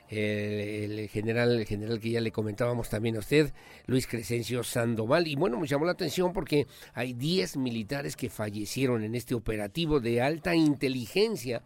[0.10, 3.54] el, general, el general que ya le comentábamos también a usted,
[3.86, 5.28] Luis Crescencio Sandoval.
[5.28, 10.00] Y bueno, me llamó la atención porque hay 10 militares que fallecieron en este operativo
[10.00, 11.62] de alta inteligencia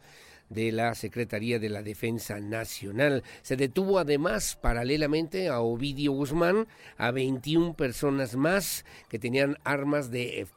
[0.49, 3.23] de la Secretaría de la Defensa Nacional.
[3.41, 10.47] Se detuvo además paralelamente a Ovidio Guzmán, a 21 personas más que tenían armas de,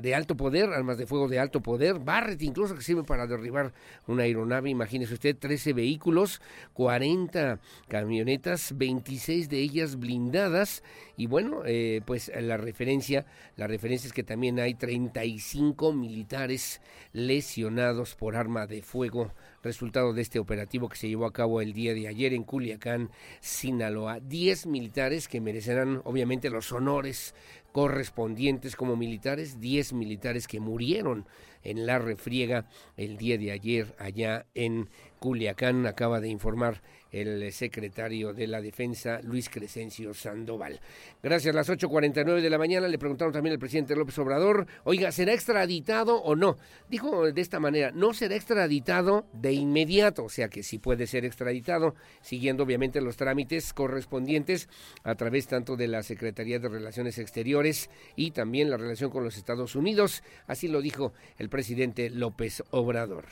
[0.00, 3.72] de alto poder, armas de fuego de alto poder, Barret incluso que sirve para derribar
[4.06, 6.40] una aeronave, imagínese usted, 13 vehículos,
[6.74, 10.82] 40 camionetas, 26 de ellas blindadas
[11.16, 16.80] y bueno, eh, pues la referencia, la referencia es que también hay 35 militares
[17.12, 21.72] lesionados por arma de fuego resultado de este operativo que se llevó a cabo el
[21.72, 23.10] día de ayer en Culiacán,
[23.40, 24.20] Sinaloa.
[24.20, 27.34] Diez militares que merecerán obviamente los honores
[27.72, 31.26] correspondientes como militares, diez militares que murieron
[31.62, 34.88] en la refriega el día de ayer allá en
[35.18, 40.80] Culiacán, acaba de informar el secretario de la Defensa, Luis Crescencio Sandoval.
[41.22, 45.12] Gracias, a las 8.49 de la mañana le preguntaron también al presidente López Obrador, oiga,
[45.12, 46.56] ¿será extraditado o no?
[46.88, 51.24] Dijo de esta manera, no será extraditado de inmediato, o sea que sí puede ser
[51.24, 54.68] extraditado, siguiendo obviamente los trámites correspondientes
[55.02, 59.36] a través tanto de la Secretaría de Relaciones Exteriores y también la relación con los
[59.36, 63.24] Estados Unidos, así lo dijo el presidente López Obrador.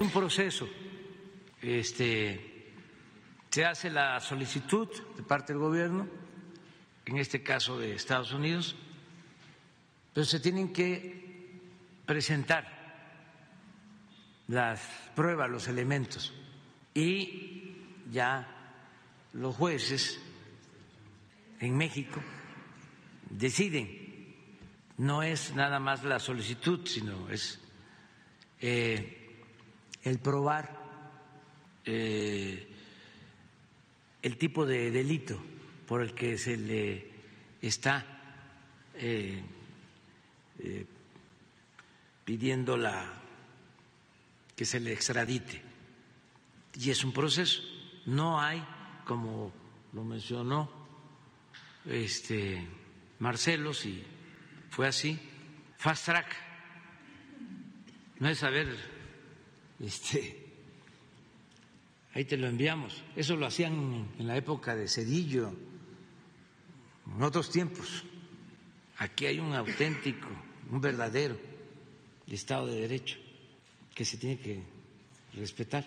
[0.00, 0.66] Un proceso
[1.66, 2.72] este,
[3.50, 6.06] se hace la solicitud de parte del gobierno,
[7.04, 8.76] en este caso de Estados Unidos,
[10.12, 11.60] pero se tienen que
[12.06, 12.76] presentar
[14.48, 14.80] las
[15.14, 16.32] pruebas, los elementos,
[16.94, 17.76] y
[18.12, 18.46] ya
[19.32, 20.20] los jueces
[21.60, 22.20] en México
[23.28, 24.34] deciden.
[24.98, 27.60] No es nada más la solicitud, sino es
[28.60, 29.42] eh,
[30.02, 30.85] el probar
[31.86, 32.66] eh,
[34.22, 35.40] el tipo de delito
[35.86, 37.10] por el que se le
[37.62, 38.04] está
[38.94, 39.40] eh,
[40.58, 40.86] eh,
[42.24, 43.22] pidiendo la
[44.56, 45.62] que se le extradite.
[46.74, 47.62] Y es un proceso.
[48.06, 48.62] No hay
[49.04, 49.52] como
[49.92, 50.68] lo mencionó
[51.84, 52.66] este
[53.20, 54.02] Marcelo si
[54.70, 55.18] fue así
[55.78, 56.36] fast track.
[58.18, 58.76] No es saber
[59.78, 60.45] este
[62.16, 63.04] ahí te lo enviamos.
[63.14, 65.52] Eso lo hacían en la época de Cedillo,
[67.14, 68.04] en otros tiempos.
[68.96, 70.26] Aquí hay un auténtico,
[70.70, 71.36] un verdadero
[72.26, 73.18] Estado de Derecho
[73.94, 74.62] que se tiene que
[75.34, 75.84] respetar.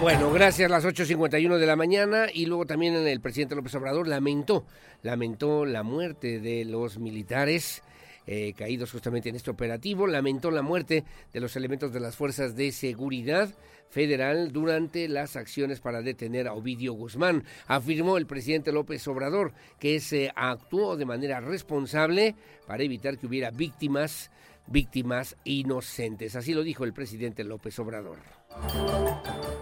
[0.00, 0.70] Bueno, gracias.
[0.70, 4.66] Las 8.51 de la mañana y luego también el presidente López Obrador lamentó,
[5.02, 7.82] lamentó la muerte de los militares
[8.26, 10.06] eh, caídos justamente en este operativo.
[10.06, 13.54] Lamentó la muerte de los elementos de las fuerzas de seguridad
[13.90, 17.44] federal durante las acciones para detener a Ovidio Guzmán.
[17.66, 22.34] Afirmó el presidente López Obrador que se actuó de manera responsable
[22.66, 24.30] para evitar que hubiera víctimas
[24.66, 26.36] víctimas inocentes.
[26.36, 28.18] Así lo dijo el presidente López Obrador.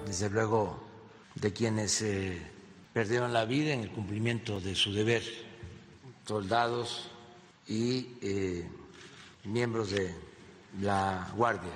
[0.07, 0.83] Desde luego
[1.35, 2.39] de quienes eh,
[2.93, 5.23] perdieron la vida en el cumplimiento de su deber,
[6.27, 7.11] soldados,
[7.69, 8.67] y eh,
[9.45, 10.15] miembros de
[10.81, 11.73] la Guardia.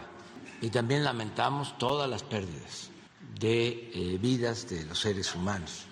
[0.61, 2.91] Y también lamentamos todas las pérdidas
[3.39, 5.85] de eh, vidas de los seres humanos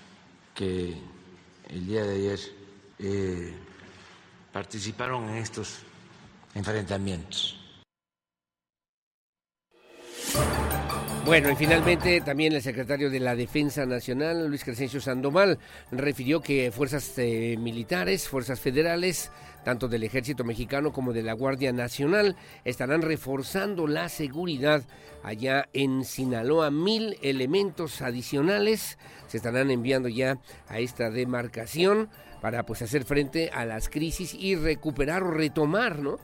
[0.55, 0.97] que
[1.69, 2.41] el día de ayer
[2.99, 3.55] eh,
[4.53, 5.79] participaron en estos
[6.55, 7.57] enfrentamientos.
[11.25, 15.59] Bueno, y finalmente también el secretario de la Defensa Nacional, Luis Crescencio Sandoval,
[15.93, 19.31] refirió que fuerzas militares, fuerzas federales,
[19.63, 24.83] tanto del ejército mexicano como de la Guardia Nacional, estarán reforzando la seguridad
[25.23, 26.71] allá en Sinaloa.
[26.71, 32.09] Mil elementos adicionales se estarán enviando ya a esta demarcación
[32.41, 36.19] para pues hacer frente a las crisis y recuperar o retomar, ¿no?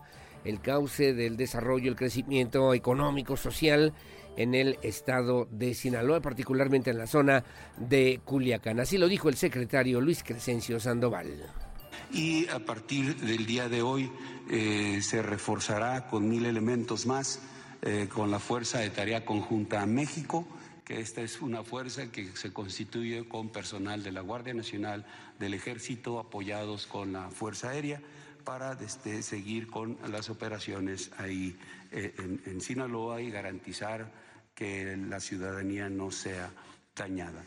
[0.47, 3.93] el cauce del desarrollo, el crecimiento económico, social
[4.37, 7.45] en el estado de Sinaloa, particularmente en la zona
[7.77, 8.81] de Culiacán.
[8.81, 11.45] Así lo dijo el secretario Luis Crescencio Sandoval
[12.13, 14.11] y a partir del día de hoy
[14.51, 17.41] eh, se reforzará con mil elementos más
[17.83, 20.47] eh, con la Fuerza de Tarea Conjunta México,
[20.85, 25.05] que esta es una fuerza que se constituye con personal de la Guardia Nacional,
[25.39, 28.01] del Ejército, apoyados con la Fuerza Aérea
[28.45, 31.57] para este, seguir con las operaciones ahí
[31.91, 34.11] eh, en Sinaloa y garantizar
[34.57, 36.51] que la ciudadanía no sea
[36.97, 37.45] dañada.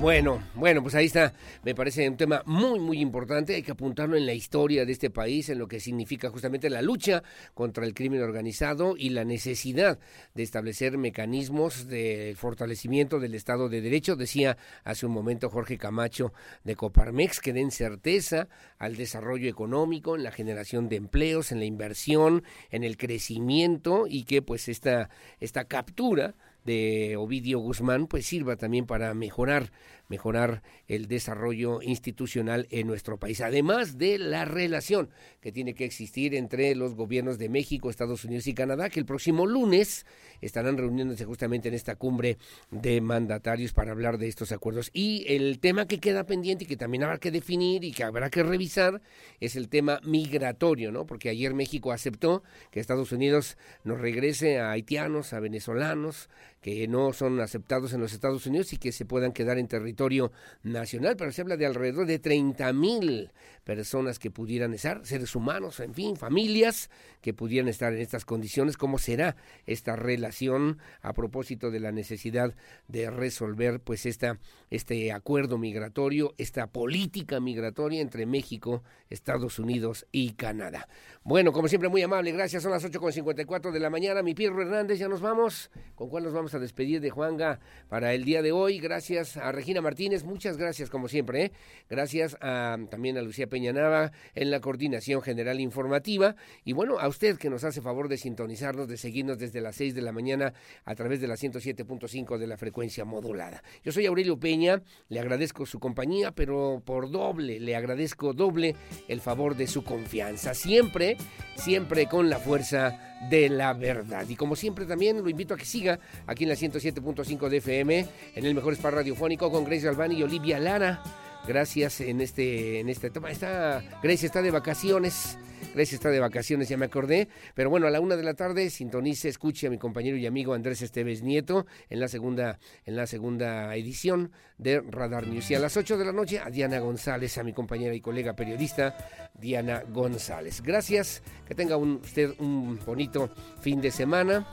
[0.00, 1.32] Bueno, bueno, pues ahí está.
[1.62, 3.54] Me parece un tema muy, muy importante.
[3.54, 6.82] Hay que apuntarlo en la historia de este país, en lo que significa justamente la
[6.82, 7.22] lucha
[7.54, 9.98] contra el crimen organizado y la necesidad
[10.34, 14.16] de establecer mecanismos de fortalecimiento del Estado de Derecho.
[14.16, 16.32] Decía hace un momento Jorge Camacho
[16.64, 18.48] de Coparmex que den certeza
[18.78, 24.24] al desarrollo económico, en la generación de empleos, en la inversión, en el crecimiento y
[24.24, 25.08] que pues esta,
[25.40, 26.34] esta captura
[26.64, 29.70] de Ovidio Guzmán pues sirva también para mejorar
[30.08, 35.08] mejorar el desarrollo institucional en nuestro país, además de la relación
[35.40, 39.06] que tiene que existir entre los gobiernos de México, Estados Unidos y Canadá, que el
[39.06, 40.04] próximo lunes
[40.40, 42.36] estarán reuniéndose justamente en esta cumbre
[42.70, 44.90] de mandatarios para hablar de estos acuerdos.
[44.92, 48.28] Y el tema que queda pendiente y que también habrá que definir y que habrá
[48.28, 49.00] que revisar
[49.40, 51.06] es el tema migratorio, ¿no?
[51.06, 56.28] Porque ayer México aceptó que Estados Unidos nos regrese a haitianos, a venezolanos,
[56.64, 60.32] que no son aceptados en los Estados Unidos y que se puedan quedar en territorio
[60.62, 63.32] nacional, pero se habla de alrededor de 30 mil
[63.64, 66.88] personas que pudieran estar, seres humanos, en fin, familias
[67.20, 68.78] que pudieran estar en estas condiciones.
[68.78, 69.36] ¿Cómo será
[69.66, 72.54] esta relación a propósito de la necesidad
[72.88, 74.38] de resolver pues esta,
[74.70, 80.88] este acuerdo migratorio, esta política migratoria entre México, Estados Unidos y Canadá?
[81.24, 82.62] Bueno, como siempre, muy amable, gracias.
[82.62, 84.22] Son las 8.54 de la mañana.
[84.22, 85.70] Mi Pierro Hernández, ya nos vamos.
[85.94, 88.78] ¿Con cuál nos vamos a despedir de Juanga para el día de hoy?
[88.78, 91.44] Gracias a Regina Martínez, muchas gracias como siempre.
[91.44, 91.52] ¿eh?
[91.90, 96.36] Gracias a, también a Lucía Peña Nava en la coordinación general informativa.
[96.64, 99.94] Y bueno, a usted que nos hace favor de sintonizarnos, de seguirnos desde las 6
[99.94, 103.62] de la mañana a través de la 107.5 de la frecuencia modulada.
[103.82, 108.76] Yo soy Aurelio Peña, le agradezco su compañía, pero por doble, le agradezco doble
[109.08, 110.54] el favor de su confianza.
[110.54, 111.16] Siempre
[111.56, 114.26] siempre con la fuerza de la verdad.
[114.28, 118.06] Y como siempre también lo invito a que siga aquí en la 107.5 de FM,
[118.34, 121.02] en el mejor spa radiofónico con Grace Albani y Olivia Lara.
[121.46, 123.30] Gracias en este, en este toma.
[123.30, 125.38] Está, Grace está de vacaciones.
[125.74, 127.28] Gracias, está de vacaciones, ya me acordé.
[127.54, 130.54] Pero bueno, a la una de la tarde sintonice, escuche a mi compañero y amigo
[130.54, 135.50] Andrés Esteves Nieto en la segunda, en la segunda edición de Radar News.
[135.50, 138.36] Y a las ocho de la noche a Diana González, a mi compañera y colega
[138.36, 138.96] periodista
[139.34, 140.62] Diana González.
[140.62, 144.46] Gracias, que tenga usted un bonito fin de semana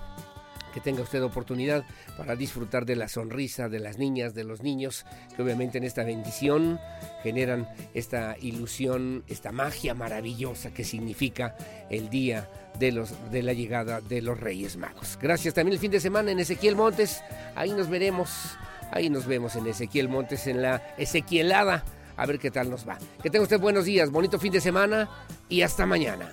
[0.71, 1.83] que tenga usted oportunidad
[2.17, 6.03] para disfrutar de la sonrisa de las niñas, de los niños, que obviamente en esta
[6.03, 6.79] bendición
[7.23, 11.55] generan esta ilusión, esta magia maravillosa que significa
[11.89, 15.17] el día de, los, de la llegada de los Reyes Magos.
[15.21, 17.21] Gracias también el fin de semana en Ezequiel Montes,
[17.55, 18.29] ahí nos veremos,
[18.91, 21.83] ahí nos vemos en Ezequiel Montes, en la Ezequielada,
[22.17, 22.97] a ver qué tal nos va.
[23.21, 25.09] Que tenga usted buenos días, bonito fin de semana
[25.49, 26.29] y hasta mañana.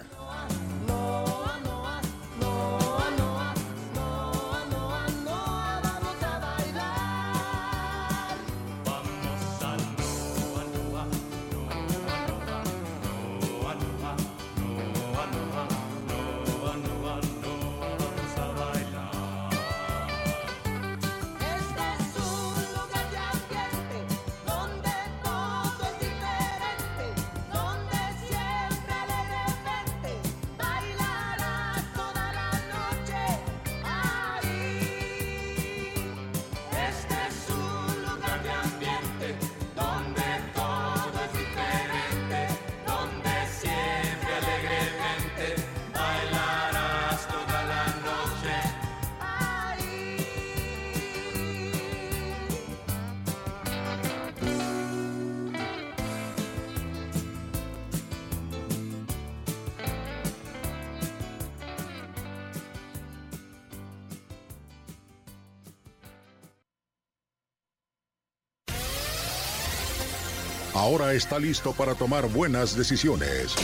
[71.13, 73.55] Está listo para tomar buenas decisiones.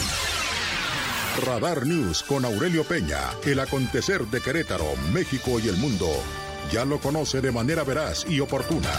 [1.44, 6.08] Radar News con Aurelio Peña, el acontecer de Querétaro, México y el mundo.
[6.70, 8.90] Ya lo conoce de manera veraz y oportuna.